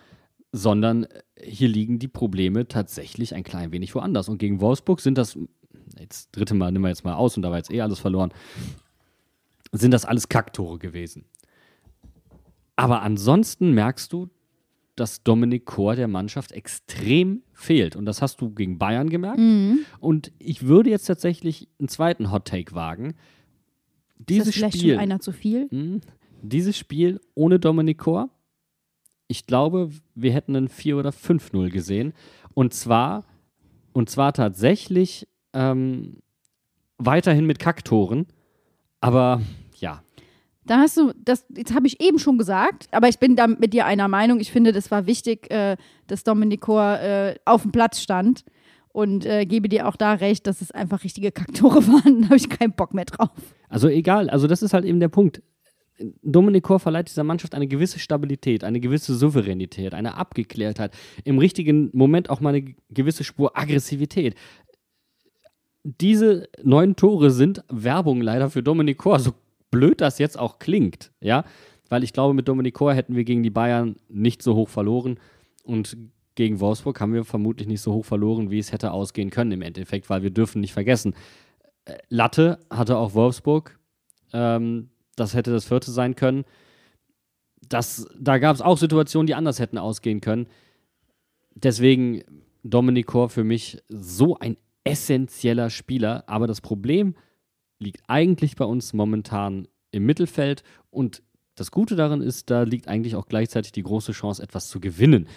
Sondern 0.54 1.04
äh, 1.04 1.22
hier 1.43 1.68
liegen 1.68 1.99
die 1.99 2.08
Probleme 2.08 2.68
tatsächlich 2.68 3.36
ein 3.36 3.43
klein 3.43 3.72
wenig 3.74 3.93
woanders. 3.95 4.30
Und 4.30 4.38
gegen 4.38 4.62
Wolfsburg 4.62 5.01
sind 5.01 5.18
das, 5.18 5.38
jetzt 5.99 6.30
dritte 6.32 6.54
Mal, 6.54 6.72
nehmen 6.72 6.86
wir 6.86 6.89
jetzt 6.89 7.04
mal 7.04 7.16
aus 7.16 7.36
und 7.36 7.43
da 7.43 7.49
war 7.49 7.58
jetzt 7.58 7.72
eh 7.74 7.82
alles 7.82 7.99
verloren, 7.99 8.32
sind 9.72 9.91
das 9.91 10.06
alles 10.06 10.30
Kacktore 10.30 10.78
gewesen. 10.80 11.26
Aber 12.76 13.01
ansonsten 13.01 13.72
merkst 13.74 14.14
du, 14.14 14.30
dass 14.95 15.24
Dominik 15.24 15.66
Kor 15.66 15.95
der 15.95 16.08
Mannschaft 16.08 16.51
extrem 16.51 17.41
fehlt. 17.54 17.95
Und 17.95 18.06
das 18.06 18.22
hast 18.22 18.41
du 18.41 18.51
gegen 18.51 18.78
Bayern 18.78 19.10
gemerkt. 19.10 19.39
Und 19.99 20.32
ich 20.38 20.68
würde 20.68 20.91
jetzt 20.91 21.06
tatsächlich 21.06 21.68
einen 21.80 21.88
zweiten 21.88 22.32
Hot 22.32 22.45
Take 22.45 22.76
wagen. 22.76 23.16
Ist 24.20 24.30
Dieses 24.30 24.45
das 24.47 24.56
vielleicht 24.56 24.78
Spiel, 24.78 24.93
schon 24.93 24.99
einer 24.99 25.20
zu 25.20 25.32
viel? 25.32 25.68
mh, 25.72 26.01
dieses 26.43 26.78
Spiel 26.78 27.20
ohne 27.34 27.60
Dominik 27.60 27.97
Kor, 27.97 28.30
ich 29.34 29.47
glaube, 29.47 29.89
wir 30.13 30.31
hätten 30.31 30.55
ein 30.55 30.67
4 30.67 30.95
oder 30.95 31.09
5-0 31.09 31.71
gesehen. 31.71 32.13
Und 32.53 32.75
zwar, 32.75 33.25
und 33.91 34.07
zwar 34.07 34.31
tatsächlich 34.31 35.27
ähm, 35.53 36.17
weiterhin 36.99 37.47
mit 37.47 37.57
Kacktoren. 37.57 38.27
Aber 39.01 39.41
ja, 39.79 40.03
Da 40.65 40.77
hast 40.77 40.97
du, 40.97 41.13
das, 41.17 41.47
das 41.49 41.73
habe 41.73 41.88
ich 41.88 41.99
eben 41.99 42.19
schon 42.19 42.38
gesagt, 42.38 42.89
aber 42.91 43.09
ich 43.09 43.17
bin 43.17 43.36
da 43.36 43.47
mit 43.47 43.73
dir 43.73 43.88
einer 43.88 44.07
Meinung. 44.07 44.39
Ich 44.39 44.51
finde, 44.51 44.71
das 44.71 44.91
war 44.91 45.07
wichtig, 45.07 45.51
äh, 45.51 45.77
dass 46.05 46.23
Dominik 46.23 46.61
Kor 46.61 46.99
äh, 46.99 47.34
auf 47.45 47.63
dem 47.63 47.71
Platz 47.71 48.01
stand 48.01 48.45
und 48.89 49.25
äh, 49.25 49.47
gebe 49.47 49.67
dir 49.67 49.88
auch 49.88 49.95
da 49.95 50.13
recht, 50.13 50.45
dass 50.45 50.61
es 50.61 50.69
einfach 50.69 51.03
richtige 51.03 51.31
Kacktore 51.31 51.88
waren. 51.88 52.21
Da 52.21 52.25
habe 52.27 52.36
ich 52.38 52.49
keinen 52.49 52.73
Bock 52.73 52.93
mehr 52.93 53.05
drauf. 53.05 53.31
Also 53.67 53.88
egal, 53.88 54.29
also 54.29 54.45
das 54.45 54.61
ist 54.61 54.75
halt 54.75 54.86
eben 54.86 54.99
der 54.99 55.09
Punkt. 55.09 55.41
Dominik 56.22 56.64
Kor 56.64 56.80
verleiht 56.80 57.10
dieser 57.10 57.24
Mannschaft 57.24 57.54
eine 57.56 57.68
gewisse 57.68 58.00
Stabilität, 58.00 58.64
eine 58.64 58.80
gewisse 58.80 59.16
Souveränität, 59.16 59.94
eine 59.94 60.16
Abgeklärtheit, 60.16 60.94
im 61.24 61.38
richtigen 61.38 61.91
Moment 61.94 62.30
auch 62.30 62.39
mal 62.39 62.50
eine 62.50 62.76
gewisse 62.89 63.24
Spur 63.24 63.58
Aggressivität. 63.58 64.36
Diese 65.84 66.50
neun 66.64 66.96
Tore 66.96 67.30
sind 67.30 67.64
Werbung 67.70 68.22
leider 68.22 68.50
für 68.50 68.64
Dominik 68.64 68.98
Kor, 68.98 69.20
so 69.20 69.34
blöd 69.70 70.02
das 70.02 70.18
jetzt 70.18 70.39
auch 70.39 70.60
klingt, 70.60 71.12
ja, 71.20 71.44
weil 71.89 72.04
ich 72.04 72.14
glaube, 72.14 72.34
mit 72.34 72.48
Dominik 72.48 72.76
Kor 72.76 72.94
hätten 72.94 73.16
wir 73.16 73.24
gegen 73.24 73.44
die 73.44 73.50
Bayern 73.50 73.98
nicht 74.08 74.41
so 74.41 74.56
hoch 74.56 74.70
verloren 74.70 75.20
und 75.64 75.98
gegen 76.36 76.60
Wolfsburg 76.60 77.00
haben 77.00 77.14
wir 77.14 77.26
vermutlich 77.26 77.68
nicht 77.68 77.82
so 77.82 77.94
hoch 77.94 78.06
verloren, 78.06 78.50
wie 78.50 78.58
es 78.58 78.72
hätte 78.72 78.91
ausgehen 78.91 79.30
können 79.30 79.52
im 79.52 79.62
Endeffekt, 79.62 80.10
weil 80.10 80.24
wir 80.24 80.32
dürfen 80.32 80.62
nicht 80.62 80.74
vergessen, 80.74 81.14
äh, 81.86 81.98
Latte 82.10 82.60
hatte 82.70 82.98
auch 82.98 83.14
Wolfsburg, 83.14 83.78
ähm, 84.32 84.89
das 85.16 85.34
hätte 85.34 85.51
das 85.51 85.66
vierte 85.66 85.91
sein 85.91 86.16
können. 86.16 86.45
Das, 87.70 88.07
da 88.20 88.38
gab 88.39 88.55
es 88.55 88.61
auch 88.61 88.78
Situationen, 88.78 89.28
die 89.28 89.36
anders 89.36 89.59
hätten 89.59 89.78
ausgehen 89.78 90.22
können. 90.22 90.47
Deswegen 91.55 92.24
Dominik 92.64 93.07
Kor 93.07 93.30
für 93.30 93.43
mich 93.43 93.82
so 93.89 94.38
ein 94.38 94.57
essentieller 94.84 95.70
Spieler. 95.70 96.24
Aber 96.28 96.47
das 96.47 96.61
Problem 96.61 97.16
liegt 97.80 98.01
eigentlich 98.07 98.55
bei 98.55 98.66
uns 98.66 98.93
momentan 98.93 99.68
im 99.91 100.05
Mittelfeld. 100.05 100.64
Und 100.89 101.22
das 101.55 101.72
Gute 101.72 101.95
daran 101.95 102.22
ist, 102.22 102.49
da 102.49 102.64
liegt 102.64 102.88
eigentlich 102.88 103.16
auch 103.16 103.28
gleichzeitig 103.28 103.72
die 103.72 103.84
große 103.84 104.11
Chance, 104.14 104.41
etwas 104.41 104.68
zu 104.68 104.80
gewinnen. 104.80 105.28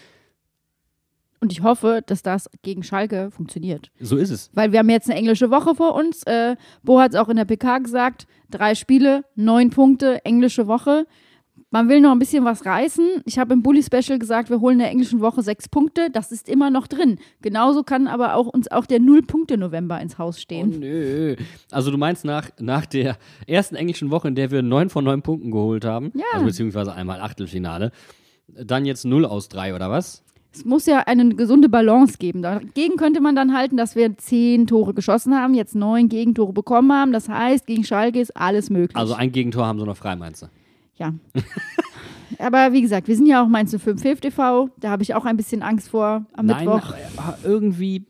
Und 1.41 1.53
ich 1.53 1.63
hoffe, 1.63 2.03
dass 2.07 2.23
das 2.23 2.49
gegen 2.63 2.83
Schalke 2.83 3.31
funktioniert. 3.31 3.91
So 4.01 4.17
ist 4.17 4.31
es. 4.31 4.51
Weil 4.55 4.73
wir 4.73 4.79
haben 4.79 4.89
jetzt 4.91 5.09
eine 5.11 5.19
englische 5.19 5.51
Woche 5.51 5.75
vor 5.75 5.95
uns. 5.95 6.23
Äh, 6.25 6.57
Bo 6.83 6.99
hat 7.01 7.13
es 7.13 7.17
auch 7.21 7.29
in 7.29 7.37
der 7.37 7.45
PK 7.45 7.79
gesagt. 7.79 8.27
Drei 8.51 8.75
Spiele, 8.75 9.25
neun 9.35 9.71
Punkte, 9.71 10.25
englische 10.25 10.67
Woche. 10.67 11.07
Man 11.71 11.89
will 11.89 12.01
noch 12.01 12.13
ein 12.13 12.19
bisschen 12.19 12.45
was 12.45 12.65
reißen. 12.65 13.23
Ich 13.25 13.39
habe 13.39 13.53
im 13.53 13.63
Bully 13.63 13.83
Special 13.83 14.19
gesagt, 14.19 14.51
wir 14.51 14.61
holen 14.61 14.75
in 14.75 14.79
der 14.81 14.91
englischen 14.91 15.21
Woche 15.21 15.43
sechs 15.43 15.69
Punkte. 15.69 16.11
Das 16.11 16.31
ist 16.33 16.49
immer 16.49 16.71
noch 16.71 16.87
drin. 16.87 17.19
Genauso 17.43 17.83
kann 17.83 18.07
aber 18.07 18.35
auch 18.35 18.47
uns 18.47 18.71
auch 18.71 18.87
der 18.87 19.01
Null-Punkte-November 19.01 20.01
ins 20.01 20.17
Haus 20.17 20.37
Oh, 20.37 20.41
stehen. 20.41 20.79
nö. 20.79 21.37
Also 21.71 21.91
du 21.91 21.99
meinst 21.99 22.25
nach, 22.25 22.51
nach 22.61 22.87
der 22.87 23.17
ersten 23.47 23.75
englischen 23.75 24.11
Woche, 24.11 24.29
in 24.29 24.37
der 24.37 24.51
wir 24.51 24.63
neun 24.63 24.89
von 24.91 25.05
neun 25.05 25.23
Punkten 25.23 25.51
geholt 25.51 25.85
haben, 25.85 26.13
Ja. 26.15 26.25
also 26.35 26.47
beziehungsweise 26.47 26.95
einmal 26.95 27.21
Achtelfinale, 27.21 27.91
dann 28.49 28.87
jetzt 28.87 29.05
null 29.05 29.25
aus 29.27 29.49
drei 29.49 29.75
oder 29.75 29.91
was? 29.91 30.23
Es 30.53 30.65
muss 30.65 30.87
ja 30.87 31.01
eine 31.01 31.29
gesunde 31.35 31.69
Balance 31.69 32.17
geben. 32.19 32.41
Dagegen 32.43 32.97
könnte 32.97 33.21
man 33.21 33.37
dann 33.37 33.55
halten, 33.55 33.77
dass 33.77 33.95
wir 33.95 34.17
zehn 34.17 34.67
Tore 34.67 34.95
geschossen 34.95 35.35
haben, 35.35 35.55
jetzt 35.55 35.75
neun 35.75 36.09
Gegentore 36.09 36.53
bekommen 36.53 36.93
haben. 36.93 37.13
Das 37.13 37.29
heißt, 37.29 37.67
gegen 37.67 37.85
Schalke 37.85 38.21
ist 38.21 38.35
alles 38.37 38.71
möglich. 38.71 38.97
Also 38.97 39.15
ein 39.15 39.33
Gegentor 39.33 39.67
haben 39.67 39.79
sie 39.79 39.85
noch 39.85 39.97
frei, 39.97 40.17
meinst 40.17 40.43
du? 40.43 40.47
Ja. 40.95 41.13
Aber 42.39 42.73
wie 42.73 42.83
gesagt, 42.83 43.09
wir 43.09 43.17
sind 43.17 43.27
ja 43.27 43.43
auch 43.43 43.49
Mainz 43.49 43.77
05 43.77 44.03
Hilf 44.03 44.21
TV. 44.21 44.71
Da 44.79 44.91
habe 44.91 45.03
ich 45.03 45.15
auch 45.15 45.25
ein 45.25 45.37
bisschen 45.37 45.63
Angst 45.63 45.89
vor 45.91 46.27
am 46.33 46.47
Nein, 46.47 46.65
Mittwoch. 46.65 46.93
aber 47.17 47.39
irgendwie. 47.45 48.07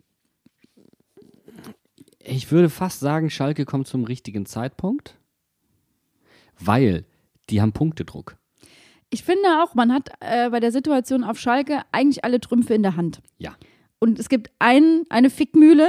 Ich 2.18 2.50
würde 2.50 2.70
fast 2.70 3.00
sagen, 3.00 3.30
Schalke 3.30 3.64
kommt 3.64 3.86
zum 3.86 4.04
richtigen 4.04 4.46
Zeitpunkt, 4.46 5.18
weil 6.58 7.04
die 7.50 7.60
haben 7.60 7.72
Punktedruck. 7.72 8.36
Ich 9.10 9.22
finde 9.22 9.62
auch, 9.62 9.74
man 9.74 9.92
hat 9.92 10.10
äh, 10.20 10.50
bei 10.50 10.60
der 10.60 10.72
Situation 10.72 11.24
auf 11.24 11.38
Schalke 11.38 11.82
eigentlich 11.92 12.24
alle 12.24 12.40
Trümpfe 12.40 12.74
in 12.74 12.82
der 12.82 12.96
Hand. 12.96 13.20
Ja. 13.38 13.54
Und 13.98 14.18
es 14.18 14.28
gibt 14.28 14.50
ein, 14.58 15.04
eine 15.08 15.30
Fickmühle, 15.30 15.88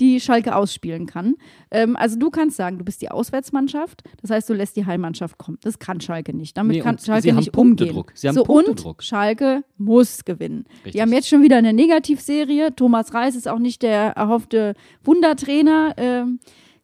die 0.00 0.20
Schalke 0.20 0.54
ausspielen 0.54 1.06
kann. 1.06 1.34
Ähm, 1.70 1.96
also 1.96 2.16
du 2.18 2.30
kannst 2.30 2.56
sagen, 2.56 2.78
du 2.78 2.84
bist 2.84 3.02
die 3.02 3.10
Auswärtsmannschaft. 3.10 4.04
Das 4.20 4.30
heißt, 4.30 4.48
du 4.48 4.54
lässt 4.54 4.76
die 4.76 4.86
Heimmannschaft 4.86 5.38
kommen. 5.38 5.58
Das 5.62 5.78
kann 5.78 6.00
Schalke 6.00 6.36
nicht. 6.36 6.56
Damit 6.56 6.76
Nee, 6.76 6.82
kann 6.82 6.98
Schalke 6.98 7.22
sie 7.22 7.30
haben 7.30 7.38
nicht 7.38 7.56
umgehen. 7.56 8.04
Sie 8.14 8.28
haben 8.28 8.34
so, 8.34 8.44
Punktedruck. 8.44 8.98
Und 8.98 9.04
Schalke 9.04 9.64
muss 9.76 10.24
gewinnen. 10.24 10.64
Richtig. 10.68 10.92
Die 10.92 11.02
haben 11.02 11.12
jetzt 11.12 11.28
schon 11.28 11.42
wieder 11.42 11.56
eine 11.56 11.72
Negativserie. 11.72 12.74
Thomas 12.76 13.12
Reis 13.12 13.34
ist 13.34 13.48
auch 13.48 13.58
nicht 13.58 13.82
der 13.82 14.12
erhoffte 14.12 14.74
Wundertrainer. 15.02 15.94
Ähm, 15.96 16.38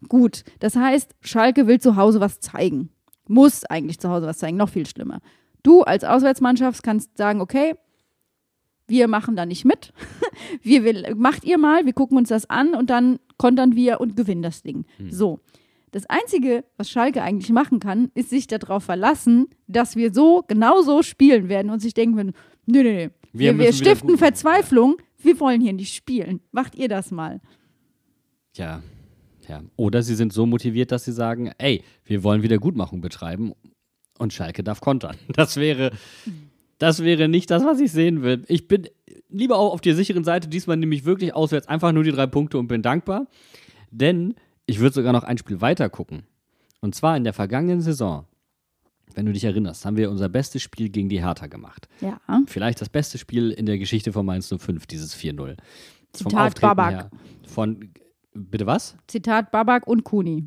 gut, 0.08 0.42
das 0.58 0.74
heißt, 0.74 1.14
Schalke 1.20 1.66
will 1.68 1.80
zu 1.80 1.96
Hause 1.96 2.18
was 2.20 2.40
zeigen. 2.40 2.90
Muss 3.28 3.64
eigentlich 3.64 4.00
zu 4.00 4.10
Hause 4.10 4.26
was 4.26 4.38
zeigen. 4.38 4.56
Noch 4.56 4.70
viel 4.70 4.86
schlimmer. 4.86 5.20
Du 5.64 5.82
als 5.82 6.04
Auswärtsmannschaft 6.04 6.84
kannst 6.84 7.16
sagen, 7.16 7.40
okay, 7.40 7.74
wir 8.86 9.08
machen 9.08 9.34
da 9.34 9.46
nicht 9.46 9.64
mit. 9.64 9.92
wir 10.62 10.84
will, 10.84 11.14
macht 11.16 11.44
ihr 11.44 11.58
mal, 11.58 11.86
wir 11.86 11.94
gucken 11.94 12.18
uns 12.18 12.28
das 12.28 12.48
an 12.48 12.74
und 12.74 12.90
dann 12.90 13.18
kontern 13.38 13.74
wir 13.74 14.00
und 14.00 14.14
gewinnen 14.16 14.42
das 14.42 14.62
Ding. 14.62 14.84
Hm. 14.98 15.10
So. 15.10 15.40
Das 15.90 16.06
Einzige, 16.06 16.64
was 16.76 16.90
Schalke 16.90 17.22
eigentlich 17.22 17.50
machen 17.50 17.78
kann, 17.78 18.10
ist 18.14 18.30
sich 18.30 18.46
darauf 18.46 18.84
verlassen, 18.84 19.46
dass 19.68 19.96
wir 19.96 20.12
so, 20.12 20.44
genau 20.46 20.82
so 20.82 21.02
spielen 21.02 21.48
werden 21.48 21.70
und 21.70 21.80
sich 21.80 21.94
denken 21.94 22.32
nee, 22.66 22.82
nee, 22.82 22.82
nee, 22.82 23.10
wir, 23.32 23.56
wir, 23.56 23.58
wieder 23.58 23.72
stiften. 23.72 24.18
Verzweiflung, 24.18 24.96
wir 25.18 25.38
wollen 25.40 25.60
hier 25.60 25.72
nicht 25.72 25.94
spielen. 25.94 26.40
Macht 26.50 26.74
ihr 26.74 26.88
das 26.88 27.10
mal. 27.10 27.40
Ja. 28.56 28.82
ja. 29.48 29.62
Oder 29.76 30.02
sie 30.02 30.16
sind 30.16 30.32
so 30.32 30.46
motiviert, 30.46 30.92
dass 30.92 31.04
sie 31.04 31.12
sagen, 31.12 31.52
ey, 31.58 31.82
wir 32.04 32.22
wollen 32.24 32.42
Wiedergutmachung 32.42 33.00
betreiben 33.00 33.52
und 34.18 34.32
Schalke 34.32 34.62
darf 34.62 34.80
kontern. 34.80 35.16
Das 35.34 35.56
wäre, 35.56 35.92
das 36.78 37.02
wäre 37.02 37.28
nicht 37.28 37.50
das, 37.50 37.64
was 37.64 37.80
ich 37.80 37.92
sehen 37.92 38.22
will. 38.22 38.44
Ich 38.48 38.68
bin 38.68 38.88
lieber 39.28 39.58
auch 39.58 39.72
auf 39.72 39.80
der 39.80 39.94
sicheren 39.94 40.24
Seite, 40.24 40.48
diesmal 40.48 40.76
nehme 40.76 40.94
ich 40.94 41.04
wirklich 41.04 41.34
auswärts 41.34 41.68
einfach 41.68 41.92
nur 41.92 42.04
die 42.04 42.12
drei 42.12 42.26
Punkte 42.26 42.58
und 42.58 42.68
bin 42.68 42.82
dankbar. 42.82 43.26
Denn 43.90 44.34
ich 44.66 44.80
würde 44.80 44.94
sogar 44.94 45.12
noch 45.12 45.24
ein 45.24 45.38
Spiel 45.38 45.60
weiter 45.60 45.88
gucken. 45.88 46.24
Und 46.80 46.94
zwar 46.94 47.16
in 47.16 47.24
der 47.24 47.32
vergangenen 47.32 47.80
Saison 47.80 48.26
wenn 49.14 49.26
du 49.26 49.32
dich 49.32 49.44
erinnerst, 49.44 49.84
haben 49.84 49.96
wir 49.96 50.10
unser 50.10 50.28
bestes 50.28 50.62
Spiel 50.62 50.88
gegen 50.88 51.08
die 51.08 51.22
Hertha 51.22 51.46
gemacht. 51.46 51.88
Ja. 52.00 52.20
Vielleicht 52.46 52.80
das 52.80 52.88
beste 52.88 53.18
Spiel 53.18 53.50
in 53.50 53.66
der 53.66 53.78
Geschichte 53.78 54.12
von 54.12 54.26
Mainz 54.26 54.52
05, 54.56 54.86
dieses 54.86 55.16
4-0. 55.16 55.36
Vom 55.36 55.56
Zitat 56.12 56.60
Babak. 56.60 56.92
her. 56.92 57.10
Von, 57.46 57.90
bitte 58.32 58.66
was? 58.66 58.96
Zitat 59.06 59.50
Babak 59.50 59.86
und 59.86 60.04
Kuni. 60.04 60.44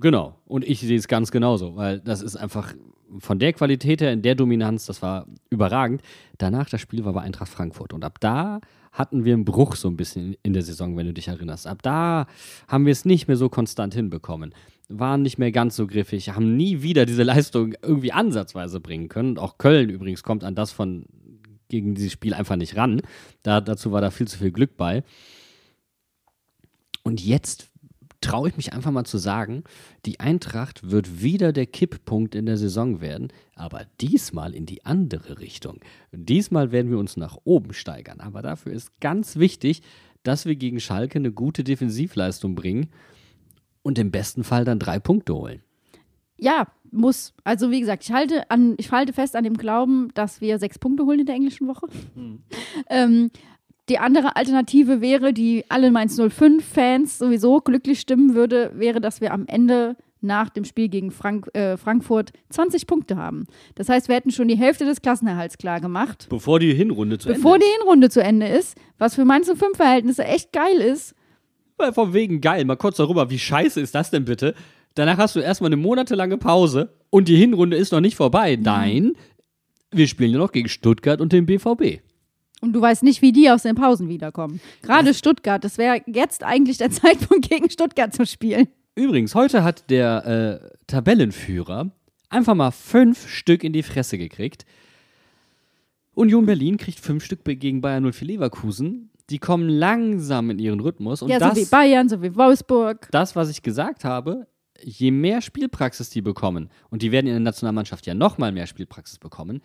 Genau. 0.00 0.38
Und 0.46 0.64
ich 0.64 0.80
sehe 0.80 0.98
es 0.98 1.08
ganz 1.08 1.30
genauso, 1.30 1.76
weil 1.76 2.00
das 2.00 2.20
ist 2.20 2.36
einfach 2.36 2.74
von 3.18 3.38
der 3.38 3.52
Qualität 3.52 4.00
her, 4.00 4.12
in 4.12 4.22
der 4.22 4.34
Dominanz, 4.34 4.86
das 4.86 5.02
war 5.02 5.26
überragend. 5.50 6.02
Danach 6.38 6.68
das 6.68 6.80
Spiel 6.80 7.04
war 7.04 7.12
bei 7.12 7.22
Eintracht 7.22 7.48
Frankfurt. 7.48 7.92
Und 7.92 8.04
ab 8.04 8.18
da 8.20 8.60
hatten 8.92 9.24
wir 9.24 9.34
einen 9.34 9.44
Bruch 9.44 9.76
so 9.76 9.88
ein 9.88 9.96
bisschen 9.96 10.36
in 10.42 10.52
der 10.52 10.62
Saison, 10.62 10.96
wenn 10.96 11.06
du 11.06 11.12
dich 11.12 11.28
erinnerst. 11.28 11.66
Ab 11.66 11.82
da 11.82 12.26
haben 12.68 12.86
wir 12.86 12.92
es 12.92 13.04
nicht 13.04 13.28
mehr 13.28 13.36
so 13.36 13.48
konstant 13.48 13.94
hinbekommen. 13.94 14.54
Waren 14.88 15.22
nicht 15.22 15.38
mehr 15.38 15.52
ganz 15.52 15.76
so 15.76 15.86
griffig, 15.86 16.30
haben 16.30 16.56
nie 16.56 16.82
wieder 16.82 17.06
diese 17.06 17.22
Leistung 17.22 17.74
irgendwie 17.82 18.12
ansatzweise 18.12 18.80
bringen 18.80 19.08
können. 19.08 19.30
Und 19.30 19.38
auch 19.38 19.58
Köln 19.58 19.90
übrigens 19.90 20.22
kommt 20.22 20.44
an 20.44 20.54
das 20.54 20.72
von 20.72 21.06
gegen 21.68 21.94
dieses 21.94 22.12
Spiel 22.12 22.34
einfach 22.34 22.56
nicht 22.56 22.76
ran. 22.76 23.00
Da, 23.42 23.60
dazu 23.60 23.90
war 23.90 24.00
da 24.00 24.10
viel 24.10 24.28
zu 24.28 24.38
viel 24.38 24.52
Glück 24.52 24.76
bei. 24.76 25.02
Und 27.02 27.24
jetzt 27.24 27.70
traue 28.24 28.48
ich 28.48 28.56
mich 28.56 28.72
einfach 28.72 28.90
mal 28.90 29.04
zu 29.04 29.18
sagen, 29.18 29.64
die 30.06 30.18
Eintracht 30.18 30.90
wird 30.90 31.22
wieder 31.22 31.52
der 31.52 31.66
Kipppunkt 31.66 32.34
in 32.34 32.46
der 32.46 32.56
Saison 32.56 33.02
werden, 33.02 33.28
aber 33.54 33.86
diesmal 34.00 34.54
in 34.54 34.64
die 34.64 34.84
andere 34.86 35.38
Richtung. 35.38 35.80
Diesmal 36.10 36.72
werden 36.72 36.90
wir 36.90 36.98
uns 36.98 37.18
nach 37.18 37.36
oben 37.44 37.74
steigern. 37.74 38.20
Aber 38.20 38.40
dafür 38.40 38.72
ist 38.72 38.98
ganz 39.00 39.36
wichtig, 39.36 39.82
dass 40.22 40.46
wir 40.46 40.56
gegen 40.56 40.80
Schalke 40.80 41.18
eine 41.18 41.32
gute 41.32 41.64
Defensivleistung 41.64 42.54
bringen 42.54 42.88
und 43.82 43.98
im 43.98 44.10
besten 44.10 44.42
Fall 44.42 44.64
dann 44.64 44.78
drei 44.78 44.98
Punkte 44.98 45.34
holen. 45.34 45.62
Ja, 46.38 46.66
muss. 46.90 47.34
Also 47.44 47.70
wie 47.70 47.80
gesagt, 47.80 48.04
ich 48.04 48.12
halte, 48.12 48.50
an, 48.50 48.74
ich 48.78 48.90
halte 48.90 49.12
fest 49.12 49.36
an 49.36 49.44
dem 49.44 49.58
Glauben, 49.58 50.08
dass 50.14 50.40
wir 50.40 50.58
sechs 50.58 50.78
Punkte 50.78 51.04
holen 51.04 51.20
in 51.20 51.26
der 51.26 51.34
englischen 51.34 51.68
Woche. 51.68 51.88
Ähm, 52.90 53.30
die 53.88 53.98
andere 53.98 54.36
Alternative 54.36 55.00
wäre, 55.00 55.32
die 55.32 55.64
alle 55.68 55.90
Mainz 55.90 56.18
05-Fans 56.18 57.18
sowieso 57.18 57.60
glücklich 57.60 58.00
stimmen 58.00 58.34
würde, 58.34 58.72
wäre, 58.74 59.00
dass 59.00 59.20
wir 59.20 59.32
am 59.32 59.46
Ende 59.46 59.96
nach 60.24 60.48
dem 60.48 60.64
Spiel 60.64 60.88
gegen 60.88 61.10
Frank 61.10 61.54
äh, 61.54 61.76
Frankfurt 61.76 62.32
20 62.48 62.86
Punkte 62.86 63.16
haben. 63.16 63.46
Das 63.74 63.90
heißt, 63.90 64.08
wir 64.08 64.16
hätten 64.16 64.30
schon 64.30 64.48
die 64.48 64.56
Hälfte 64.56 64.86
des 64.86 65.02
Klassenerhalts 65.02 65.58
klar 65.58 65.80
gemacht, 65.80 66.26
Bevor 66.30 66.58
die 66.58 66.72
Hinrunde 66.72 67.18
zu 67.18 67.28
bevor 67.28 67.54
Ende 67.54 67.66
die 67.66 67.72
Hinrunde 67.78 68.08
zu 68.08 68.22
Ende 68.22 68.48
ist, 68.48 68.76
was 68.98 69.14
für 69.14 69.26
Mainz 69.26 69.50
05-Verhältnisse 69.50 70.24
echt 70.24 70.52
geil 70.52 70.76
ist. 70.76 71.14
Weil 71.76 71.92
Von 71.92 72.14
wegen 72.14 72.40
geil, 72.40 72.64
mal 72.64 72.76
kurz 72.76 72.96
darüber, 72.96 73.28
wie 73.30 73.38
scheiße 73.38 73.80
ist 73.80 73.94
das 73.94 74.10
denn 74.10 74.24
bitte? 74.24 74.54
Danach 74.94 75.18
hast 75.18 75.36
du 75.36 75.40
erstmal 75.40 75.68
eine 75.68 75.76
monatelange 75.76 76.38
Pause 76.38 76.94
und 77.10 77.28
die 77.28 77.36
Hinrunde 77.36 77.76
ist 77.76 77.92
noch 77.92 78.00
nicht 78.00 78.16
vorbei. 78.16 78.56
Nein, 78.60 79.14
wir 79.90 80.06
spielen 80.06 80.30
ja 80.30 80.38
noch 80.38 80.52
gegen 80.52 80.68
Stuttgart 80.68 81.20
und 81.20 81.32
den 81.32 81.46
BVB. 81.46 82.00
Und 82.64 82.72
du 82.72 82.80
weißt 82.80 83.02
nicht, 83.02 83.20
wie 83.20 83.30
die 83.30 83.50
aus 83.50 83.62
den 83.62 83.74
Pausen 83.74 84.08
wiederkommen. 84.08 84.58
Gerade 84.80 85.12
Stuttgart, 85.12 85.62
das 85.62 85.76
wäre 85.76 86.00
jetzt 86.06 86.42
eigentlich 86.42 86.78
der 86.78 86.90
Zeitpunkt, 86.90 87.50
gegen 87.50 87.68
Stuttgart 87.68 88.14
zu 88.14 88.24
spielen. 88.24 88.68
Übrigens, 88.94 89.34
heute 89.34 89.62
hat 89.62 89.90
der 89.90 90.62
äh, 90.62 90.76
Tabellenführer 90.86 91.90
einfach 92.30 92.54
mal 92.54 92.70
fünf 92.70 93.28
Stück 93.28 93.64
in 93.64 93.74
die 93.74 93.82
Fresse 93.82 94.16
gekriegt. 94.16 94.64
Union 96.14 96.46
Berlin 96.46 96.78
kriegt 96.78 97.00
fünf 97.00 97.22
Stück 97.22 97.44
gegen 97.44 97.82
Bayern 97.82 98.10
04 98.10 98.28
Leverkusen. 98.28 99.10
Die 99.28 99.38
kommen 99.38 99.68
langsam 99.68 100.48
in 100.48 100.58
ihren 100.58 100.80
Rhythmus. 100.80 101.20
Und 101.20 101.28
ja, 101.28 101.38
das, 101.38 101.54
so 101.54 101.60
wie 101.60 101.66
Bayern, 101.66 102.08
so 102.08 102.22
wie 102.22 102.34
Wolfsburg. 102.34 103.08
das, 103.10 103.36
was 103.36 103.50
ich 103.50 103.62
gesagt 103.62 104.04
habe, 104.04 104.46
je 104.82 105.10
mehr 105.10 105.42
Spielpraxis 105.42 106.08
die 106.08 106.22
bekommen, 106.22 106.70
und 106.88 107.02
die 107.02 107.12
werden 107.12 107.26
in 107.26 107.34
der 107.34 107.40
Nationalmannschaft 107.40 108.06
ja 108.06 108.14
nochmal 108.14 108.52
mehr 108.52 108.66
Spielpraxis 108.66 109.18
bekommen, 109.18 109.60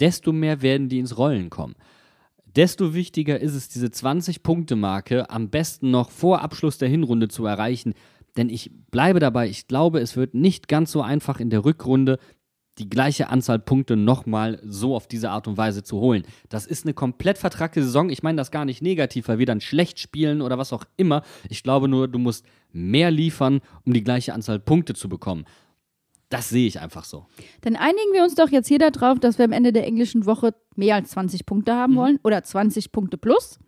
desto 0.00 0.32
mehr 0.32 0.60
werden 0.60 0.88
die 0.88 0.98
ins 0.98 1.16
Rollen 1.16 1.50
kommen. 1.50 1.76
Desto 2.56 2.94
wichtiger 2.94 3.38
ist 3.38 3.54
es, 3.54 3.68
diese 3.68 3.88
20-Punkte-Marke 3.88 5.28
am 5.28 5.50
besten 5.50 5.90
noch 5.90 6.10
vor 6.10 6.40
Abschluss 6.40 6.78
der 6.78 6.88
Hinrunde 6.88 7.28
zu 7.28 7.44
erreichen. 7.44 7.92
Denn 8.38 8.48
ich 8.48 8.70
bleibe 8.90 9.20
dabei, 9.20 9.48
ich 9.48 9.68
glaube, 9.68 10.00
es 10.00 10.16
wird 10.16 10.34
nicht 10.34 10.66
ganz 10.66 10.90
so 10.90 11.02
einfach 11.02 11.38
in 11.38 11.50
der 11.50 11.64
Rückrunde 11.64 12.18
die 12.78 12.88
gleiche 12.88 13.30
Anzahl 13.30 13.58
Punkte 13.58 13.96
nochmal 13.96 14.60
so 14.62 14.94
auf 14.94 15.06
diese 15.06 15.30
Art 15.30 15.48
und 15.48 15.56
Weise 15.56 15.82
zu 15.82 15.98
holen. 15.98 16.24
Das 16.48 16.66
ist 16.66 16.84
eine 16.84 16.92
komplett 16.92 17.38
vertragte 17.38 17.82
Saison. 17.82 18.10
Ich 18.10 18.22
meine 18.22 18.36
das 18.36 18.50
gar 18.50 18.64
nicht 18.64 18.82
negativ, 18.82 19.28
weil 19.28 19.38
wir 19.38 19.46
dann 19.46 19.62
schlecht 19.62 19.98
spielen 19.98 20.42
oder 20.42 20.58
was 20.58 20.72
auch 20.72 20.84
immer. 20.96 21.22
Ich 21.48 21.62
glaube 21.62 21.88
nur, 21.88 22.08
du 22.08 22.18
musst 22.18 22.44
mehr 22.72 23.10
liefern, 23.10 23.60
um 23.84 23.94
die 23.94 24.04
gleiche 24.04 24.34
Anzahl 24.34 24.58
Punkte 24.58 24.94
zu 24.94 25.08
bekommen. 25.08 25.46
Das 26.28 26.48
sehe 26.48 26.66
ich 26.66 26.80
einfach 26.80 27.04
so. 27.04 27.26
Dann 27.60 27.76
einigen 27.76 28.12
wir 28.12 28.22
uns 28.24 28.34
doch 28.34 28.48
jetzt 28.50 28.66
hier 28.68 28.78
darauf, 28.80 29.20
dass 29.20 29.38
wir 29.38 29.44
am 29.44 29.52
Ende 29.52 29.72
der 29.72 29.86
englischen 29.86 30.26
Woche 30.26 30.54
mehr 30.74 30.96
als 30.96 31.10
20 31.10 31.46
Punkte 31.46 31.74
haben 31.74 31.92
Mhm. 31.92 31.96
wollen 31.98 32.20
oder 32.24 32.42
20 32.42 32.90
Punkte 32.92 33.16
plus. 33.16 33.58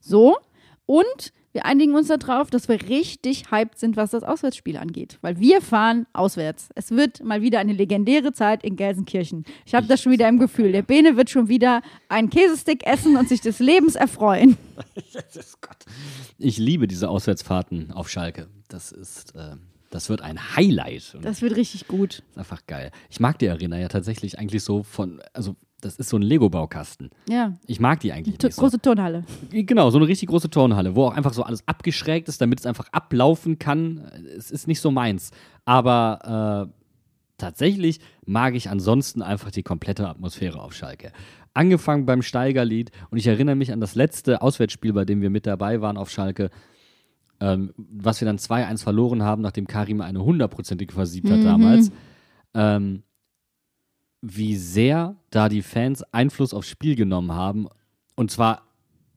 So. 0.00 0.36
Und 0.86 1.32
wir 1.52 1.64
einigen 1.64 1.94
uns 1.94 2.08
darauf, 2.08 2.50
dass 2.50 2.68
wir 2.68 2.80
richtig 2.88 3.50
hyped 3.50 3.78
sind, 3.78 3.96
was 3.96 4.10
das 4.10 4.22
Auswärtsspiel 4.22 4.76
angeht. 4.76 5.18
Weil 5.22 5.38
wir 5.38 5.60
fahren 5.62 6.06
auswärts. 6.12 6.68
Es 6.74 6.90
wird 6.90 7.22
mal 7.24 7.40
wieder 7.40 7.58
eine 7.60 7.72
legendäre 7.72 8.32
Zeit 8.32 8.64
in 8.64 8.76
Gelsenkirchen. 8.76 9.44
Ich 9.64 9.74
habe 9.74 9.86
das 9.86 10.02
schon 10.02 10.12
wieder 10.12 10.28
im 10.28 10.38
Gefühl. 10.38 10.72
Der 10.72 10.82
Bene 10.82 11.16
wird 11.16 11.30
schon 11.30 11.48
wieder 11.48 11.82
einen 12.08 12.30
Käsestick 12.30 12.86
essen 12.86 13.16
und 13.16 13.28
sich 13.28 13.40
des 13.40 13.60
Lebens 13.60 13.94
erfreuen. 13.94 14.56
Ich 16.38 16.58
liebe 16.58 16.86
diese 16.86 17.08
Auswärtsfahrten 17.08 17.90
auf 17.92 18.08
Schalke. 18.08 18.48
Das 18.68 18.92
ist, 18.92 19.34
äh, 19.34 19.56
das 19.90 20.08
wird 20.08 20.20
ein 20.22 20.56
Highlight. 20.56 21.14
Und 21.14 21.24
Das 21.24 21.42
wird 21.42 21.56
richtig 21.56 21.88
gut. 21.88 22.22
ist 22.30 22.38
einfach 22.38 22.66
geil. 22.66 22.90
Ich 23.10 23.20
mag 23.20 23.38
die 23.38 23.48
Arena 23.48 23.78
ja 23.78 23.88
tatsächlich 23.88 24.38
eigentlich 24.38 24.62
so 24.62 24.82
von, 24.82 25.20
also 25.32 25.56
das 25.80 25.96
ist 25.96 26.08
so 26.08 26.16
ein 26.16 26.22
Lego-Baukasten. 26.22 27.10
Ja. 27.28 27.54
Ich 27.66 27.78
mag 27.80 28.00
die 28.00 28.12
eigentlich 28.12 28.36
T 28.38 28.48
nicht 28.48 28.56
so. 28.56 28.62
große 28.62 28.80
Turnhalle. 28.80 29.24
Genau, 29.50 29.90
so 29.90 29.98
eine 29.98 30.08
richtig 30.08 30.28
große 30.28 30.50
Turnhalle, 30.50 30.96
wo 30.96 31.04
auch 31.04 31.14
einfach 31.16 31.32
so 31.32 31.42
alles 31.44 31.66
abgeschrägt 31.68 32.28
ist, 32.28 32.40
damit 32.40 32.58
es 32.60 32.66
einfach 32.66 32.88
ablaufen 32.92 33.58
kann. 33.58 33.98
Es 34.36 34.50
ist 34.50 34.66
nicht 34.66 34.80
so 34.80 34.90
meins. 34.90 35.30
Aber 35.64 36.68
äh, 36.68 36.72
tatsächlich 37.38 38.00
mag 38.26 38.54
ich 38.54 38.68
ansonsten 38.70 39.22
einfach 39.22 39.50
die 39.50 39.62
komplette 39.62 40.08
Atmosphäre 40.08 40.60
auf 40.60 40.74
Schalke. 40.74 41.12
Angefangen 41.54 42.06
beim 42.06 42.22
Steigerlied 42.22 42.90
und 43.10 43.18
ich 43.18 43.26
erinnere 43.26 43.56
mich 43.56 43.72
an 43.72 43.80
das 43.80 43.94
letzte 43.94 44.42
Auswärtsspiel, 44.42 44.92
bei 44.92 45.04
dem 45.04 45.20
wir 45.22 45.30
mit 45.30 45.46
dabei 45.46 45.80
waren 45.80 45.96
auf 45.96 46.10
Schalke, 46.10 46.50
ähm, 47.40 47.72
was 47.76 48.20
wir 48.20 48.26
dann 48.26 48.38
2-1 48.38 48.82
verloren 48.82 49.22
haben, 49.22 49.42
nachdem 49.42 49.66
Karim 49.66 50.00
eine 50.00 50.24
hundertprozentige 50.24 50.92
versiebt 50.92 51.30
hat 51.30 51.44
damals. 51.44 51.90
Ähm, 52.54 53.02
wie 54.20 54.56
sehr 54.56 55.16
da 55.30 55.48
die 55.48 55.62
Fans 55.62 56.02
Einfluss 56.12 56.52
aufs 56.52 56.68
Spiel 56.68 56.96
genommen 56.96 57.32
haben. 57.32 57.68
Und 58.16 58.30
zwar 58.30 58.62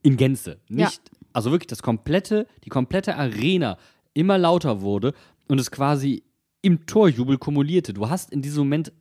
in 0.04 0.18
Gänze. 0.18 0.60
Nicht, 0.70 1.02
also 1.34 1.52
wirklich 1.52 1.68
das 1.68 1.82
komplette, 1.82 2.48
die 2.64 2.70
komplette 2.70 3.16
Arena 3.16 3.78
immer 4.14 4.38
lauter 4.38 4.82
wurde 4.82 5.14
und 5.48 5.60
es 5.60 5.72
quasi 5.72 6.24
im 6.62 6.86
Torjubel 6.86 7.38
kumulierte. 7.38 7.94
Du 7.94 8.10
hast 8.10 8.32
in 8.32 8.42
diesem 8.42 8.66
Moment, 8.66 8.92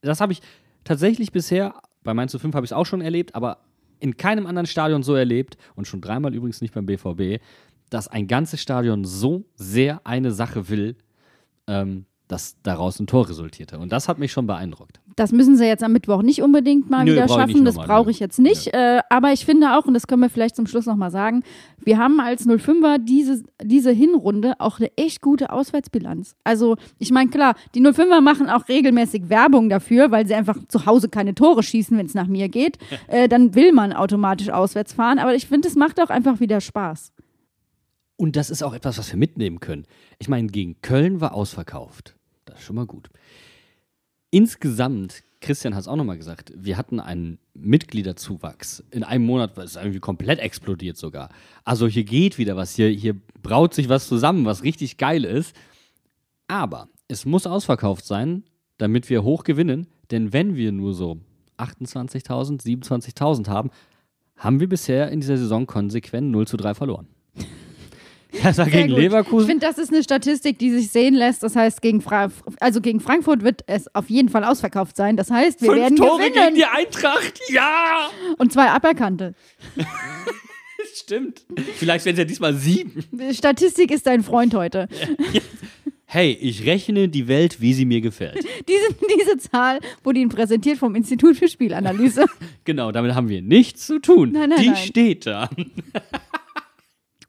das 0.00 0.20
habe 0.20 0.32
ich 0.32 0.40
tatsächlich 0.84 1.32
bisher, 1.32 1.74
bei 2.02 2.14
Mainz 2.14 2.36
5 2.36 2.54
habe 2.54 2.64
ich 2.64 2.70
es 2.70 2.76
auch 2.76 2.86
schon 2.86 3.00
erlebt, 3.00 3.34
aber 3.34 3.58
in 4.00 4.16
keinem 4.16 4.46
anderen 4.46 4.66
Stadion 4.66 5.02
so 5.02 5.14
erlebt 5.14 5.56
und 5.76 5.86
schon 5.86 6.00
dreimal 6.00 6.34
übrigens 6.34 6.60
nicht 6.60 6.74
beim 6.74 6.86
BVB, 6.86 7.40
dass 7.92 8.08
ein 8.08 8.26
ganzes 8.26 8.60
Stadion 8.60 9.04
so 9.04 9.44
sehr 9.54 10.00
eine 10.04 10.32
Sache 10.32 10.68
will, 10.68 10.96
ähm, 11.66 12.06
dass 12.28 12.56
daraus 12.62 12.98
ein 12.98 13.06
Tor 13.06 13.28
resultierte. 13.28 13.78
Und 13.78 13.92
das 13.92 14.08
hat 14.08 14.18
mich 14.18 14.32
schon 14.32 14.46
beeindruckt. 14.46 15.00
Das 15.16 15.32
müssen 15.32 15.58
sie 15.58 15.66
jetzt 15.66 15.84
am 15.84 15.92
Mittwoch 15.92 16.22
nicht 16.22 16.40
unbedingt 16.40 16.88
mal 16.88 17.04
Nö, 17.04 17.12
wieder 17.12 17.28
schaffen. 17.28 17.66
Das 17.66 17.76
brauche 17.76 18.06
nö. 18.06 18.10
ich 18.10 18.18
jetzt 18.18 18.38
nicht. 18.38 18.68
Äh, 18.72 19.00
aber 19.10 19.32
ich 19.34 19.44
finde 19.44 19.76
auch, 19.76 19.84
und 19.84 19.92
das 19.92 20.06
können 20.06 20.22
wir 20.22 20.30
vielleicht 20.30 20.56
zum 20.56 20.66
Schluss 20.66 20.86
nochmal 20.86 21.10
sagen, 21.10 21.42
wir 21.84 21.98
haben 21.98 22.18
als 22.20 22.46
05er 22.46 22.96
diese, 22.96 23.42
diese 23.62 23.90
Hinrunde 23.90 24.54
auch 24.58 24.78
eine 24.78 24.90
echt 24.96 25.20
gute 25.20 25.52
Auswärtsbilanz. 25.52 26.34
Also, 26.44 26.76
ich 26.98 27.10
meine, 27.10 27.28
klar, 27.28 27.54
die 27.74 27.82
05er 27.82 28.22
machen 28.22 28.48
auch 28.48 28.66
regelmäßig 28.68 29.28
Werbung 29.28 29.68
dafür, 29.68 30.10
weil 30.10 30.26
sie 30.26 30.34
einfach 30.34 30.56
zu 30.68 30.86
Hause 30.86 31.10
keine 31.10 31.34
Tore 31.34 31.62
schießen, 31.62 31.98
wenn 31.98 32.06
es 32.06 32.14
nach 32.14 32.28
mir 32.28 32.48
geht. 32.48 32.78
äh, 33.08 33.28
dann 33.28 33.54
will 33.54 33.72
man 33.72 33.92
automatisch 33.92 34.48
auswärts 34.48 34.94
fahren. 34.94 35.18
Aber 35.18 35.34
ich 35.34 35.46
finde, 35.46 35.68
es 35.68 35.76
macht 35.76 36.00
auch 36.00 36.08
einfach 36.08 36.40
wieder 36.40 36.62
Spaß. 36.62 37.12
Und 38.22 38.36
das 38.36 38.50
ist 38.50 38.62
auch 38.62 38.72
etwas, 38.72 38.98
was 38.98 39.10
wir 39.10 39.18
mitnehmen 39.18 39.58
können. 39.58 39.84
Ich 40.20 40.28
meine, 40.28 40.46
gegen 40.46 40.80
Köln 40.80 41.20
war 41.20 41.34
ausverkauft. 41.34 42.14
Das 42.44 42.60
ist 42.60 42.64
schon 42.64 42.76
mal 42.76 42.86
gut. 42.86 43.10
Insgesamt, 44.30 45.24
Christian 45.40 45.74
hat 45.74 45.80
es 45.80 45.88
auch 45.88 45.96
nochmal 45.96 46.18
gesagt, 46.18 46.52
wir 46.54 46.76
hatten 46.76 47.00
einen 47.00 47.40
Mitgliederzuwachs. 47.54 48.84
In 48.92 49.02
einem 49.02 49.24
Monat 49.24 49.56
war 49.56 49.64
es 49.64 49.74
irgendwie 49.74 49.98
komplett 49.98 50.38
explodiert 50.38 50.96
sogar. 50.96 51.30
Also 51.64 51.88
hier 51.88 52.04
geht 52.04 52.38
wieder 52.38 52.54
was, 52.54 52.76
hier, 52.76 52.90
hier 52.90 53.16
braut 53.42 53.74
sich 53.74 53.88
was 53.88 54.06
zusammen, 54.06 54.44
was 54.44 54.62
richtig 54.62 54.98
geil 54.98 55.24
ist. 55.24 55.56
Aber 56.46 56.90
es 57.08 57.24
muss 57.24 57.44
ausverkauft 57.48 58.04
sein, 58.04 58.44
damit 58.78 59.10
wir 59.10 59.24
hoch 59.24 59.42
gewinnen. 59.42 59.88
Denn 60.12 60.32
wenn 60.32 60.54
wir 60.54 60.70
nur 60.70 60.94
so 60.94 61.18
28.000, 61.58 62.62
27.000 62.62 63.48
haben, 63.48 63.70
haben 64.36 64.60
wir 64.60 64.68
bisher 64.68 65.10
in 65.10 65.18
dieser 65.18 65.38
Saison 65.38 65.66
konsequent 65.66 66.30
0 66.30 66.46
zu 66.46 66.56
3 66.56 66.74
verloren. 66.74 67.08
Hertha 68.32 68.64
Sehr 68.64 68.72
gegen 68.72 68.88
gut. 68.88 68.98
Ich 68.98 69.04
Leverkusen. 69.04 69.46
finde, 69.48 69.66
das 69.66 69.78
ist 69.78 69.92
eine 69.92 70.02
Statistik, 70.02 70.58
die 70.58 70.70
sich 70.70 70.90
sehen 70.90 71.14
lässt. 71.14 71.42
Das 71.42 71.54
heißt, 71.54 71.82
gegen, 71.82 72.00
Fra 72.00 72.30
also 72.60 72.80
gegen 72.80 73.00
Frankfurt 73.00 73.42
wird 73.42 73.62
es 73.66 73.94
auf 73.94 74.08
jeden 74.10 74.28
Fall 74.28 74.44
ausverkauft 74.44 74.96
sein. 74.96 75.16
Das 75.16 75.30
heißt, 75.30 75.62
wir 75.62 75.72
werden 75.72 75.96
gewinnen. 75.96 76.32
gegen 76.32 76.54
die 76.54 76.64
Eintracht. 76.64 77.40
Ja! 77.48 78.10
Und 78.38 78.52
zwei 78.52 78.70
aberkannte. 78.70 79.34
Stimmt. 80.94 81.42
Vielleicht 81.76 82.04
werden 82.04 82.14
es 82.16 82.18
ja 82.18 82.24
diesmal 82.24 82.54
sieben. 82.54 83.04
Statistik 83.32 83.90
ist 83.90 84.06
dein 84.06 84.22
Freund 84.22 84.54
heute. 84.54 84.88
Hey, 86.14 86.36
ich 86.38 86.66
rechne 86.66 87.08
die 87.08 87.26
Welt, 87.26 87.62
wie 87.62 87.72
sie 87.72 87.86
mir 87.86 88.02
gefällt. 88.02 88.36
Diese, 88.68 88.86
diese 89.16 89.38
Zahl 89.38 89.78
wurde 90.04 90.20
Ihnen 90.20 90.28
präsentiert 90.28 90.76
vom 90.76 90.94
Institut 90.94 91.38
für 91.38 91.48
Spielanalyse. 91.48 92.26
Genau, 92.64 92.92
damit 92.92 93.14
haben 93.14 93.30
wir 93.30 93.40
nichts 93.40 93.86
zu 93.86 93.98
tun. 93.98 94.32
Nein, 94.32 94.50
nein, 94.50 94.60
die 94.60 94.66
nein. 94.66 94.76
steht 94.76 95.24
da. 95.24 95.48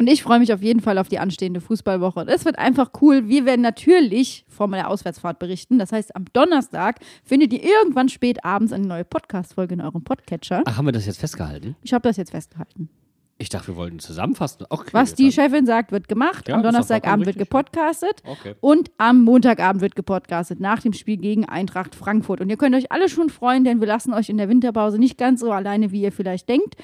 Und 0.03 0.09
ich 0.09 0.21
freue 0.21 0.39
mich 0.39 0.51
auf 0.51 0.61
jeden 0.61 0.81
Fall 0.81 0.97
auf 0.97 1.07
die 1.07 1.17
anstehende 1.17 1.61
Fußballwoche. 1.61 2.25
Es 2.27 2.43
wird 2.43 2.59
einfach 2.59 2.91
cool. 3.01 3.29
Wir 3.29 3.45
werden 3.45 3.61
natürlich 3.61 4.43
von 4.49 4.69
der 4.73 4.89
Auswärtsfahrt 4.89 5.39
berichten. 5.39 5.79
Das 5.79 5.93
heißt, 5.93 6.13
am 6.13 6.25
Donnerstag 6.33 6.99
findet 7.23 7.53
ihr 7.53 7.63
irgendwann 7.63 8.09
spät 8.09 8.43
abends 8.43 8.73
eine 8.73 8.85
neue 8.85 9.05
Podcast-Folge 9.05 9.75
in 9.75 9.79
eurem 9.79 10.03
Podcatcher. 10.03 10.61
Ach, 10.65 10.75
haben 10.75 10.87
wir 10.87 10.91
das 10.91 11.05
jetzt 11.05 11.21
festgehalten? 11.21 11.77
Ich 11.83 11.93
habe 11.93 12.01
das 12.05 12.17
jetzt 12.17 12.31
festgehalten. 12.31 12.89
Ich 13.37 13.47
dachte, 13.47 13.69
wir 13.69 13.75
wollten 13.77 13.99
zusammenfassen. 13.99 14.65
Okay, 14.69 14.89
Was 14.91 15.15
die 15.15 15.23
dann- 15.23 15.31
Chefin 15.31 15.65
sagt, 15.65 15.93
wird 15.93 16.09
gemacht. 16.09 16.49
Ja, 16.49 16.55
am 16.55 16.63
Donnerstagabend 16.63 17.25
wird 17.25 17.37
gepodcastet. 17.37 18.21
Okay. 18.25 18.55
Und 18.59 18.91
am 18.97 19.23
Montagabend 19.23 19.81
wird 19.81 19.95
gepodcastet 19.95 20.59
nach 20.59 20.81
dem 20.81 20.91
Spiel 20.91 21.15
gegen 21.15 21.45
Eintracht 21.45 21.95
Frankfurt. 21.95 22.41
Und 22.41 22.49
ihr 22.49 22.57
könnt 22.57 22.75
euch 22.75 22.91
alle 22.91 23.07
schon 23.07 23.29
freuen, 23.29 23.63
denn 23.63 23.79
wir 23.79 23.87
lassen 23.87 24.13
euch 24.13 24.27
in 24.27 24.37
der 24.37 24.49
Winterpause 24.49 24.99
nicht 24.99 25.17
ganz 25.17 25.39
so 25.39 25.51
alleine, 25.53 25.91
wie 25.93 26.01
ihr 26.01 26.11
vielleicht 26.11 26.49
denkt. 26.49 26.75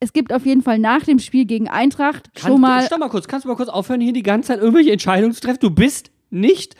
Es 0.00 0.12
gibt 0.12 0.32
auf 0.32 0.44
jeden 0.44 0.62
Fall 0.62 0.78
nach 0.78 1.04
dem 1.04 1.18
Spiel 1.18 1.46
gegen 1.46 1.68
Eintracht 1.68 2.34
Kann, 2.34 2.52
schon 2.52 2.60
mal. 2.60 2.84
Stopp 2.84 2.98
mal 2.98 3.08
kurz, 3.08 3.28
kannst 3.28 3.44
du 3.44 3.48
mal 3.48 3.56
kurz 3.56 3.68
aufhören, 3.68 4.00
hier 4.00 4.12
die 4.12 4.22
ganze 4.22 4.48
Zeit 4.48 4.60
irgendwelche 4.60 4.92
Entscheidungen 4.92 5.32
zu 5.32 5.40
treffen? 5.40 5.58
Du 5.60 5.70
bist 5.70 6.10
nicht 6.30 6.74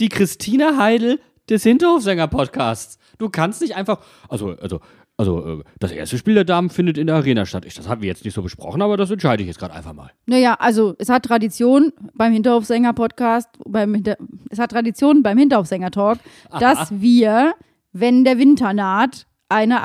die 0.00 0.08
Christina 0.08 0.76
Heidel 0.78 1.20
des 1.48 1.62
Hinterhofsänger-Podcasts. 1.64 2.98
Du 3.18 3.28
kannst 3.28 3.60
nicht 3.60 3.76
einfach. 3.76 4.00
Also, 4.28 4.56
also, 4.60 4.80
also, 5.18 5.60
äh, 5.60 5.64
das 5.78 5.92
erste 5.92 6.16
Spiel 6.16 6.34
der 6.34 6.44
Damen 6.44 6.70
findet 6.70 6.96
in 6.96 7.06
der 7.06 7.16
Arena 7.16 7.44
statt. 7.44 7.64
Ich, 7.66 7.74
das 7.74 7.88
haben 7.88 8.00
wir 8.00 8.08
jetzt 8.08 8.24
nicht 8.24 8.34
so 8.34 8.42
besprochen, 8.42 8.80
aber 8.80 8.96
das 8.96 9.10
entscheide 9.10 9.42
ich 9.42 9.48
jetzt 9.48 9.58
gerade 9.58 9.74
einfach 9.74 9.92
mal. 9.92 10.10
Naja, 10.26 10.54
also 10.58 10.94
es 10.98 11.10
hat 11.10 11.24
Tradition 11.24 11.92
beim 12.14 12.32
Hinterhofsänger-Podcast, 12.32 13.48
beim 13.66 13.94
Hinter 13.94 14.16
es 14.48 14.58
hat 14.58 14.70
Tradition 14.70 15.22
beim 15.22 15.36
Hinterhofsänger-Talk, 15.36 16.18
dass 16.58 16.90
wir, 16.90 17.54
wenn 17.92 18.24
der 18.24 18.38
Winter 18.38 18.72
naht, 18.72 19.26
eine 19.48 19.82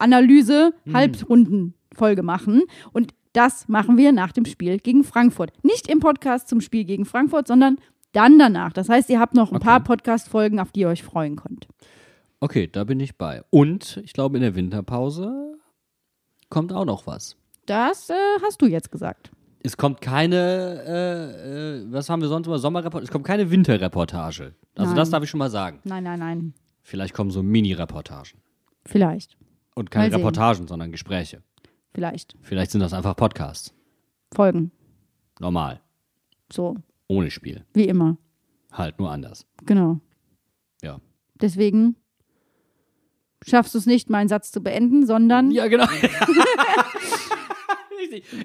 Absaisonanalyse 0.00 0.72
Halbrundenfolge 0.92 2.22
machen. 2.22 2.62
Und 2.92 3.14
das 3.32 3.68
machen 3.68 3.96
wir 3.96 4.12
nach 4.12 4.32
dem 4.32 4.44
Spiel 4.44 4.78
gegen 4.78 5.04
Frankfurt. 5.04 5.52
Nicht 5.62 5.88
im 5.88 6.00
Podcast 6.00 6.48
zum 6.48 6.60
Spiel 6.60 6.84
gegen 6.84 7.04
Frankfurt, 7.04 7.46
sondern 7.46 7.76
dann 8.12 8.38
danach. 8.38 8.72
Das 8.72 8.88
heißt, 8.88 9.08
ihr 9.10 9.20
habt 9.20 9.34
noch 9.34 9.52
ein 9.52 9.60
paar 9.60 9.80
Podcast-Folgen, 9.80 10.58
auf 10.58 10.72
die 10.72 10.80
ihr 10.80 10.88
euch 10.88 11.02
freuen 11.02 11.36
könnt. 11.36 11.68
Okay, 12.40 12.66
da 12.66 12.84
bin 12.84 12.98
ich 12.98 13.16
bei. 13.16 13.44
Und 13.50 14.00
ich 14.04 14.12
glaube, 14.14 14.36
in 14.36 14.42
der 14.42 14.54
Winterpause 14.54 15.58
kommt 16.48 16.72
auch 16.72 16.84
noch 16.84 17.06
was. 17.06 17.36
Das 17.66 18.10
äh, 18.10 18.14
hast 18.42 18.60
du 18.62 18.66
jetzt 18.66 18.90
gesagt. 18.90 19.30
Es 19.62 19.76
kommt 19.76 20.00
keine, 20.00 20.82
äh, 20.86 21.82
äh, 21.82 21.92
was 21.92 22.08
haben 22.08 22.22
wir 22.22 22.28
sonst 22.28 22.46
immer, 22.46 22.58
Sommerreportage, 22.58 23.04
es 23.04 23.10
kommt 23.10 23.26
keine 23.26 23.50
Winterreportage. 23.50 24.54
Also 24.74 24.88
Nein. 24.88 24.96
das 24.96 25.10
darf 25.10 25.22
ich 25.22 25.28
schon 25.30 25.38
mal 25.38 25.50
sagen. 25.50 25.80
Nein, 25.84 26.02
nein, 26.02 26.18
nein. 26.18 26.54
Vielleicht 26.82 27.14
kommen 27.14 27.30
so 27.30 27.42
Mini-Reportagen. 27.42 28.40
Vielleicht. 28.86 29.36
Und 29.80 29.90
keine 29.90 30.04
Mal 30.04 30.10
sehen. 30.10 30.18
Reportagen, 30.20 30.66
sondern 30.68 30.92
Gespräche. 30.92 31.42
Vielleicht. 31.94 32.36
Vielleicht 32.42 32.70
sind 32.70 32.80
das 32.82 32.92
einfach 32.92 33.16
Podcasts. 33.16 33.72
Folgen. 34.32 34.72
Normal. 35.38 35.80
So, 36.52 36.76
Ohne 37.08 37.30
Spiel. 37.30 37.64
wie 37.72 37.88
immer. 37.88 38.18
Halt 38.72 38.98
nur 38.98 39.10
anders. 39.10 39.46
Genau. 39.64 39.98
Ja. 40.82 41.00
Deswegen 41.40 41.96
schaffst 43.46 43.74
du 43.74 43.78
es 43.78 43.86
nicht, 43.86 44.10
meinen 44.10 44.28
Satz 44.28 44.52
zu 44.52 44.60
beenden, 44.60 45.06
sondern 45.06 45.50
Ja, 45.50 45.66
genau. 45.68 45.86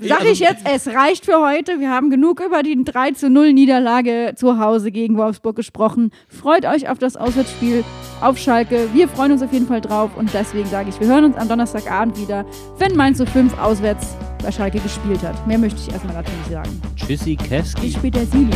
sag 0.01 0.19
also 0.19 0.31
ich 0.31 0.39
jetzt, 0.39 0.65
es 0.65 0.87
reicht 0.87 1.25
für 1.25 1.39
heute. 1.41 1.79
Wir 1.79 1.89
haben 1.89 2.09
genug 2.09 2.39
über 2.39 2.63
die 2.63 2.81
3 2.83 3.11
zu 3.11 3.29
0 3.29 3.53
Niederlage 3.53 4.33
zu 4.35 4.59
Hause 4.59 4.91
gegen 4.91 5.17
Wolfsburg 5.17 5.55
gesprochen. 5.55 6.11
Freut 6.27 6.65
euch 6.65 6.89
auf 6.89 6.99
das 6.99 7.15
Auswärtsspiel 7.15 7.83
auf 8.21 8.37
Schalke. 8.37 8.89
Wir 8.93 9.07
freuen 9.07 9.31
uns 9.31 9.41
auf 9.41 9.51
jeden 9.51 9.67
Fall 9.67 9.81
drauf 9.81 10.11
und 10.17 10.33
deswegen 10.33 10.67
sage 10.67 10.89
ich, 10.89 10.99
wir 10.99 11.07
hören 11.07 11.25
uns 11.25 11.37
am 11.37 11.47
Donnerstagabend 11.47 12.19
wieder, 12.19 12.45
wenn 12.77 12.95
Mainz 12.95 13.21
05 13.23 13.57
auswärts 13.59 14.15
bei 14.43 14.51
Schalke 14.51 14.79
gespielt 14.79 15.23
hat. 15.23 15.45
Mehr 15.47 15.57
möchte 15.57 15.79
ich 15.79 15.91
erstmal 15.91 16.15
dazu 16.15 16.31
nicht 16.31 16.51
sagen. 16.51 16.81
Tschüssi, 16.95 17.35
Keski. 17.35 17.81
Bis 17.81 17.93
später, 17.93 18.25
Silio. 18.25 18.49